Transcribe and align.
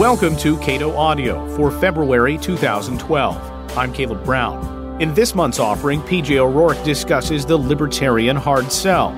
Welcome 0.00 0.34
to 0.38 0.56
Cato 0.60 0.96
Audio 0.96 1.46
for 1.58 1.70
February 1.70 2.38
2012. 2.38 3.76
I'm 3.76 3.92
Caleb 3.92 4.24
Brown. 4.24 4.98
In 4.98 5.12
this 5.12 5.34
month's 5.34 5.58
offering, 5.58 6.00
PJ 6.00 6.38
O'Rourke 6.38 6.82
discusses 6.84 7.44
the 7.44 7.58
libertarian 7.58 8.34
hard 8.34 8.72
sell. 8.72 9.08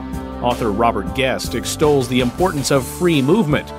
Author 0.42 0.72
Robert 0.72 1.14
Guest 1.14 1.54
extols 1.54 2.08
the 2.08 2.18
importance 2.18 2.72
of 2.72 2.84
free 2.84 3.22
movement. 3.22 3.72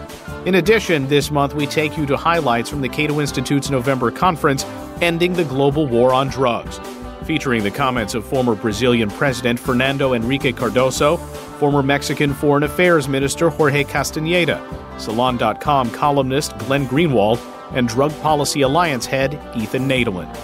In 0.47 0.55
addition, 0.55 1.05
this 1.09 1.29
month 1.29 1.54
we 1.54 1.68
take 1.68 1.97
you 1.97 2.05
to 2.05 2.15
highlights 2.15 2.69
from 2.69 2.79
the 2.79 2.87
Cato 2.87 3.20
Institute's 3.20 3.70
November 3.70 4.09
conference, 4.09 4.63
Ending 5.01 5.33
the 5.33 5.43
Global 5.43 5.85
War 5.85 6.13
on 6.13 6.29
Drugs, 6.29 6.79
featuring 7.25 7.64
the 7.64 7.71
comments 7.71 8.15
of 8.15 8.23
former 8.23 8.56
Brazilian 8.56 9.09
President 9.09 9.59
Fernando 9.59 10.14
Henrique 10.14 10.56
Cardoso, 10.56 11.20
former 11.54 11.84
Mexican 11.84 12.34
Foreign 12.34 12.64
Affairs 12.64 13.07
Minister 13.07 13.50
Jorge 13.50 13.84
Castaneda, 13.84 14.62
Salon.com 14.98 15.92
columnist 15.92 16.57
Glenn 16.60 16.88
Greenwald, 16.88 17.39
and 17.71 17.88
Drug 17.88 18.12
Policy 18.21 18.62
Alliance 18.62 19.06
head 19.06 19.34
Ethan 19.56 19.88
Nadelmann. 19.88 20.36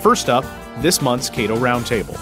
First 0.00 0.28
up, 0.28 0.44
this 0.78 1.02
month's 1.02 1.28
Cato 1.28 1.56
Roundtable. 1.56 2.18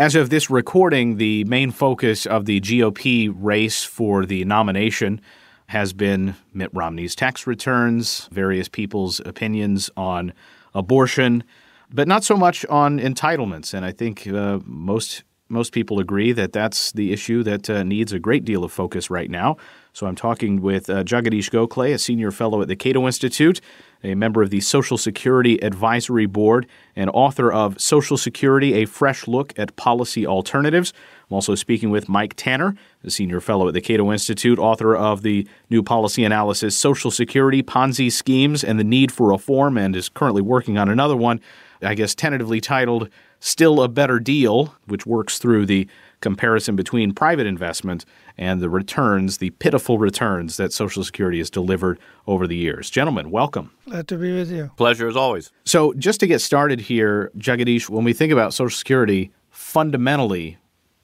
As 0.00 0.14
of 0.14 0.30
this 0.30 0.48
recording, 0.48 1.18
the 1.18 1.44
main 1.44 1.70
focus 1.70 2.24
of 2.24 2.46
the 2.46 2.58
GOP 2.60 3.30
race 3.36 3.84
for 3.84 4.24
the 4.24 4.46
nomination 4.46 5.20
has 5.70 5.92
been 5.92 6.34
Mitt 6.52 6.68
Romney's 6.72 7.14
tax 7.14 7.46
returns, 7.46 8.28
various 8.32 8.68
people's 8.68 9.20
opinions 9.24 9.88
on 9.96 10.32
abortion, 10.74 11.44
but 11.92 12.08
not 12.08 12.24
so 12.24 12.36
much 12.36 12.66
on 12.66 12.98
entitlements. 12.98 13.72
And 13.72 13.84
I 13.84 13.92
think 13.92 14.26
uh, 14.26 14.58
most 14.64 15.22
most 15.48 15.72
people 15.72 16.00
agree 16.00 16.32
that 16.32 16.52
that's 16.52 16.90
the 16.92 17.12
issue 17.12 17.44
that 17.44 17.70
uh, 17.70 17.84
needs 17.84 18.12
a 18.12 18.18
great 18.18 18.44
deal 18.44 18.64
of 18.64 18.72
focus 18.72 19.10
right 19.10 19.30
now. 19.30 19.56
So 19.92 20.06
I'm 20.06 20.14
talking 20.16 20.60
with 20.60 20.90
uh, 20.90 21.04
Jagadish 21.04 21.50
Gokhale, 21.50 21.94
a 21.94 21.98
senior 21.98 22.30
fellow 22.32 22.62
at 22.62 22.68
the 22.68 22.76
Cato 22.76 23.06
Institute, 23.06 23.60
a 24.02 24.14
member 24.16 24.42
of 24.42 24.50
the 24.50 24.60
Social 24.60 24.98
Security 24.98 25.62
Advisory 25.62 26.26
Board, 26.26 26.66
and 26.96 27.10
author 27.10 27.52
of 27.52 27.80
Social 27.80 28.16
Security: 28.16 28.74
A 28.74 28.86
Fresh 28.86 29.28
Look 29.28 29.56
at 29.56 29.76
Policy 29.76 30.26
Alternatives. 30.26 30.92
I'm 31.30 31.36
also 31.36 31.54
speaking 31.54 31.90
with 31.90 32.08
Mike 32.08 32.34
Tanner, 32.36 32.74
a 33.04 33.10
senior 33.10 33.40
fellow 33.40 33.68
at 33.68 33.74
the 33.74 33.80
Cato 33.80 34.10
Institute, 34.10 34.58
author 34.58 34.96
of 34.96 35.22
the 35.22 35.46
new 35.70 35.82
policy 35.82 36.24
analysis 36.24 36.76
Social 36.76 37.10
Security, 37.10 37.62
Ponzi 37.62 38.10
Schemes, 38.10 38.64
and 38.64 38.80
the 38.80 38.84
Need 38.84 39.12
for 39.12 39.28
Reform, 39.28 39.78
and 39.78 39.94
is 39.94 40.08
currently 40.08 40.42
working 40.42 40.76
on 40.76 40.88
another 40.88 41.16
one 41.16 41.40
I 41.82 41.94
guess, 41.94 42.14
tentatively 42.14 42.60
titled 42.60 43.08
Still 43.38 43.82
a 43.82 43.88
Better 43.88 44.20
Deal, 44.20 44.74
which 44.86 45.06
works 45.06 45.38
through 45.38 45.66
the 45.66 45.88
comparison 46.20 46.76
between 46.76 47.14
private 47.14 47.46
investment 47.46 48.04
and 48.36 48.60
the 48.60 48.68
returns, 48.68 49.38
the 49.38 49.50
pitiful 49.50 49.98
returns 49.98 50.58
that 50.58 50.72
Social 50.72 51.02
Security 51.02 51.38
has 51.38 51.48
delivered 51.48 51.98
over 52.26 52.46
the 52.46 52.56
years. 52.56 52.90
Gentlemen, 52.90 53.30
welcome. 53.30 53.70
Glad 53.86 54.08
to 54.08 54.16
be 54.16 54.34
with 54.34 54.50
you. 54.50 54.70
Pleasure 54.76 55.08
as 55.08 55.16
always. 55.16 55.50
So, 55.64 55.94
just 55.94 56.20
to 56.20 56.26
get 56.26 56.40
started 56.40 56.80
here, 56.80 57.30
Jagadish, 57.38 57.88
when 57.88 58.04
we 58.04 58.12
think 58.12 58.32
about 58.32 58.52
Social 58.52 58.76
Security, 58.76 59.32
fundamentally, 59.48 60.58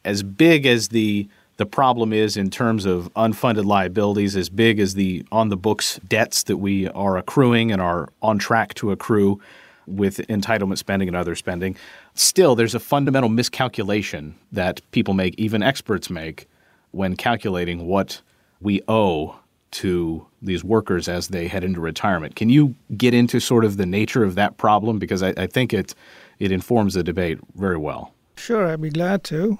as 0.06 0.22
big 0.22 0.64
as 0.66 0.88
the 0.88 1.28
the 1.58 1.66
problem 1.66 2.12
is 2.12 2.36
in 2.36 2.50
terms 2.50 2.84
of 2.84 3.12
unfunded 3.14 3.64
liabilities, 3.64 4.36
as 4.36 4.50
big 4.50 4.78
as 4.78 4.92
the 4.94 5.24
on 5.32 5.48
the 5.48 5.56
books 5.56 5.98
debts 6.06 6.42
that 6.44 6.58
we 6.58 6.88
are 6.88 7.16
accruing 7.16 7.72
and 7.72 7.80
are 7.80 8.08
on 8.20 8.38
track 8.38 8.74
to 8.74 8.90
accrue, 8.90 9.40
with 9.86 10.18
entitlement 10.28 10.78
spending 10.78 11.08
and 11.08 11.16
other 11.16 11.34
spending, 11.34 11.76
still 12.14 12.54
there's 12.54 12.74
a 12.74 12.80
fundamental 12.80 13.30
miscalculation 13.30 14.34
that 14.52 14.80
people 14.90 15.14
make, 15.14 15.34
even 15.38 15.62
experts 15.62 16.10
make, 16.10 16.48
when 16.90 17.16
calculating 17.16 17.86
what 17.86 18.20
we 18.60 18.82
owe 18.88 19.36
to 19.70 20.26
these 20.42 20.64
workers 20.64 21.08
as 21.08 21.28
they 21.28 21.48
head 21.48 21.64
into 21.64 21.80
retirement. 21.80 22.36
Can 22.36 22.48
you 22.48 22.74
get 22.96 23.14
into 23.14 23.40
sort 23.40 23.64
of 23.64 23.76
the 23.76 23.86
nature 23.86 24.24
of 24.24 24.34
that 24.36 24.56
problem? 24.56 24.98
Because 24.98 25.22
I, 25.22 25.34
I 25.36 25.46
think 25.46 25.72
it 25.72 25.94
it 26.38 26.52
informs 26.52 26.94
the 26.94 27.02
debate 27.02 27.38
very 27.54 27.78
well. 27.78 28.12
Sure, 28.36 28.66
I'd 28.66 28.82
be 28.82 28.90
glad 28.90 29.24
to. 29.24 29.58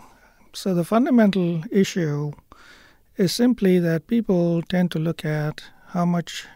So 0.56 0.72
the 0.72 0.84
fundamental 0.84 1.64
issue 1.70 2.32
is 3.18 3.34
simply 3.34 3.78
that 3.78 4.06
people 4.06 4.62
tend 4.62 4.90
to 4.92 4.98
look 4.98 5.22
at 5.22 5.64
how 5.88 6.06
much 6.06 6.46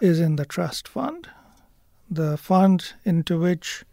is 0.00 0.18
in 0.18 0.34
the 0.34 0.44
trust 0.44 0.88
fund 0.88 1.28
the 2.10 2.36
fund 2.36 2.94
into 3.04 3.38
which 3.38 3.84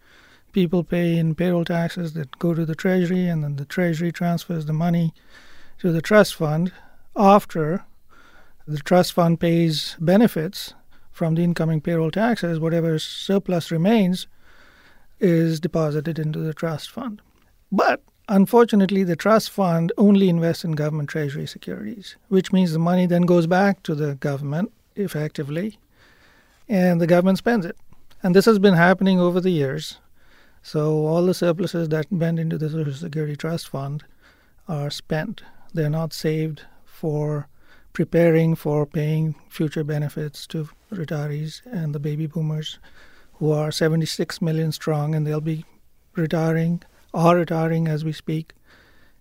people 0.52 0.84
pay 0.84 1.16
in 1.16 1.36
payroll 1.36 1.64
taxes 1.64 2.14
that 2.14 2.40
go 2.40 2.56
to 2.56 2.66
the 2.66 2.74
Treasury, 2.74 3.28
and 3.28 3.44
then 3.44 3.58
the 3.58 3.66
Treasury 3.66 4.12
transfers 4.12 4.66
the 4.66 4.74
money 4.74 5.14
to 5.78 5.92
the 5.92 6.02
trust 6.02 6.34
fund 6.34 6.72
after 7.16 7.86
the 8.68 8.80
trust 8.80 9.14
fund 9.14 9.40
pays 9.40 9.96
benefits 10.00 10.74
from 11.12 11.36
the 11.36 11.44
incoming 11.44 11.82
payroll 11.82 12.10
taxes, 12.10 12.60
whatever 12.60 12.98
surplus 12.98 13.70
remains 13.70 14.26
is 15.20 15.60
deposited 15.60 16.18
into 16.18 16.40
the 16.40 16.54
trust 16.54 16.90
fund. 16.90 17.22
But 17.72 18.02
unfortunately, 18.28 19.04
the 19.04 19.16
trust 19.16 19.50
fund 19.50 19.92
only 19.98 20.30
invests 20.30 20.64
in 20.64 20.74
government 20.74 21.10
treasury 21.10 21.46
securities, 21.46 22.16
which 22.28 22.52
means 22.52 22.74
the 22.74 22.80
money 22.80 23.06
then 23.06 23.24
goes 23.24 23.48
back 23.48 23.84
to 23.84 23.96
the 23.96 24.16
government 24.16 24.72
effectively, 24.96 25.78
and 26.68 27.02
the 27.02 27.08
government 27.08 27.38
spends 27.38 27.66
it. 27.66 27.78
And 28.22 28.36
this 28.36 28.46
has 28.46 28.60
been 28.60 28.76
happening 28.76 29.20
over 29.20 29.42
the 29.42 29.50
years. 29.50 29.98
So 30.62 31.06
all 31.06 31.26
the 31.26 31.34
surpluses 31.34 31.90
that 31.90 32.12
went 32.12 32.40
into 32.40 32.58
the 32.58 32.70
Social 32.70 32.94
Security 32.94 33.36
Trust 33.36 33.68
Fund 33.68 34.06
are 34.68 34.90
spent. 34.90 35.44
They're 35.74 35.90
not 35.90 36.14
saved 36.14 36.62
for 36.86 37.50
preparing 37.92 38.56
for 38.56 38.86
paying 38.86 39.36
future 39.50 39.84
benefits 39.84 40.48
to 40.48 40.70
retirees 40.92 41.62
and 41.66 41.94
the 41.94 42.00
baby 42.00 42.28
boomers 42.28 42.80
who 43.34 43.52
are 43.52 43.72
76 43.72 44.42
million 44.42 44.72
strong 44.72 45.14
and 45.14 45.28
they'll 45.28 45.42
be 45.42 45.66
retiring, 46.16 46.82
are 47.14 47.36
retiring 47.36 47.88
as 47.88 48.04
we 48.04 48.12
speak, 48.12 48.54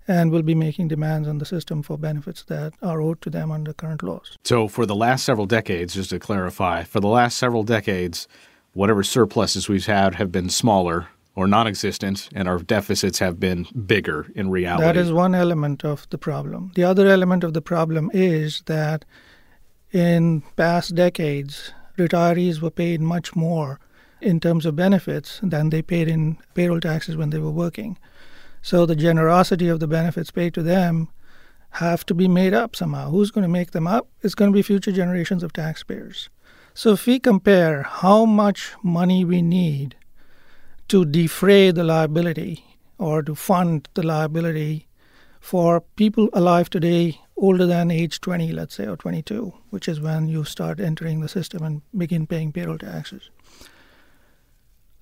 and 0.08 0.30
will 0.30 0.42
be 0.42 0.54
making 0.54 0.88
demands 0.88 1.28
on 1.28 1.38
the 1.38 1.44
system 1.44 1.82
for 1.82 1.96
benefits 1.96 2.42
that 2.44 2.74
are 2.82 3.00
owed 3.00 3.20
to 3.22 3.30
them 3.30 3.50
under 3.52 3.72
current 3.72 4.02
laws. 4.02 4.36
So, 4.44 4.68
for 4.68 4.86
the 4.86 4.96
last 4.96 5.24
several 5.24 5.46
decades, 5.46 5.94
just 5.94 6.10
to 6.10 6.18
clarify, 6.18 6.82
for 6.84 7.00
the 7.00 7.08
last 7.08 7.36
several 7.36 7.62
decades, 7.62 8.26
whatever 8.72 9.02
surpluses 9.02 9.68
we've 9.68 9.86
had 9.86 10.16
have 10.16 10.32
been 10.32 10.48
smaller 10.48 11.08
or 11.34 11.46
non 11.46 11.66
existent, 11.66 12.28
and 12.34 12.46
our 12.46 12.58
deficits 12.58 13.18
have 13.18 13.40
been 13.40 13.66
bigger 13.86 14.26
in 14.34 14.50
reality. 14.50 14.84
That 14.84 14.96
is 14.96 15.12
one 15.12 15.34
element 15.34 15.84
of 15.84 16.06
the 16.10 16.18
problem. 16.18 16.72
The 16.74 16.84
other 16.84 17.06
element 17.06 17.44
of 17.44 17.54
the 17.54 17.62
problem 17.62 18.10
is 18.12 18.62
that 18.66 19.04
in 19.92 20.42
past 20.56 20.94
decades, 20.94 21.72
retirees 21.96 22.60
were 22.60 22.70
paid 22.70 23.00
much 23.00 23.34
more 23.34 23.78
in 24.22 24.40
terms 24.40 24.64
of 24.64 24.76
benefits 24.76 25.40
than 25.42 25.70
they 25.70 25.82
paid 25.82 26.08
in 26.08 26.38
payroll 26.54 26.80
taxes 26.80 27.16
when 27.16 27.30
they 27.30 27.38
were 27.38 27.50
working. 27.50 27.98
So 28.62 28.86
the 28.86 28.96
generosity 28.96 29.68
of 29.68 29.80
the 29.80 29.88
benefits 29.88 30.30
paid 30.30 30.54
to 30.54 30.62
them 30.62 31.08
have 31.76 32.06
to 32.06 32.14
be 32.14 32.28
made 32.28 32.54
up 32.54 32.76
somehow. 32.76 33.10
Who's 33.10 33.30
going 33.30 33.42
to 33.42 33.48
make 33.48 33.72
them 33.72 33.86
up? 33.86 34.08
It's 34.22 34.34
going 34.34 34.52
to 34.52 34.54
be 34.54 34.62
future 34.62 34.92
generations 34.92 35.42
of 35.42 35.52
taxpayers. 35.52 36.28
So 36.74 36.92
if 36.92 37.06
we 37.06 37.18
compare 37.18 37.82
how 37.82 38.24
much 38.24 38.72
money 38.82 39.24
we 39.24 39.42
need 39.42 39.96
to 40.88 41.04
defray 41.04 41.70
the 41.70 41.84
liability 41.84 42.64
or 42.98 43.22
to 43.22 43.34
fund 43.34 43.88
the 43.94 44.02
liability 44.02 44.86
for 45.40 45.80
people 45.96 46.28
alive 46.32 46.70
today 46.70 47.20
older 47.36 47.66
than 47.66 47.90
age 47.90 48.20
20, 48.20 48.52
let's 48.52 48.74
say, 48.74 48.86
or 48.86 48.96
22, 48.96 49.52
which 49.70 49.88
is 49.88 50.00
when 50.00 50.28
you 50.28 50.44
start 50.44 50.78
entering 50.78 51.20
the 51.20 51.28
system 51.28 51.62
and 51.64 51.82
begin 51.96 52.26
paying 52.26 52.52
payroll 52.52 52.78
taxes. 52.78 53.30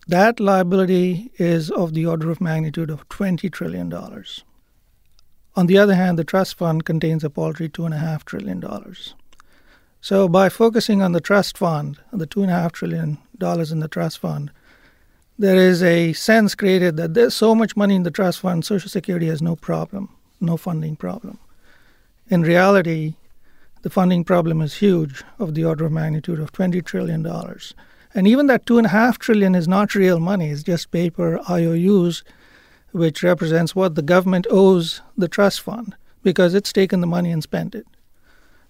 That 0.06 0.41
liability 0.41 1.31
is 1.37 1.70
of 1.70 1.94
the 1.94 2.06
order 2.06 2.31
of 2.31 2.41
magnitude 2.41 2.91
of 2.91 3.08
$20 3.08 3.52
trillion. 3.52 3.93
On 5.56 5.67
the 5.67 5.79
other 5.79 5.94
hand, 5.94 6.19
the 6.19 6.25
trust 6.25 6.55
fund 6.55 6.85
contains 6.85 7.23
a 7.23 7.31
paltry 7.31 7.69
$2.5 7.69 8.25
trillion. 8.25 8.64
So 10.00 10.29
by 10.29 10.49
focusing 10.49 11.02
on 11.02 11.12
the 11.12 11.20
trust 11.20 11.58
fund, 11.58 11.99
the 12.12 12.26
two 12.26 12.43
and 12.43 12.50
a 12.50 12.55
half 12.55 12.73
trillion 12.73 13.19
dollars 13.37 13.70
in 13.70 13.81
the 13.81 13.88
trust 13.88 14.19
fund, 14.19 14.50
there 15.38 15.56
is 15.56 15.82
a 15.82 16.12
sense 16.12 16.55
created 16.55 16.96
that 16.96 17.14
there's 17.14 17.35
so 17.35 17.55
much 17.55 17.76
money 17.76 17.94
in 17.94 18.03
the 18.03 18.11
trust 18.11 18.41
fund, 18.41 18.64
Social 18.64 18.91
Security 18.91 19.26
has 19.26 19.43
no 19.43 19.56
problem, 19.56 20.08
no 20.41 20.56
funding 20.56 20.96
problem. 20.96 21.38
In 22.29 22.43
reality, 22.43 23.14
the 23.82 23.91
funding 23.91 24.25
problem 24.25 24.61
is 24.61 24.75
huge, 24.75 25.25
of 25.38 25.55
the 25.55 25.64
order 25.64 25.87
of 25.87 25.93
magnitude 25.93 26.38
of 26.38 26.53
$20 26.53 26.85
trillion. 26.85 27.26
And 28.14 28.26
even 28.26 28.46
that 28.48 28.66
2.5 28.66 29.18
trillion 29.18 29.54
is 29.54 29.68
not 29.68 29.94
real 29.94 30.18
money, 30.18 30.50
it's 30.50 30.62
just 30.62 30.90
paper 30.90 31.40
IOUs, 31.48 32.24
which 32.92 33.22
represents 33.22 33.76
what 33.76 33.94
the 33.94 34.02
government 34.02 34.46
owes 34.50 35.00
the 35.16 35.28
trust 35.28 35.60
fund 35.60 35.94
because 36.22 36.54
it's 36.54 36.72
taken 36.72 37.00
the 37.00 37.06
money 37.06 37.30
and 37.30 37.42
spent 37.42 37.74
it. 37.74 37.86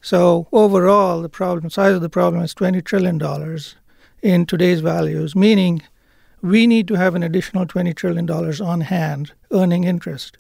So 0.02 0.46
overall, 0.52 1.22
the 1.22 1.28
problem 1.28 1.70
size 1.70 1.94
of 1.94 2.00
the 2.00 2.08
problem 2.08 2.42
is 2.42 2.54
$20 2.54 2.84
trillion 2.84 3.20
in 4.22 4.46
today's 4.46 4.80
values, 4.80 5.34
meaning 5.34 5.82
we 6.42 6.66
need 6.66 6.88
to 6.88 6.94
have 6.94 7.14
an 7.14 7.22
additional 7.22 7.66
$20 7.66 7.94
trillion 7.94 8.30
on 8.30 8.80
hand 8.82 9.32
earning 9.50 9.84
interest 9.84 10.38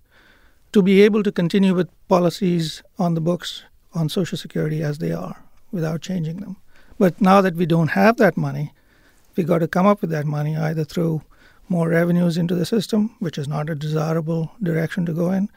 to 0.72 0.82
be 0.82 1.02
able 1.02 1.22
to 1.22 1.32
continue 1.32 1.74
with 1.74 1.88
policies 2.08 2.82
on 2.98 3.14
the 3.14 3.20
books 3.20 3.64
on 3.94 4.08
Social 4.08 4.38
Security 4.38 4.82
as 4.82 4.98
they 4.98 5.12
are 5.12 5.42
without 5.72 6.00
changing 6.00 6.38
them. 6.38 6.56
But 6.98 7.20
now 7.20 7.40
that 7.40 7.56
we 7.56 7.66
don't 7.66 7.88
have 7.88 8.16
that 8.18 8.36
money, 8.36 8.72
we 9.36 9.44
got 9.44 9.58
to 9.58 9.68
come 9.68 9.86
up 9.86 10.00
with 10.00 10.10
that 10.10 10.26
money 10.26 10.56
either 10.56 10.84
through 10.84 11.22
more 11.68 11.88
revenues 11.88 12.36
into 12.36 12.54
the 12.54 12.66
system, 12.66 13.14
which 13.20 13.38
is 13.38 13.46
not 13.46 13.70
a 13.70 13.74
desirable 13.74 14.50
direction 14.62 15.06
to 15.06 15.12
go 15.12 15.30
in, 15.30 15.48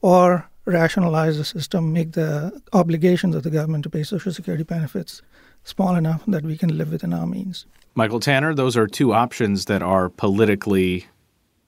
or 0.00 0.48
rationalize 0.64 1.36
the 1.36 1.44
system, 1.44 1.92
make 1.92 2.12
the 2.12 2.60
obligations 2.72 3.34
of 3.34 3.42
the 3.42 3.50
government 3.50 3.84
to 3.84 3.90
pay 3.90 4.02
Social 4.02 4.32
Security 4.32 4.64
benefits 4.64 5.22
small 5.62 5.94
enough 5.94 6.22
that 6.26 6.44
we 6.44 6.56
can 6.56 6.76
live 6.76 6.90
within 6.90 7.12
our 7.12 7.26
means. 7.26 7.66
Michael 7.94 8.20
Tanner, 8.20 8.54
those 8.54 8.76
are 8.76 8.86
two 8.86 9.12
options 9.12 9.66
that 9.66 9.82
are 9.82 10.08
politically 10.08 11.06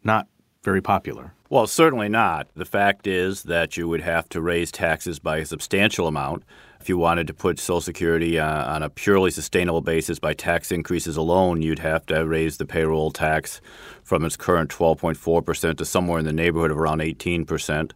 not 0.02 0.26
very 0.62 0.82
popular. 0.82 1.32
Well, 1.48 1.68
certainly 1.68 2.08
not. 2.08 2.48
The 2.56 2.64
fact 2.64 3.06
is 3.06 3.44
that 3.44 3.76
you 3.76 3.88
would 3.88 4.00
have 4.00 4.28
to 4.30 4.40
raise 4.40 4.72
taxes 4.72 5.20
by 5.20 5.38
a 5.38 5.46
substantial 5.46 6.08
amount. 6.08 6.42
If 6.86 6.90
you 6.90 6.98
wanted 6.98 7.26
to 7.26 7.34
put 7.34 7.58
Social 7.58 7.80
Security 7.80 8.38
uh, 8.38 8.72
on 8.72 8.84
a 8.84 8.88
purely 8.88 9.32
sustainable 9.32 9.80
basis 9.80 10.20
by 10.20 10.34
tax 10.34 10.70
increases 10.70 11.16
alone, 11.16 11.60
you'd 11.60 11.80
have 11.80 12.06
to 12.06 12.24
raise 12.24 12.58
the 12.58 12.64
payroll 12.64 13.10
tax 13.10 13.60
from 14.04 14.24
its 14.24 14.36
current 14.36 14.70
12.4% 14.70 15.78
to 15.78 15.84
somewhere 15.84 16.20
in 16.20 16.24
the 16.24 16.32
neighborhood 16.32 16.70
of 16.70 16.78
around 16.78 17.00
18%. 17.00 17.90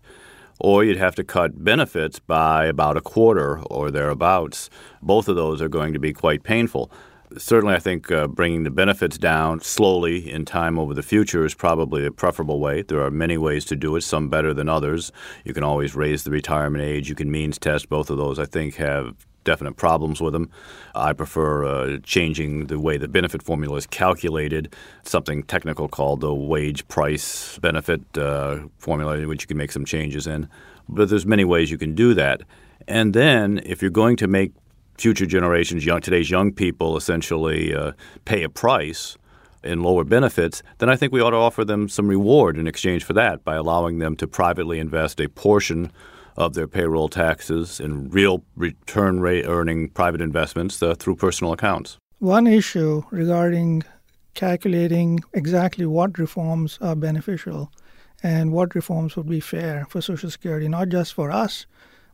Or 0.59 0.83
you'd 0.83 0.97
have 0.97 1.15
to 1.15 1.23
cut 1.23 1.63
benefits 1.63 2.19
by 2.19 2.65
about 2.65 2.97
a 2.97 3.01
quarter 3.01 3.61
or 3.61 3.93
thereabouts. 3.93 4.69
Both 5.01 5.29
of 5.29 5.37
those 5.37 5.63
are 5.63 5.69
going 5.69 5.93
to 5.93 6.01
be 6.01 6.13
quite 6.13 6.43
painful 6.43 6.91
certainly, 7.37 7.75
I 7.75 7.79
think 7.79 8.11
uh, 8.11 8.27
bringing 8.27 8.65
the 8.65 8.71
benefits 8.71 9.19
down 9.19 9.61
slowly 9.61 10.31
in 10.31 10.45
time 10.45 10.79
over 10.79 10.95
the 10.95 11.03
future 11.03 11.45
is 11.45 11.55
probably 11.55 12.05
a 12.07 12.11
preferable 12.11 12.61
way. 12.61 12.83
There 12.83 13.03
are 13.03 13.11
many 13.11 13.39
ways 13.39 13.65
to 13.67 13.77
do 13.77 13.97
it, 13.97 14.03
some 14.03 14.29
better 14.29 14.53
than 14.55 14.69
others. 14.69 15.13
You 15.45 15.55
can 15.55 15.65
always 15.65 15.95
raise 15.95 16.25
the 16.25 16.31
retirement 16.31 16.85
age. 16.85 17.09
You 17.09 17.15
can 17.15 17.31
means 17.31 17.59
test. 17.59 17.89
Both 17.89 18.11
of 18.11 18.17
those, 18.17 18.39
I 18.39 18.45
think, 18.45 18.77
have 18.77 19.27
definite 19.45 19.77
problems 19.77 20.21
with 20.21 20.33
them. 20.33 20.51
I 20.95 21.13
prefer 21.13 21.65
uh, 21.65 21.99
changing 22.03 22.67
the 22.67 22.79
way 22.79 22.99
the 22.99 23.09
benefit 23.09 23.43
formula 23.43 23.77
is 23.77 23.87
calculated, 23.87 24.75
something 25.03 25.43
technical 25.45 25.89
called 25.89 26.21
the 26.21 26.35
wage 26.35 26.87
price 26.89 27.59
benefit 27.59 28.03
uh, 28.19 28.61
formula, 28.79 29.27
which 29.27 29.43
you 29.43 29.47
can 29.47 29.57
make 29.57 29.73
some 29.73 29.85
changes 29.85 30.27
in. 30.27 30.49
But 30.89 31.09
there's 31.09 31.27
many 31.27 31.45
ways 31.45 31.71
you 31.71 31.79
can 31.79 31.95
do 31.95 32.15
that. 32.15 32.43
And 32.89 33.15
then, 33.15 33.61
if 33.65 33.83
you're 33.83 33.91
going 33.91 34.17
to 34.17 34.27
make 34.27 34.53
future 35.01 35.27
generations, 35.27 35.85
young 35.87 36.01
today's 36.01 36.31
young 36.31 36.53
people, 36.53 36.97
essentially 36.97 37.75
uh, 37.75 37.93
pay 38.25 38.43
a 38.43 38.49
price 38.49 39.17
in 39.63 39.83
lower 39.83 40.05
benefits, 40.05 40.63
then 40.79 40.89
I 40.89 40.97
think 40.97 41.13
we 41.13 41.21
ought 41.21 41.31
to 41.31 41.37
offer 41.37 41.65
them 41.65 41.89
some 41.89 42.09
reward 42.09 42.59
in 42.59 42.67
exchange 42.67 43.05
for 43.05 43.13
that 43.15 43.45
by 43.45 43.57
allowing 43.57 43.99
them 43.99 44.17
to 44.17 44.27
privately 44.27 44.79
invest 44.79 45.21
a 45.21 45.29
portion 45.29 45.91
of 46.37 46.55
their 46.55 46.69
payroll 46.69 47.09
taxes 47.09 47.81
in 47.81 48.09
real 48.11 48.43
return 48.57 49.21
rate 49.21 49.45
earning 49.47 49.89
private 49.91 50.21
investments 50.21 50.83
uh, 50.83 50.95
through 50.95 51.17
personal 51.17 51.53
accounts. 51.53 51.99
One 52.19 52.47
issue 52.47 53.03
regarding 53.11 53.83
calculating 54.35 55.21
exactly 55.33 55.87
what 55.87 56.19
reforms 56.19 56.79
are 56.81 56.95
beneficial 56.95 57.73
and 58.23 58.53
what 58.53 58.75
reforms 58.75 59.17
would 59.17 59.29
be 59.29 59.41
fair 59.41 59.87
for 59.89 60.01
Social 60.01 60.31
Security, 60.31 60.69
not 60.69 60.89
just 60.89 61.15
for 61.15 61.31
us, 61.31 61.67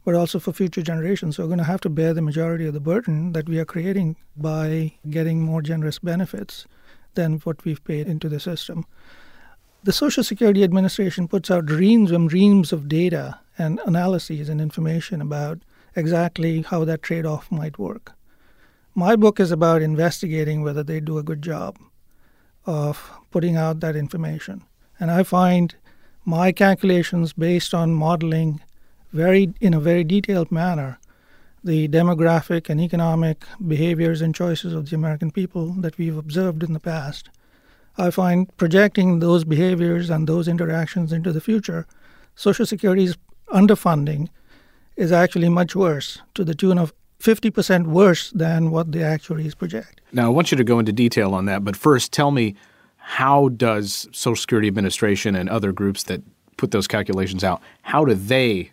but 0.06 0.14
also 0.14 0.38
for 0.38 0.52
future 0.52 0.82
generations 0.82 1.34
who 1.34 1.42
are 1.42 1.48
going 1.48 1.58
to 1.58 1.64
have 1.64 1.80
to 1.80 1.90
bear 1.90 2.14
the 2.14 2.22
majority 2.22 2.64
of 2.64 2.72
the 2.72 2.80
burden 2.80 3.32
that 3.32 3.48
we 3.48 3.58
are 3.58 3.64
creating 3.64 4.14
by 4.36 4.92
getting 5.10 5.42
more 5.42 5.60
generous 5.60 5.98
benefits 5.98 6.64
than 7.14 7.40
what 7.40 7.64
we've 7.64 7.82
paid 7.82 8.06
into 8.06 8.28
the 8.28 8.38
system. 8.38 8.86
The 9.82 9.92
Social 9.92 10.22
Security 10.22 10.62
Administration 10.62 11.26
puts 11.26 11.50
out 11.50 11.68
reams 11.68 12.12
and 12.12 12.32
reams 12.32 12.72
of 12.72 12.88
data 12.88 13.40
and 13.58 13.80
analyses 13.84 14.48
and 14.48 14.60
information 14.60 15.20
about 15.20 15.58
exactly 15.96 16.62
how 16.62 16.84
that 16.84 17.02
trade 17.02 17.26
off 17.26 17.50
might 17.50 17.76
work. 17.76 18.12
My 18.94 19.16
book 19.16 19.40
is 19.40 19.50
about 19.50 19.82
investigating 19.82 20.62
whether 20.62 20.84
they 20.84 21.00
do 21.00 21.18
a 21.18 21.24
good 21.24 21.42
job 21.42 21.80
of 22.64 23.10
putting 23.32 23.56
out 23.56 23.80
that 23.80 23.96
information. 23.96 24.62
And 25.00 25.10
I 25.10 25.24
find 25.24 25.74
my 26.24 26.52
calculations 26.52 27.32
based 27.32 27.74
on 27.74 27.92
modeling 27.92 28.60
very 29.16 29.54
in 29.60 29.74
a 29.74 29.80
very 29.80 30.04
detailed 30.04 30.50
manner 30.52 30.98
the 31.66 31.88
demographic 31.88 32.70
and 32.70 32.80
economic 32.80 33.44
behaviors 33.66 34.22
and 34.22 34.34
choices 34.34 34.72
of 34.72 34.88
the 34.88 34.94
American 34.94 35.32
people 35.32 35.72
that 35.72 35.98
we've 35.98 36.16
observed 36.16 36.62
in 36.62 36.72
the 36.72 36.80
past. 36.80 37.28
I 37.98 38.10
find 38.10 38.56
projecting 38.56 39.18
those 39.18 39.42
behaviors 39.44 40.08
and 40.08 40.28
those 40.28 40.46
interactions 40.46 41.12
into 41.12 41.32
the 41.32 41.40
future, 41.40 41.86
Social 42.36 42.66
Security's 42.66 43.16
underfunding 43.48 44.28
is 44.96 45.10
actually 45.10 45.48
much 45.48 45.74
worse, 45.74 46.20
to 46.34 46.44
the 46.44 46.54
tune 46.54 46.78
of 46.78 46.92
50% 47.18 47.86
worse 47.86 48.30
than 48.30 48.70
what 48.70 48.92
the 48.92 49.02
actuaries 49.02 49.54
project. 49.54 50.00
Now, 50.12 50.26
I 50.26 50.28
want 50.28 50.52
you 50.52 50.56
to 50.56 50.64
go 50.64 50.78
into 50.78 50.92
detail 50.92 51.34
on 51.34 51.46
that, 51.46 51.64
but 51.64 51.74
first 51.74 52.12
tell 52.12 52.30
me 52.30 52.54
how 52.96 53.48
does 53.48 54.08
Social 54.12 54.40
Security 54.40 54.68
Administration 54.68 55.34
and 55.34 55.48
other 55.48 55.72
groups 55.72 56.04
that 56.04 56.22
put 56.56 56.70
those 56.70 56.86
calculations 56.86 57.42
out, 57.42 57.60
how 57.82 58.04
do 58.04 58.14
they 58.14 58.70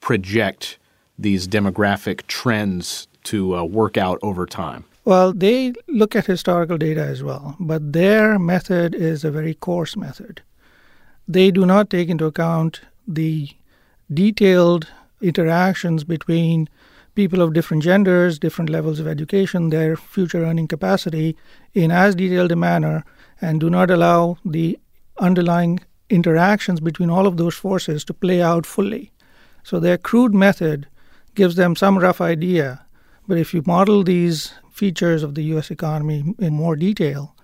project 0.00 0.78
these 1.18 1.46
demographic 1.46 2.26
trends 2.26 3.06
to 3.24 3.56
uh, 3.56 3.62
work 3.64 3.96
out 3.96 4.18
over 4.22 4.46
time? 4.46 4.84
Well, 5.04 5.32
they 5.32 5.72
look 5.88 6.14
at 6.14 6.26
historical 6.26 6.78
data 6.78 7.02
as 7.02 7.22
well, 7.22 7.56
but 7.58 7.92
their 7.92 8.38
method 8.38 8.94
is 8.94 9.24
a 9.24 9.30
very 9.30 9.54
coarse 9.54 9.96
method. 9.96 10.42
They 11.26 11.50
do 11.50 11.64
not 11.64 11.90
take 11.90 12.08
into 12.08 12.26
account 12.26 12.80
the 13.06 13.48
detailed 14.12 14.88
interactions 15.20 16.04
between 16.04 16.68
people 17.14 17.42
of 17.42 17.52
different 17.52 17.82
genders, 17.82 18.38
different 18.38 18.70
levels 18.70 19.00
of 19.00 19.06
education, 19.06 19.70
their 19.70 19.96
future 19.96 20.44
earning 20.44 20.68
capacity 20.68 21.36
in 21.74 21.90
as 21.90 22.14
detailed 22.14 22.52
a 22.52 22.56
manner, 22.56 23.04
and 23.40 23.60
do 23.60 23.70
not 23.70 23.90
allow 23.90 24.38
the 24.44 24.78
underlying 25.18 25.80
interactions 26.08 26.80
between 26.80 27.10
all 27.10 27.26
of 27.26 27.36
those 27.36 27.54
forces 27.54 28.04
to 28.04 28.14
play 28.14 28.42
out 28.42 28.66
fully. 28.66 29.12
So 29.62 29.80
their 29.80 29.98
crude 29.98 30.34
method 30.34 30.88
gives 31.34 31.56
them 31.56 31.76
some 31.76 31.98
rough 31.98 32.20
idea, 32.20 32.84
but 33.26 33.38
if 33.38 33.54
you 33.54 33.62
model 33.66 34.02
these 34.02 34.52
features 34.72 35.22
of 35.22 35.34
the 35.34 35.42
U.S. 35.54 35.70
economy 35.70 36.34
in 36.38 36.54
more 36.54 36.76
detail, 36.76 37.34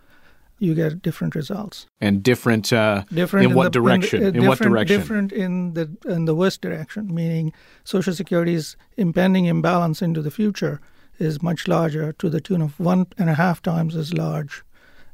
you 0.59 0.75
get 0.75 1.03
different 1.03 1.35
results. 1.35 1.87
And 2.01 2.23
different, 2.23 2.73
uh, 2.73 3.05
different 3.13 3.51
in, 3.51 3.55
what 3.55 3.73
the, 3.73 3.81
direction? 3.81 4.23
In, 4.23 4.37
uh, 4.37 4.41
in 4.41 4.49
what 4.49 4.59
direction? 4.59 5.01
Different 5.01 5.33
in 5.33 5.75
the 5.75 5.95
in 6.07 6.25
the 6.25 6.35
worst 6.35 6.61
direction, 6.61 7.15
meaning 7.15 7.53
Social 7.85 8.15
Security's 8.15 8.77
impending 8.97 9.45
imbalance 9.45 10.01
into 10.03 10.23
the 10.23 10.31
future 10.31 10.81
is 11.19 11.43
much 11.43 11.67
larger, 11.67 12.13
to 12.15 12.29
the 12.29 12.41
tune 12.41 12.63
of 12.63 12.79
one 12.79 13.07
and 13.19 13.31
a 13.31 13.35
half 13.35 13.63
times 13.63 13.97
as 13.97 14.13
large 14.13 14.63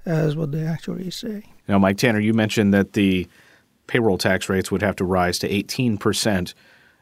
as 0.05 0.35
what 0.35 0.50
the 0.50 0.65
actuaries 0.65 1.15
say. 1.15 1.45
Now, 1.69 1.79
Mike 1.79 1.97
Tanner, 1.97 2.19
you 2.19 2.35
mentioned 2.35 2.75
that 2.75 2.95
the 2.95 3.29
payroll 3.87 4.19
tax 4.19 4.49
rates 4.49 4.71
would 4.71 4.83
have 4.83 4.97
to 4.97 5.05
rise 5.05 5.38
to 5.41 5.49
18 5.49 5.99
percent 5.99 6.55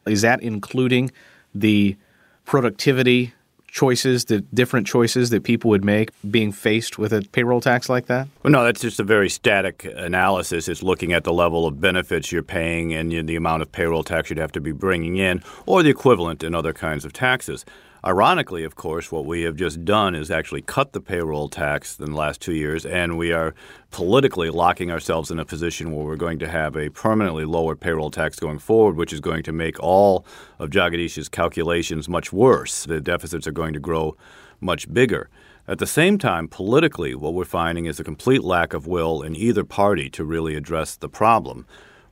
is 0.07 0.23
that 0.23 0.43
including 0.43 1.11
the 1.55 1.97
productivity 2.45 3.33
choices, 3.69 4.25
the 4.25 4.41
different 4.53 4.87
choices 4.87 5.31
that 5.31 5.45
people 5.45 5.71
would 5.71 5.85
make 5.85 6.11
being 6.29 6.51
faced 6.51 6.99
with 6.99 7.13
a 7.13 7.23
payroll 7.33 7.61
tax 7.61 7.89
like 7.89 8.07
that? 8.07 8.27
Well, 8.43 8.51
no, 8.51 8.65
that's 8.65 8.81
just 8.81 8.99
a 8.99 9.05
very 9.05 9.29
static 9.29 9.85
analysis. 9.97 10.69
It's 10.69 10.83
looking 10.83 11.13
at 11.13 11.25
the 11.25 11.33
level 11.33 11.67
of 11.67 11.81
benefits 11.81 12.33
you're 12.33 12.43
paying 12.43 12.93
and 12.93 13.11
the 13.29 13.37
amount 13.37 13.63
of 13.63 13.71
payroll 13.71 14.03
tax 14.03 14.29
you'd 14.31 14.39
have 14.39 14.53
to 14.53 14.61
be 14.61 14.73
bringing 14.73 15.17
in, 15.17 15.43
or 15.67 15.83
the 15.83 15.91
equivalent 15.91 16.43
in 16.43 16.55
other 16.55 16.73
kinds 16.73 17.05
of 17.05 17.13
taxes. 17.13 17.65
Ironically, 18.03 18.65
of 18.65 18.77
course, 18.77 19.13
what 19.13 19.27
we 19.27 19.43
have 19.43 19.57
just 19.57 19.85
done 19.85 20.15
is 20.15 20.31
actually 20.31 20.63
cut 20.63 20.95
the 20.95 21.03
payroll 21.03 21.51
tax 21.51 21.99
in 21.99 22.07
the 22.07 22.17
last 22.17 22.41
two 22.41 22.55
years, 22.55 22.87
and 22.87 23.19
we 23.19 23.31
are 23.31 23.55
politically 23.91 24.49
locking 24.49 24.91
ourselves 24.91 25.31
in 25.31 25.39
a 25.39 25.45
position 25.45 25.93
where 25.93 26.07
we're 26.07 26.17
going 26.17 26.39
to 26.39 26.49
have 26.49 26.77
a 26.77 26.89
permanently 26.89 27.45
lower 27.45 27.77
payroll 27.77 28.11
tax 28.11 28.39
going 28.39 28.59
forward, 28.59 28.97
which 28.97 29.13
is 29.13 29.21
going 29.21 29.43
to 29.43 29.53
make 29.53 29.79
all 29.81 30.25
of 30.59 30.71
Jagdish's 30.71 31.29
calculations 31.29 32.09
much 32.09 32.33
worse. 32.33 32.85
The 32.87 33.03
deficits 33.03 33.47
are 33.47 33.53
going 33.53 33.75
to 33.75 33.81
grow 33.81 34.17
much 34.61 34.91
bigger. 34.91 35.29
At 35.69 35.79
the 35.79 35.87
same 35.87 36.17
time, 36.17 36.49
politically, 36.49 37.15
what 37.15 37.35
we're 37.35 37.45
finding 37.45 37.85
is 37.85 38.01
a 38.01 38.05
complete 38.05 38.43
lack 38.43 38.73
of 38.73 38.87
will 38.87 39.21
in 39.21 39.37
either 39.37 39.63
party 39.63 40.09
to 40.11 40.25
really 40.25 40.57
address 40.57 40.97
the 40.97 41.09
problem. 41.11 41.67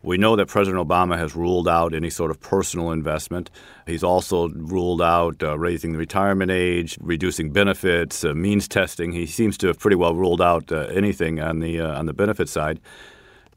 We 0.08 0.16
know 0.16 0.36
that 0.36 0.46
President 0.46 0.88
Obama 0.88 1.18
has 1.18 1.36
ruled 1.36 1.68
out 1.68 1.92
any 1.92 2.08
sort 2.08 2.30
of 2.30 2.40
personal 2.40 2.92
investment. 2.92 3.50
He's 3.86 4.02
also 4.02 4.48
ruled 4.48 5.02
out 5.02 5.42
uh, 5.42 5.58
raising 5.58 5.92
the 5.92 5.98
retirement 5.98 6.50
age, 6.50 6.96
reducing 7.02 7.52
benefits, 7.52 8.24
uh, 8.24 8.32
means 8.32 8.68
testing. 8.68 9.12
He 9.12 9.26
seems 9.26 9.58
to 9.58 9.66
have 9.66 9.78
pretty 9.78 9.96
well 9.96 10.14
ruled 10.14 10.40
out 10.40 10.72
uh, 10.72 10.86
anything 10.86 11.40
on 11.40 11.60
the 11.60 11.82
uh, 11.82 11.98
on 11.98 12.06
the 12.06 12.14
benefit 12.14 12.48
side. 12.48 12.80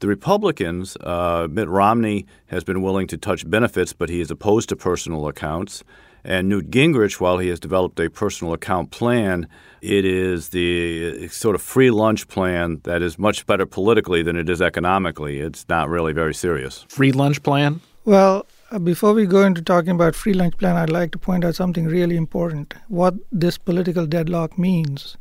The 0.00 0.08
Republicans, 0.08 0.94
uh, 1.00 1.48
Mitt 1.50 1.68
Romney 1.68 2.26
has 2.48 2.64
been 2.64 2.82
willing 2.82 3.06
to 3.06 3.16
touch 3.16 3.48
benefits, 3.48 3.94
but 3.94 4.10
he 4.10 4.20
is 4.20 4.30
opposed 4.30 4.68
to 4.68 4.76
personal 4.76 5.28
accounts. 5.28 5.82
And 6.24 6.48
Newt 6.48 6.70
Gingrich, 6.70 7.20
while 7.20 7.38
he 7.38 7.48
has 7.48 7.58
developed 7.58 7.98
a 7.98 8.08
personal 8.08 8.52
account 8.52 8.90
plan, 8.90 9.48
it 9.80 10.04
is 10.04 10.50
the 10.50 11.26
sort 11.28 11.56
of 11.56 11.62
free 11.62 11.90
lunch 11.90 12.28
plan 12.28 12.80
that 12.84 13.02
is 13.02 13.18
much 13.18 13.44
better 13.46 13.66
politically 13.66 14.22
than 14.22 14.36
it 14.36 14.48
is 14.48 14.62
economically. 14.62 15.40
It's 15.40 15.68
not 15.68 15.88
really 15.88 16.12
very 16.12 16.34
serious. 16.34 16.84
Free 16.88 17.10
lunch 17.10 17.42
plan? 17.42 17.80
Well, 18.04 18.46
uh, 18.70 18.78
before 18.78 19.12
we 19.12 19.26
go 19.26 19.44
into 19.44 19.62
talking 19.62 19.90
about 19.90 20.14
free 20.14 20.34
lunch 20.34 20.56
plan, 20.56 20.76
I'd 20.76 20.90
like 20.90 21.10
to 21.12 21.18
point 21.18 21.44
out 21.44 21.56
something 21.56 21.86
really 21.86 22.16
important. 22.16 22.74
What 22.88 23.14
this 23.32 23.58
political 23.58 24.06
deadlock 24.06 24.56
means. 24.56 25.16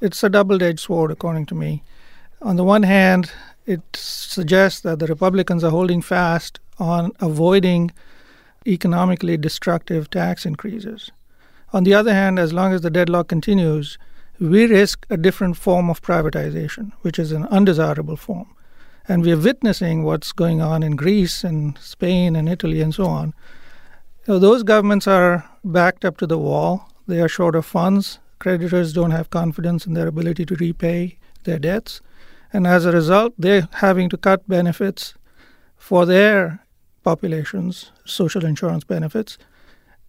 It's 0.00 0.22
a 0.22 0.28
double-edged 0.28 0.80
sword, 0.80 1.10
according 1.10 1.46
to 1.46 1.54
me. 1.54 1.82
On 2.42 2.56
the 2.56 2.64
one 2.64 2.82
hand, 2.82 3.30
it 3.64 3.80
suggests 3.94 4.80
that 4.80 4.98
the 4.98 5.06
Republicans 5.06 5.64
are 5.64 5.70
holding 5.70 6.02
fast 6.02 6.60
on 6.78 7.12
avoiding 7.20 7.92
economically 8.66 9.36
destructive 9.36 10.10
tax 10.10 10.44
increases. 10.44 11.10
On 11.72 11.84
the 11.84 11.94
other 11.94 12.12
hand, 12.12 12.38
as 12.38 12.52
long 12.52 12.72
as 12.72 12.80
the 12.80 12.90
deadlock 12.90 13.28
continues, 13.28 13.98
we 14.38 14.66
risk 14.66 15.06
a 15.10 15.16
different 15.16 15.56
form 15.56 15.88
of 15.88 16.02
privatization, 16.02 16.92
which 17.02 17.18
is 17.18 17.32
an 17.32 17.46
undesirable 17.46 18.16
form. 18.16 18.54
And 19.08 19.22
we're 19.22 19.38
witnessing 19.38 20.02
what's 20.02 20.32
going 20.32 20.60
on 20.60 20.82
in 20.82 20.96
Greece 20.96 21.44
and 21.44 21.78
Spain 21.78 22.36
and 22.36 22.48
Italy 22.48 22.80
and 22.80 22.94
so 22.94 23.06
on. 23.06 23.34
Know, 24.26 24.38
those 24.38 24.64
governments 24.64 25.06
are 25.06 25.48
backed 25.64 26.04
up 26.04 26.16
to 26.18 26.26
the 26.26 26.38
wall. 26.38 26.90
They 27.06 27.20
are 27.20 27.28
short 27.28 27.54
of 27.54 27.64
funds. 27.64 28.18
Creditors 28.40 28.92
don't 28.92 29.12
have 29.12 29.30
confidence 29.30 29.86
in 29.86 29.94
their 29.94 30.08
ability 30.08 30.44
to 30.46 30.56
repay 30.56 31.18
their 31.44 31.60
debts. 31.60 32.00
And 32.52 32.66
as 32.66 32.84
a 32.84 32.92
result, 32.92 33.34
they're 33.38 33.68
having 33.74 34.08
to 34.10 34.16
cut 34.16 34.48
benefits 34.48 35.14
for 35.76 36.04
their 36.04 36.65
populations, 37.10 37.92
social 38.04 38.44
insurance 38.44 38.84
benefits. 38.84 39.38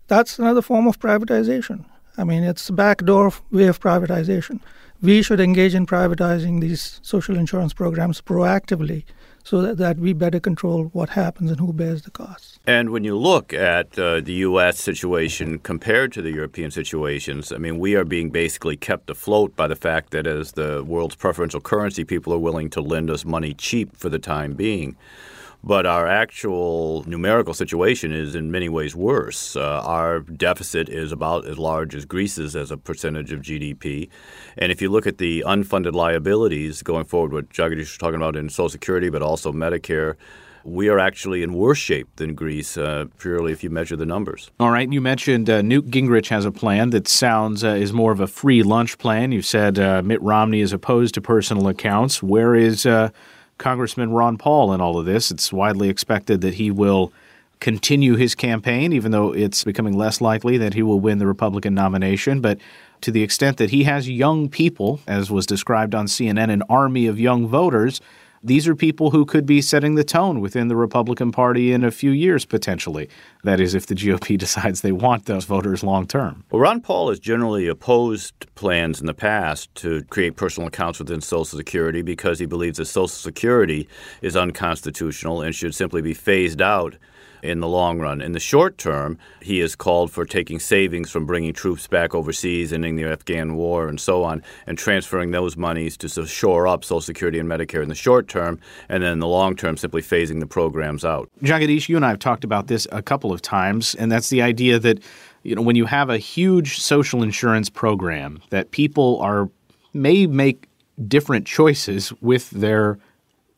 That's 0.08 0.40
another 0.40 0.64
form 0.64 0.88
of 0.88 1.00
privatization. 1.00 1.86
I 2.18 2.24
mean, 2.24 2.44
it's 2.44 2.70
a 2.70 2.74
backdoor 2.74 3.32
way 3.52 3.68
of 3.68 3.80
privatization 3.80 4.60
we 5.02 5.22
should 5.22 5.40
engage 5.40 5.76
in 5.76 5.86
privatizing 5.86 6.62
these 6.62 7.00
social 7.04 7.38
insurance 7.38 7.74
programs 7.74 8.22
proactively 8.22 9.04
so 9.44 9.62
that, 9.62 9.78
that 9.78 9.98
we 9.98 10.12
better 10.12 10.40
control 10.40 10.86
what 10.86 11.10
happens 11.10 11.52
and 11.52 11.60
who 11.60 11.72
bears 11.72 12.02
the 12.02 12.12
costs. 12.12 12.60
And 12.66 12.90
when 12.90 13.04
you 13.04 13.16
look 13.16 13.54
at 13.54 13.98
uh, 13.98 14.20
the 14.20 14.34
U.S. 14.34 14.80
situation 14.80 15.60
compared 15.60 16.12
to 16.14 16.22
the 16.22 16.32
European 16.32 16.72
situations, 16.72 17.52
I 17.52 17.58
mean, 17.58 17.80
we 17.80 17.96
are 17.96 18.04
being 18.04 18.30
basically 18.30 18.76
kept 18.76 19.10
afloat 19.10 19.56
by 19.56 19.68
the 19.68 19.76
fact 19.76 20.12
that 20.12 20.28
as 20.28 20.54
the 20.54 20.84
world's 20.84 21.16
preferential 21.16 21.62
currency, 21.62 22.04
people 22.04 22.34
are 22.34 22.40
willing 22.40 22.70
to 22.72 22.82
lend 22.82 23.10
us 23.10 23.24
money 23.24 23.54
cheap 23.54 23.96
for 23.96 24.10
the 24.10 24.20
time 24.20 24.54
being 24.54 24.98
but 25.64 25.86
our 25.86 26.08
actual 26.08 27.04
numerical 27.08 27.54
situation 27.54 28.12
is 28.12 28.36
in 28.36 28.52
many 28.52 28.70
ways 28.70 28.96
worse. 28.96 29.56
Uh, 29.56 29.82
our 29.84 30.22
deficit 30.22 30.90
is 30.90 31.12
about 31.12 31.46
as 31.46 31.58
large 31.58 31.96
as 31.96 32.06
Greece's 32.06 32.56
as 32.56 32.72
a 32.72 32.78
percentage 32.78 33.32
of 33.32 33.42
GDP. 33.42 34.10
And 34.58 34.72
if 34.72 34.82
you 34.82 34.90
look 34.90 35.08
at 35.08 35.18
the 35.18 35.44
unfunded 35.46 35.94
liabilities 35.94 36.82
going 36.84 37.06
forward, 37.06 37.34
what 37.34 37.50
Jagadish 37.50 37.80
was 37.80 37.98
talking 37.98 38.16
about 38.16 38.36
in 38.36 38.50
Social 38.50 38.70
Security, 38.70 39.10
but 39.10 39.22
also 39.22 39.52
Medicare, 39.52 40.16
we 40.68 40.90
are 40.90 41.00
actually 41.00 41.44
in 41.44 41.54
worse 41.54 41.78
shape 41.78 42.14
than 42.18 42.36
Greece, 42.36 42.78
uh, 42.78 43.06
purely 43.20 43.54
if 43.54 43.64
you 43.64 43.70
measure 43.70 43.96
the 43.96 44.06
numbers. 44.06 44.52
All 44.60 44.70
right. 44.70 44.92
You 44.92 45.00
mentioned 45.00 45.50
uh, 45.50 45.62
Newt 45.62 45.88
Gingrich 45.88 46.28
has 46.28 46.46
a 46.46 46.52
plan 46.52 46.90
that 46.90 47.08
sounds 47.08 47.64
uh, 47.64 47.70
is 47.70 47.94
more 47.94 48.12
of 48.12 48.20
a 48.20 48.28
free 48.28 48.64
lunch 48.64 48.98
plan. 48.98 49.32
You 49.32 49.42
said 49.42 49.80
uh, 49.80 50.02
Mitt 50.04 50.22
Romney 50.22 50.60
is 50.60 50.74
opposed 50.74 51.14
to 51.16 51.22
personal 51.22 51.70
accounts. 51.70 52.22
Where 52.22 52.54
is 52.54 52.86
uh, 52.86 53.10
Congressman 53.58 54.12
Ron 54.12 54.38
Paul 54.38 54.74
in 54.74 54.82
all 54.82 55.00
of 55.00 55.06
this. 55.06 55.32
It's 55.32 55.52
widely 55.52 55.90
expected 55.90 56.42
that 56.42 56.56
he 56.56 56.72
will 56.72 57.12
continue 57.60 58.16
his 58.16 58.36
campaign, 58.36 58.94
even 58.94 59.12
though 59.12 59.34
it's 59.34 59.64
becoming 59.64 59.98
less 59.98 60.22
likely 60.22 60.58
that 60.58 60.74
he 60.74 60.84
will 60.84 61.00
win 61.00 61.18
the 61.18 61.28
Republican 61.28 61.74
nomination. 61.74 62.40
But 62.40 62.60
to 63.02 63.12
the 63.12 63.24
extent 63.24 63.58
that 63.58 63.72
he 63.72 63.84
has 63.84 64.10
young 64.10 64.50
people, 64.50 65.00
as 65.08 65.32
was 65.32 65.46
described 65.46 65.96
on 65.96 66.06
CNN, 66.06 66.52
an 66.52 66.64
army 66.70 67.08
of 67.08 67.20
young 67.20 67.48
voters, 67.48 68.00
these 68.48 68.68
are 68.68 68.76
people 68.76 69.12
who 69.12 69.26
could 69.26 69.46
be 69.46 69.62
setting 69.62 69.96
the 69.96 70.04
tone 70.04 70.40
within 70.40 70.70
the 70.70 70.76
Republican 70.76 71.32
Party 71.32 71.74
in 71.74 71.84
a 71.84 71.92
few 71.92 72.12
years, 72.12 72.46
potentially. 72.46 73.10
That 73.44 73.60
is, 73.60 73.76
if 73.76 73.88
the 73.88 73.96
GOP 73.96 74.38
decides 74.46 74.82
they 74.82 74.92
want 74.92 75.26
those 75.26 75.46
voters 75.46 75.84
long 75.84 76.08
term. 76.08 76.46
Well, 76.50 76.62
Ron 76.62 76.82
Paul 76.82 77.10
has 77.10 77.20
generally 77.20 77.68
opposed 77.68 78.34
plans 78.56 79.00
in 79.02 79.06
the 79.06 79.14
past 79.14 79.74
to 79.76 80.04
create 80.06 80.38
personal 80.38 80.68
accounts 80.68 81.00
within 81.00 81.22
Social 81.22 81.58
Security 81.58 82.02
because 82.02 82.40
he 82.40 82.46
believes 82.46 82.78
that 82.78 82.86
Social 82.86 83.08
Security 83.10 83.88
is 84.22 84.36
unconstitutional 84.36 85.42
and 85.42 85.54
should 85.54 85.76
simply 85.76 86.02
be 86.02 86.14
phased 86.14 86.62
out 86.62 86.96
in 87.42 87.60
the 87.60 87.68
long 87.68 88.00
run. 88.00 88.22
In 88.22 88.32
the 88.32 88.40
short 88.40 88.78
term, 88.78 89.18
he 89.42 89.60
has 89.60 89.76
called 89.76 90.12
for 90.12 90.26
taking 90.26 90.60
savings 90.60 91.10
from 91.10 91.26
bringing 91.26 91.54
troops 91.54 91.88
back 91.88 92.14
overseas, 92.14 92.74
ending 92.74 92.96
the 92.96 93.06
Afghan 93.06 93.56
war, 93.56 93.88
and 93.88 94.00
so 94.00 94.24
on, 94.24 94.44
and 94.66 94.78
transferring 94.78 95.32
those 95.32 95.58
monies 95.58 95.98
to 95.98 96.26
shore 96.26 96.68
up 96.68 96.84
Social 96.84 97.02
Security 97.02 97.40
and 97.40 97.50
Medicare 97.50 97.84
in 97.84 97.90
the 97.90 97.96
short 97.96 98.28
term, 98.28 98.60
and 98.90 99.04
then 99.04 99.14
in 99.14 99.20
the 99.20 99.28
long 99.28 99.56
term, 99.56 99.78
simply 99.78 100.02
phasing 100.02 100.40
the 100.40 100.48
programs 100.48 101.06
out. 101.06 101.30
Jagadish, 101.44 101.90
you 101.90 101.96
and 101.96 102.06
I 102.06 102.10
have 102.10 102.20
talked 102.20 102.44
about 102.44 102.68
this 102.68 102.88
a 102.92 103.02
couple 103.02 103.32
of 103.32 103.42
times, 103.42 103.96
and 103.96 104.12
that's 104.12 104.30
the 104.30 104.42
idea 104.42 104.80
that 104.80 105.00
you 105.44 105.56
know 105.56 105.62
when 105.62 105.76
you 105.76 105.86
have 105.86 106.10
a 106.10 106.18
huge 106.18 106.80
social 106.80 107.24
insurance 107.24 107.70
program 107.70 108.42
that 108.50 108.72
people 108.72 109.20
are 109.22 109.50
may 109.94 110.28
make 110.28 110.68
different 111.08 111.46
choices 111.46 112.12
with 112.22 112.50
their 112.52 112.98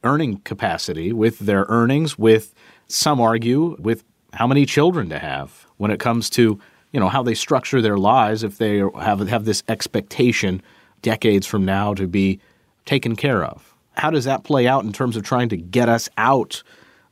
earning 0.03 0.37
capacity, 0.39 1.11
with 1.11 1.39
their 1.39 1.65
earnings, 1.69 2.17
with 2.17 2.53
some 2.89 3.21
argue 3.21 3.77
with 3.79 4.03
how 4.33 4.45
many 4.45 4.65
children 4.65 5.09
to 5.09 5.19
have 5.19 5.65
when 5.77 5.91
it 5.91 5.99
comes 5.99 6.29
to 6.31 6.59
you 6.91 6.99
know 6.99 7.07
how 7.07 7.23
they 7.23 7.35
structure 7.35 7.81
their 7.81 7.97
lives 7.97 8.43
if 8.43 8.57
they 8.57 8.79
have 8.99 9.19
have 9.27 9.45
this 9.45 9.63
expectation 9.67 10.61
decades 11.01 11.45
from 11.45 11.63
now 11.63 11.93
to 11.93 12.07
be 12.07 12.39
taken 12.85 13.15
care 13.15 13.45
of. 13.45 13.73
How 13.93 14.09
does 14.09 14.25
that 14.25 14.43
play 14.43 14.67
out 14.67 14.83
in 14.83 14.91
terms 14.91 15.15
of 15.15 15.23
trying 15.23 15.49
to 15.49 15.57
get 15.57 15.87
us 15.87 16.09
out 16.17 16.63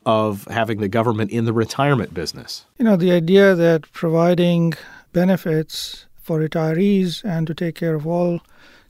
of 0.05 0.45
having 0.45 0.79
the 0.79 0.87
government 0.87 1.31
in 1.31 1.45
the 1.45 1.53
retirement 1.53 2.13
business? 2.13 2.65
You 2.77 2.85
know, 2.85 2.95
the 2.95 3.11
idea 3.11 3.55
that 3.55 3.91
providing 3.91 4.73
benefits 5.13 6.05
for 6.15 6.39
retirees 6.39 7.23
and 7.23 7.45
to 7.47 7.53
take 7.53 7.75
care 7.75 7.95
of 7.95 8.07
all 8.07 8.41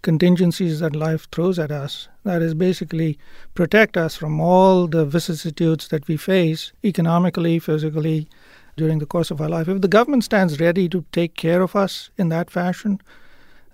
contingencies 0.08 0.80
that 0.80 0.96
life 0.96 1.28
throws 1.34 1.60
at 1.60 1.70
us. 1.70 2.08
That 2.24 2.42
is 2.42 2.54
basically 2.54 3.20
protect 3.56 3.98
us 3.98 4.16
from 4.16 4.40
all 4.40 4.88
the 4.88 5.04
vicissitudes 5.04 5.90
that 5.90 6.08
we 6.08 6.16
face 6.16 6.72
economically, 6.82 7.60
physically, 7.60 8.30
during 8.78 9.00
the 9.00 9.06
course 9.06 9.32
of 9.32 9.42
our 9.42 9.50
life. 9.50 9.68
If 9.68 9.82
the 9.82 9.90
government 9.90 10.24
stands 10.24 10.62
ready 10.62 10.88
to 10.88 11.04
take 11.12 11.36
care 11.36 11.62
of 11.62 11.76
us 11.76 12.10
in 12.18 12.30
that 12.30 12.50
fashion, 12.50 13.02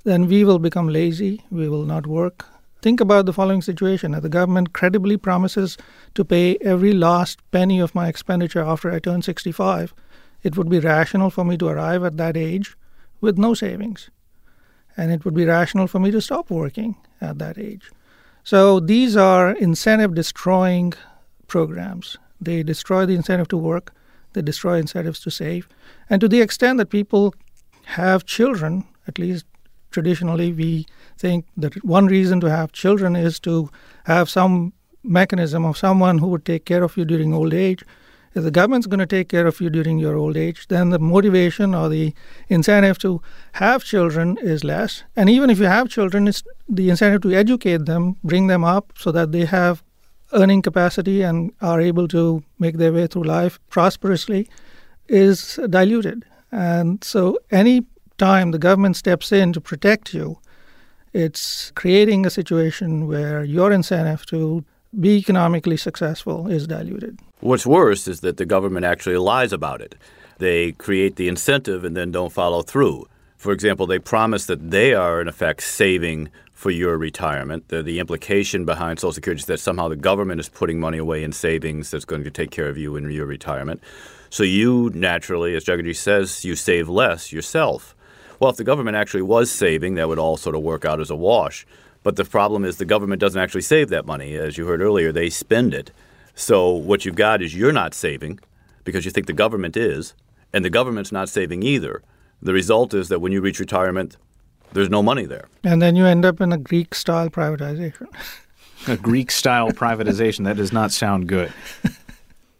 then 0.06 0.25
we 0.25 0.44
will 0.44 0.58
become 0.58 0.88
lazy, 0.90 1.46
we 1.52 1.70
will 1.70 1.86
not 1.86 2.08
work. 2.08 2.48
Think 2.82 3.00
about 3.00 3.28
the 3.28 3.38
following 3.40 3.62
situation. 3.62 4.16
If 4.16 4.24
the 4.24 4.38
government 4.40 4.74
credibly 4.74 5.18
promises 5.18 5.78
to 6.16 6.25
pay 6.25 6.58
every 6.62 6.94
last 6.94 7.44
penny 7.52 7.80
of 7.80 7.94
my 7.94 8.08
expenditure 8.08 8.63
after 8.63 8.92
I 8.92 8.98
turn 8.98 9.22
65, 9.22 9.94
it 10.42 10.58
would 10.58 10.70
be 10.70 10.80
rational 10.80 11.30
for 11.30 11.46
me 11.46 11.58
to 11.58 11.68
arrive 11.68 12.04
at 12.04 12.18
that 12.18 12.36
age 12.36 12.75
with 13.22 13.38
no 13.38 13.54
savings 13.54 14.10
and 14.97 15.12
it 15.12 15.25
would 15.25 15.33
be 15.33 15.45
rational 15.45 15.88
for 15.88 16.00
me 16.00 16.12
to 16.12 16.21
stop 16.21 16.50
working 16.50 16.95
at 17.21 17.39
that 17.39 17.57
age. 17.57 17.91
So 18.43 18.79
these 18.79 19.15
are 19.15 19.51
incentive 19.51 20.13
destroying 20.15 20.93
programs. 21.47 22.17
They 22.41 22.63
destroy 22.63 23.05
the 23.05 23.15
incentive 23.15 23.47
to 23.50 23.57
work, 23.57 23.93
they 24.33 24.41
destroy 24.41 24.77
incentives 24.77 25.19
to 25.21 25.31
save. 25.31 25.67
And 26.09 26.19
to 26.21 26.27
the 26.27 26.41
extent 26.41 26.77
that 26.79 26.89
people 26.89 27.33
have 27.85 28.25
children, 28.25 28.85
at 29.07 29.17
least 29.17 29.45
traditionally, 29.91 30.51
we 30.51 30.85
think 31.17 31.45
that 31.55 31.83
one 31.85 32.07
reason 32.07 32.39
to 32.41 32.50
have 32.50 32.71
children 32.71 33.15
is 33.15 33.39
to 33.41 33.69
have 34.05 34.29
some 34.29 34.73
mechanism 35.03 35.65
of 35.65 35.77
someone 35.77 36.17
who 36.17 36.27
would 36.27 36.45
take 36.45 36.65
care 36.65 36.83
of 36.83 36.97
you 36.97 37.05
during 37.05 37.33
old 37.33 37.53
age 37.53 37.83
if 38.36 38.44
the 38.44 38.52
government's 38.52 38.88
going 38.88 39.00
to 39.00 39.06
take 39.06 39.30
care 39.30 39.46
of 39.46 39.62
you 39.62 39.70
during 39.70 40.00
your 40.00 40.16
old 40.16 40.36
age, 40.36 40.68
then 40.68 40.90
the 40.90 41.00
motivation 41.00 41.75
or 41.75 41.90
the 41.90 42.13
incentive 42.50 42.98
to 43.00 43.22
have 43.54 43.84
children 43.84 44.38
is 44.42 44.63
less. 44.63 45.04
And 45.16 45.30
even 45.30 45.50
if 45.50 45.60
you 45.60 45.66
have 45.66 45.90
children, 45.90 46.28
it's 46.28 46.44
the 46.68 46.90
incentive 46.90 47.22
to 47.22 47.34
educate 47.34 47.86
them, 47.86 48.18
bring 48.24 48.48
them 48.48 48.63
up 48.63 48.94
so 48.98 49.12
that 49.12 49.32
they 49.32 49.46
have 49.46 49.84
earning 50.34 50.62
capacity 50.62 51.22
and 51.22 51.52
are 51.62 51.80
able 51.80 52.08
to 52.08 52.44
make 52.58 52.78
their 52.78 52.92
way 52.92 53.08
through 53.08 53.24
life 53.24 53.60
prosperously 53.70 54.50
is 55.08 55.60
diluted. 55.70 56.25
And 56.52 57.04
so 57.04 57.38
any 57.52 57.86
time 58.18 58.52
the 58.52 58.60
government 58.60 58.96
steps 58.96 59.32
in 59.32 59.54
to 59.54 59.62
protect 59.62 60.13
you, 60.13 60.40
it's 61.13 61.72
creating 61.72 62.25
a 62.25 62.32
situation 62.32 63.08
where 63.08 63.44
your 63.44 63.72
incentive 63.72 64.25
to 64.28 64.66
be 65.00 65.17
economically 65.17 65.77
successful 65.77 66.47
is 66.47 66.67
diluted. 66.67 67.19
What's 67.39 67.65
worse 67.65 68.07
is 68.07 68.21
that 68.21 68.38
the 68.38 68.45
government 68.45 68.85
actually 68.85 69.17
lies 69.17 69.51
about 69.51 69.81
it. 69.81 69.95
They 70.38 70.73
create 70.73 71.15
the 71.15 71.27
incentive 71.27 71.83
and 71.83 71.95
then 71.95 72.12
don't 72.12 72.31
follow 72.31 72.62
through. 72.62 73.07
For 73.38 73.51
example, 73.51 73.85
they 73.85 74.00
promise 74.00 74.45
that 74.45 74.71
they 74.71 74.93
are, 74.93 75.19
in 75.19 75.27
effect, 75.27 75.63
saving 75.63 76.29
for 76.53 76.71
your 76.71 76.97
retirement. 76.97 77.67
The, 77.67 77.83
the 77.83 78.00
implication 78.00 78.63
behind 78.63 79.00
Social 79.00 79.12
Security 79.12 79.41
is 79.41 79.47
that 79.47 79.59
somehow 79.59 79.89
the 79.89 79.97
government 79.97 80.39
is 80.39 80.47
putting 80.47 80.79
money 80.79 80.97
away 80.97 81.23
in 81.23 81.33
savings 81.33 81.91
that's 81.91 82.05
going 82.05 82.23
to 82.23 82.31
take 82.31 82.51
care 82.51 82.69
of 82.69 82.77
you 82.77 82.95
in 82.95 83.12
your 83.12 83.25
retirement. 83.25 83.81
So 84.29 84.43
you 84.43 84.89
naturally, 84.93 85.55
as 85.55 85.65
Jagadish 85.65 85.97
says, 85.97 86.45
you 86.45 86.55
save 86.55 86.88
less 86.88 87.33
yourself. 87.33 87.95
Well, 88.39 88.50
if 88.50 88.57
the 88.57 88.63
government 88.63 88.95
actually 88.95 89.21
was 89.23 89.51
saving, 89.51 89.95
that 89.95 90.07
would 90.07 90.19
all 90.19 90.38
sort 90.38 90.55
of 90.55 90.62
work 90.62 90.85
out 90.85 91.01
as 91.01 91.09
a 91.09 91.15
wash. 91.15 91.65
But 92.03 92.17
the 92.17 92.25
problem 92.25 92.65
is 92.65 92.77
the 92.77 92.86
government 92.86 93.22
doesn't 93.22 93.41
actually 93.41 93.62
save 93.62 93.89
that 93.89 94.05
money. 94.05 94.36
As 94.36 94.57
you 94.57 94.67
heard 94.67 94.81
earlier, 94.81 95.12
they 95.12 95.29
spend 95.29 95.74
it. 95.74 95.91
So 96.36 96.69
what 96.69 97.05
you've 97.05 97.15
got 97.15 97.41
is 97.41 97.55
you're 97.55 97.72
not 97.72 97.93
saving 97.93 98.39
because 98.83 99.05
you 99.05 99.12
think 99.12 99.27
the 99.27 99.33
government 99.33 99.77
is, 99.77 100.13
and 100.51 100.65
the 100.65 100.69
government's 100.69 101.12
not 101.12 101.29
saving 101.29 101.63
either. 101.63 102.01
The 102.41 102.53
result 102.53 102.93
is 102.93 103.07
that 103.07 103.19
when 103.19 103.31
you 103.31 103.39
reach 103.39 103.60
retirement, 103.60 104.17
there's 104.74 104.89
no 104.89 105.01
money 105.01 105.25
there. 105.25 105.48
And 105.63 105.81
then 105.81 105.95
you 105.95 106.05
end 106.05 106.25
up 106.25 106.41
in 106.41 106.51
a 106.51 106.57
Greek 106.57 106.93
style 106.93 107.29
privatization. 107.29 108.07
a 108.88 108.98
Greek 108.98 109.31
style 109.31 109.72
privatization. 109.72 110.43
That 110.43 110.57
does 110.57 110.74
not 110.74 110.91
sound 110.91 111.27
good. 111.27 111.53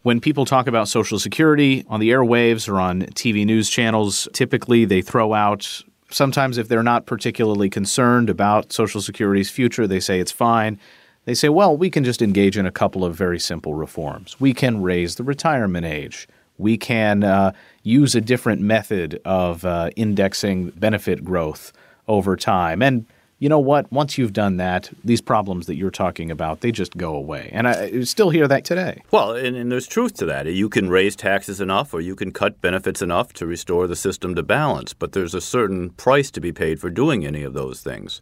When 0.04 0.20
people 0.20 0.46
talk 0.46 0.68
about 0.68 0.90
Social 0.90 1.18
Security 1.18 1.86
on 1.88 2.02
the 2.02 2.10
airwaves 2.10 2.68
or 2.68 2.80
on 2.80 3.04
TV 3.04 3.46
news 3.46 3.70
channels, 3.70 4.28
typically 4.34 4.84
they 4.84 5.02
throw 5.02 5.34
out 5.34 5.82
sometimes 6.14 6.58
if 6.58 6.68
they're 6.68 6.84
not 6.84 7.06
particularly 7.06 7.70
concerned 7.70 8.30
about 8.30 8.72
Social 8.72 9.02
Security's 9.02 9.50
future, 9.50 9.88
they 9.88 10.00
say 10.00 10.20
it's 10.20 10.32
fine. 10.32 10.80
They 11.26 11.34
say, 11.34 11.50
well, 11.50 11.76
we 11.76 11.90
can 11.90 12.04
just 12.04 12.22
engage 12.22 12.58
in 12.58 12.66
a 12.66 12.72
couple 12.72 13.06
of 13.06 13.16
very 13.16 13.40
simple 13.40 13.74
reforms. 13.74 14.40
We 14.40 14.54
can 14.54 14.82
raise 14.82 15.16
the 15.16 15.24
retirement 15.24 15.86
age. 15.86 16.28
We 16.58 16.78
can 16.78 17.24
uh, 17.24 17.54
use 17.82 18.14
a 18.14 18.22
different 18.22 18.62
method 18.62 19.22
of 19.26 19.66
uh, 19.66 19.90
indexing 19.96 20.70
benefit 20.72 21.24
growth 21.24 21.72
over 22.08 22.36
time. 22.36 22.82
And 22.82 23.06
you 23.44 23.50
know 23.50 23.60
what? 23.60 23.92
Once 23.92 24.18
you've 24.18 24.32
done 24.32 24.56
that, 24.56 24.90
these 25.04 25.20
problems 25.20 25.66
that 25.68 25.76
you're 25.76 25.92
talking 25.92 26.32
about, 26.32 26.62
they 26.62 26.72
just 26.72 26.96
go 26.96 27.14
away. 27.14 27.50
And 27.52 27.68
I 27.68 28.00
still 28.04 28.30
hear 28.30 28.48
that 28.48 28.64
today. 28.64 29.04
Well, 29.12 29.36
and, 29.36 29.58
and, 29.58 29.70
there's 29.70 29.86
truth 29.86 30.14
to 30.20 30.26
that. 30.28 30.46
You 30.46 30.70
can 30.70 30.90
raise 30.90 31.14
taxes 31.18 31.60
enough 31.60 31.94
or 31.94 32.00
you 32.00 32.16
can 32.16 32.32
cut 32.32 32.62
benefits 32.62 33.02
enough 33.02 33.34
to 33.34 33.46
restore 33.46 33.86
the 33.86 33.98
system 33.98 34.34
to 34.36 34.44
balance, 34.44 34.94
but 34.94 35.12
there's 35.12 35.36
a 35.36 35.42
certain 35.42 35.90
price 35.90 36.32
to 36.32 36.40
be 36.40 36.54
paid 36.54 36.80
for 36.80 36.90
doing 36.90 37.26
any 37.26 37.44
of 37.44 37.54
those 37.54 37.82
things. 37.82 38.22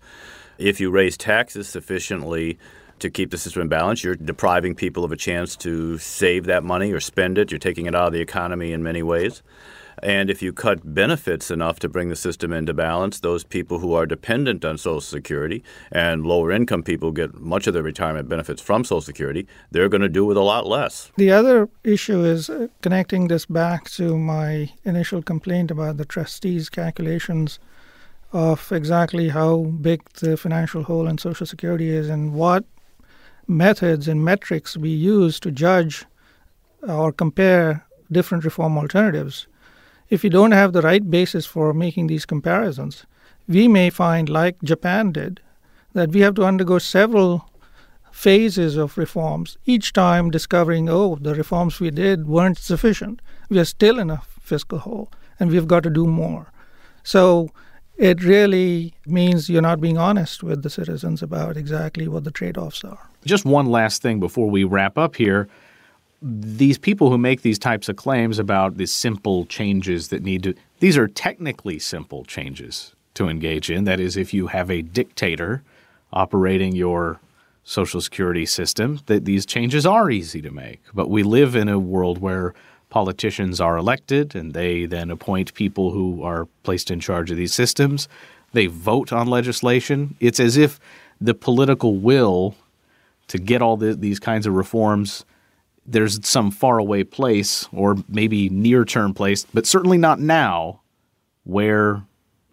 If 0.58 0.80
you 0.82 0.90
raise 0.90 1.18
taxes 1.18 1.70
sufficiently 1.70 2.58
to 2.98 3.12
keep 3.12 3.30
the 3.30 3.38
system 3.38 3.62
in 3.62 3.68
balance, 3.68 4.04
you're 4.04 4.16
depriving 4.16 4.74
people 4.74 5.04
of 5.04 5.12
a 5.12 5.18
chance 5.18 5.56
to 5.58 6.00
save 6.00 6.46
that 6.46 6.64
money 6.64 6.92
or 6.92 7.00
spend 7.00 7.38
it. 7.38 7.52
You're 7.52 7.60
taking 7.60 7.86
it 7.86 7.94
out 7.94 8.08
of 8.08 8.14
the 8.14 8.22
economy 8.22 8.72
in 8.72 8.82
many 8.82 9.04
ways. 9.04 9.44
And 10.02 10.30
if 10.30 10.42
you 10.42 10.54
cut 10.54 10.94
benefits 10.94 11.52
enough 11.52 11.80
to 11.80 11.90
bring 11.90 12.10
the 12.10 12.16
system 12.16 12.52
into 12.54 12.74
balance, 12.74 13.20
those 13.20 13.44
people 13.44 13.80
who 13.80 13.94
are 13.94 14.06
dependent 14.06 14.66
on 14.66 14.78
Social 14.78 15.02
Security 15.02 15.64
and 15.92 16.26
lower 16.26 16.52
income 16.52 16.84
people 16.84 17.12
get 17.12 17.40
much 17.40 17.68
of 17.68 17.74
their 17.74 17.84
retirement 17.84 18.30
benefits 18.30 18.62
from 18.62 18.84
Social 18.84 19.02
Security, 19.02 19.48
they're 19.72 19.90
going 19.90 20.02
to 20.02 20.10
do 20.10 20.26
with 20.26 20.38
a 20.38 20.42
lot 20.42 20.66
less. 20.66 21.12
The 21.18 21.32
other 21.32 21.70
issue 21.84 22.24
is 22.24 22.50
uh, 22.50 22.68
connecting 22.82 23.28
this 23.28 23.46
back 23.46 23.90
to 23.92 24.18
my 24.18 24.72
initial 24.84 25.22
complaint 25.22 25.72
about 25.72 25.98
the 25.98 26.06
trustees' 26.06 26.70
calculations 26.70 27.60
of 28.34 28.72
exactly 28.72 29.30
how 29.30 29.64
big 29.82 30.02
the 30.22 30.38
financial 30.38 30.84
hole 30.84 31.08
in 31.08 31.18
Social 31.18 31.46
Security 31.46 31.90
is 31.90 32.10
and 32.10 32.34
what 32.34 32.64
methods 33.48 34.08
and 34.08 34.24
metrics 34.24 34.78
we 34.78 34.90
use 34.90 35.40
to 35.42 35.52
judge 35.52 36.06
or 36.88 37.12
compare 37.12 37.86
different 38.12 38.44
reform 38.44 38.78
alternatives 38.78 39.48
if 40.12 40.26
you 40.26 40.30
don't 40.30 40.52
have 40.52 40.74
the 40.74 40.82
right 40.82 41.10
basis 41.10 41.46
for 41.46 41.74
making 41.74 42.08
these 42.08 42.26
comparisons, 42.26 43.06
we 43.48 43.68
may 43.68 43.90
find, 43.90 44.28
like 44.28 44.62
Japan 44.62 45.14
did, 45.14 45.40
that 45.94 46.12
we 46.12 46.20
have 46.20 46.36
to 46.36 46.44
undergo 46.44 46.78
several 46.80 47.50
phases 48.12 48.76
of 48.76 48.98
reforms, 48.98 49.58
each 49.66 49.94
time 49.94 50.30
discovering, 50.30 50.90
oh, 50.90 51.16
the 51.16 51.34
reforms 51.34 51.80
we 51.80 51.90
did 51.90 52.28
weren't 52.28 52.58
sufficient. 52.58 53.22
We 53.50 53.58
are 53.58 53.66
still 53.66 53.98
in 54.00 54.10
a 54.10 54.22
fiscal 54.42 54.80
hole, 54.80 55.10
and 55.40 55.50
we've 55.50 55.68
got 55.68 55.84
to 55.84 55.90
do 55.90 56.06
more. 56.06 56.52
So 57.04 57.50
it 57.98 58.22
really 58.22 58.94
means 59.06 59.50
you're 59.50 59.62
not 59.62 59.80
being 59.80 59.98
honest 59.98 60.44
with 60.44 60.62
the 60.62 60.70
citizens 60.70 61.24
about 61.24 61.56
exactly 61.56 62.10
what 62.10 62.26
the 62.26 62.32
trade 62.32 62.58
offs 62.58 62.84
are. 62.84 63.10
Just 63.24 63.46
one 63.46 63.68
last 63.68 64.02
thing 64.02 64.20
before 64.20 64.50
we 64.50 64.66
wrap 64.66 64.98
up 64.98 65.16
here 65.16 65.48
these 66.22 66.78
people 66.78 67.10
who 67.10 67.18
make 67.18 67.42
these 67.42 67.58
types 67.58 67.90
of 67.90 67.96
claims 67.96 68.38
about 68.38 68.78
these 68.78 68.94
simple 68.94 69.46
changes 69.46 70.10
that 70.10 70.22
need 70.22 70.44
to 70.44 70.54
these 70.80 70.98
are 70.98 71.08
technically 71.08 71.80
simple 71.80 72.26
changes 72.26 72.96
to 73.14 73.28
engage 73.28 73.70
in. 73.70 73.84
That 73.84 74.00
is 74.00 74.18
if 74.18 74.34
you 74.34 74.48
have 74.48 74.70
a 74.70 74.82
dictator 74.82 75.64
operating 76.14 76.76
your 76.76 77.20
social 77.64 78.02
security 78.02 78.46
system 78.46 79.00
that 79.06 79.26
these 79.26 79.46
changes 79.46 79.86
are 79.86 80.10
easy 80.10 80.42
to 80.42 80.52
make. 80.52 80.82
But 80.94 81.10
we 81.10 81.24
live 81.24 81.56
in 81.56 81.70
a 81.70 81.80
world 81.80 82.18
where 82.20 82.54
politicians 82.90 83.62
are 83.62 83.78
elected 83.78 84.36
and 84.36 84.54
they 84.54 84.86
then 84.86 85.10
appoint 85.12 85.54
people 85.54 85.92
who 85.92 86.24
are 86.24 86.48
placed 86.64 86.92
in 86.92 87.00
charge 87.00 87.32
of 87.32 87.38
these 87.38 87.54
systems. 87.54 88.08
They 88.54 88.66
vote 88.66 89.14
on 89.14 89.28
legislation. 89.28 90.16
It's 90.20 90.40
as 90.40 90.58
if 90.58 90.80
the 91.20 91.34
political 91.34 91.96
will 91.98 92.56
to 93.28 93.38
get 93.38 93.62
all 93.62 93.78
the, 93.78 93.94
these 93.94 94.20
kinds 94.20 94.46
of 94.46 94.54
reforms 94.54 95.26
there's 95.86 96.26
some 96.28 96.52
faraway 96.52 97.04
place 97.04 97.68
or 97.72 97.98
maybe 98.08 98.50
near 98.50 98.86
term 98.86 99.14
place, 99.14 99.46
but 99.54 99.66
certainly 99.66 99.98
not 99.98 100.20
now, 100.20 100.82
where 101.44 102.04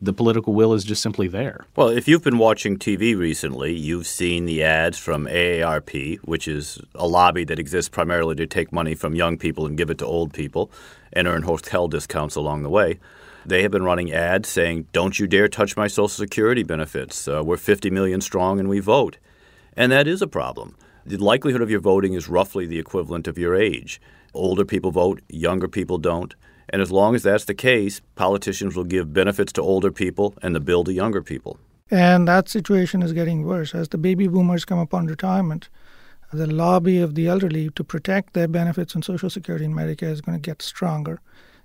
the 0.01 0.13
political 0.13 0.55
will 0.55 0.75
is 0.75 0.85
just 0.85 1.03
simply 1.03 1.27
there. 1.27 1.67
Well, 1.75 1.89
if 1.89 2.07
you've 2.07 2.23
been 2.23 2.39
watching 2.39 2.79
TV 2.79 3.17
recently, 3.19 3.77
you've 3.77 4.07
seen 4.07 4.45
the 4.45 4.63
ads 4.63 4.97
from 4.97 5.27
AARP, 5.27 6.19
which 6.19 6.47
is 6.47 6.81
a 6.95 7.07
lobby 7.07 7.45
that 7.45 7.59
exists 7.59 7.89
primarily 7.89 8.37
to 8.37 8.47
take 8.47 8.73
money 8.73 8.95
from 8.95 9.15
young 9.15 9.37
people 9.37 9.67
and 9.67 9.77
give 9.77 9.91
it 9.91 9.99
to 9.99 10.07
old 10.07 10.33
people 10.33 10.71
and 11.13 11.27
earn 11.27 11.43
hotel 11.43 11.89
discounts 11.89 12.37
along 12.37 12.63
the 12.63 12.71
way. 12.71 13.01
They 13.45 13.63
have 13.63 13.73
been 13.73 13.83
running 13.83 14.13
ads 14.13 14.49
saying, 14.49 14.87
Don't 14.93 15.19
you 15.19 15.27
dare 15.27 15.49
touch 15.49 15.77
my 15.77 15.89
Social 15.89 16.09
Security 16.09 16.63
benefits. 16.63 17.27
Uh, 17.27 17.43
we're 17.45 17.57
50 17.57 17.91
million 17.91 18.21
strong 18.21 18.61
and 18.61 18.69
we 18.69 18.79
vote. 18.79 19.19
And 19.77 19.91
that 19.91 20.07
is 20.07 20.23
a 20.23 20.27
problem 20.27 20.77
the 21.07 21.17
likelihood 21.17 21.63
of 21.63 21.71
your 21.71 21.81
voting 21.81 22.15
is 22.15 22.29
roughly 22.29 22.67
the 22.67 22.79
equivalent 22.79 23.27
of 23.29 23.39
your 23.39 23.55
age. 23.55 24.01
Older 24.35 24.65
people 24.65 24.91
vote, 24.91 25.21
younger 25.29 25.69
people 25.69 25.99
don't. 25.99 26.35
And 26.71 26.83
as 26.83 26.93
long 26.93 27.15
as 27.15 27.23
that's 27.23 27.47
the 27.47 27.55
case, 27.55 28.01
politicians 28.15 28.77
will 28.77 28.85
give 28.85 29.13
benefits 29.13 29.53
to 29.55 29.63
older 29.63 29.91
people 29.91 30.35
and 30.43 30.55
the 30.55 30.61
bill 30.61 30.85
to 30.85 30.93
younger 30.93 31.23
people. 31.23 31.59
And 31.91 32.29
that 32.29 32.49
situation 32.49 33.03
is 33.03 33.13
getting 33.13 33.45
worse. 33.45 33.75
As 33.75 33.89
the 33.89 33.99
baby 33.99 34.29
boomers 34.29 34.67
come 34.67 34.79
upon 34.79 35.07
retirement, 35.07 35.71
the 36.33 36.47
lobby 36.47 36.99
of 36.99 37.15
the 37.15 37.27
elderly 37.27 37.71
to 37.71 37.83
protect 37.83 38.35
their 38.35 38.49
benefits 38.49 38.95
on 38.95 39.03
Social 39.03 39.31
Security 39.31 39.65
and 39.65 39.75
Medicare 39.75 40.11
is 40.11 40.21
going 40.21 40.37
to 40.37 40.51
get 40.51 40.61
stronger. 40.61 41.21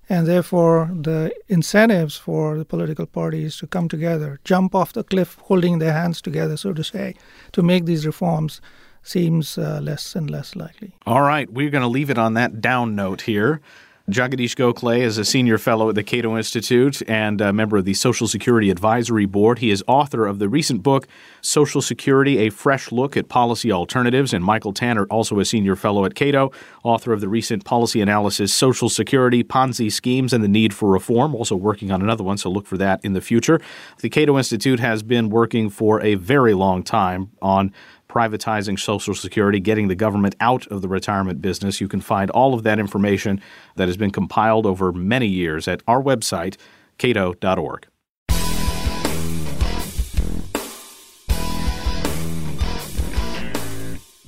And 0.09 0.27
therefore, 0.27 0.89
the 0.93 1.33
incentives 1.47 2.17
for 2.17 2.57
the 2.57 2.65
political 2.65 3.05
parties 3.05 3.57
to 3.57 3.67
come 3.67 3.87
together, 3.87 4.39
jump 4.43 4.75
off 4.75 4.93
the 4.93 5.03
cliff 5.03 5.37
holding 5.43 5.79
their 5.79 5.93
hands 5.93 6.21
together, 6.21 6.57
so 6.57 6.73
to 6.73 6.83
say, 6.83 7.15
to 7.53 7.61
make 7.61 7.85
these 7.85 8.05
reforms 8.05 8.61
seems 9.03 9.57
uh, 9.57 9.79
less 9.81 10.15
and 10.15 10.29
less 10.29 10.55
likely. 10.55 10.93
All 11.05 11.21
right, 11.21 11.51
we're 11.51 11.69
going 11.69 11.83
to 11.83 11.87
leave 11.87 12.09
it 12.09 12.17
on 12.17 12.33
that 12.33 12.61
down 12.61 12.95
note 12.95 13.21
here. 13.21 13.61
Jagadish 14.09 14.57
Gokhale 14.57 14.99
is 14.99 15.17
a 15.17 15.23
senior 15.23 15.57
fellow 15.57 15.87
at 15.87 15.95
the 15.95 16.03
Cato 16.03 16.35
Institute 16.35 17.01
and 17.07 17.39
a 17.39 17.53
member 17.53 17.77
of 17.77 17.85
the 17.85 17.93
Social 17.93 18.27
Security 18.27 18.69
Advisory 18.69 19.25
Board. 19.25 19.59
He 19.59 19.71
is 19.71 19.81
author 19.87 20.25
of 20.25 20.39
the 20.39 20.49
recent 20.49 20.83
book, 20.83 21.07
Social 21.39 21.81
Security 21.81 22.39
A 22.39 22.49
Fresh 22.49 22.91
Look 22.91 23.15
at 23.15 23.29
Policy 23.29 23.71
Alternatives. 23.71 24.33
And 24.33 24.43
Michael 24.43 24.73
Tanner, 24.73 25.05
also 25.05 25.39
a 25.39 25.45
senior 25.45 25.77
fellow 25.77 26.03
at 26.03 26.15
Cato, 26.15 26.51
author 26.83 27.13
of 27.13 27.21
the 27.21 27.29
recent 27.29 27.63
policy 27.63 28.01
analysis, 28.01 28.53
Social 28.53 28.89
Security, 28.89 29.41
Ponzi 29.41 29.89
Schemes, 29.89 30.33
and 30.33 30.43
the 30.43 30.49
Need 30.49 30.73
for 30.73 30.91
Reform, 30.91 31.33
also 31.33 31.55
working 31.55 31.89
on 31.89 32.01
another 32.01 32.25
one, 32.25 32.37
so 32.37 32.49
look 32.49 32.67
for 32.67 32.75
that 32.75 32.99
in 33.05 33.13
the 33.13 33.21
future. 33.21 33.61
The 33.99 34.09
Cato 34.09 34.37
Institute 34.37 34.81
has 34.81 35.01
been 35.01 35.29
working 35.29 35.69
for 35.69 36.01
a 36.01 36.15
very 36.15 36.53
long 36.53 36.83
time 36.83 37.31
on 37.41 37.71
privatizing 38.13 38.79
Social 38.79 39.15
Security, 39.15 39.59
getting 39.59 39.87
the 39.87 39.95
government 39.95 40.35
out 40.39 40.67
of 40.67 40.81
the 40.81 40.87
retirement 40.87 41.41
business. 41.41 41.81
You 41.81 41.87
can 41.87 42.01
find 42.01 42.29
all 42.29 42.53
of 42.53 42.63
that 42.63 42.77
information 42.77 43.41
that 43.75 43.87
has 43.87 43.97
been 43.97 44.11
compiled 44.11 44.65
over 44.65 44.91
many 44.91 45.27
years 45.27 45.67
at 45.67 45.81
our 45.87 46.01
website, 46.01 46.57
cato.org. 46.99 47.87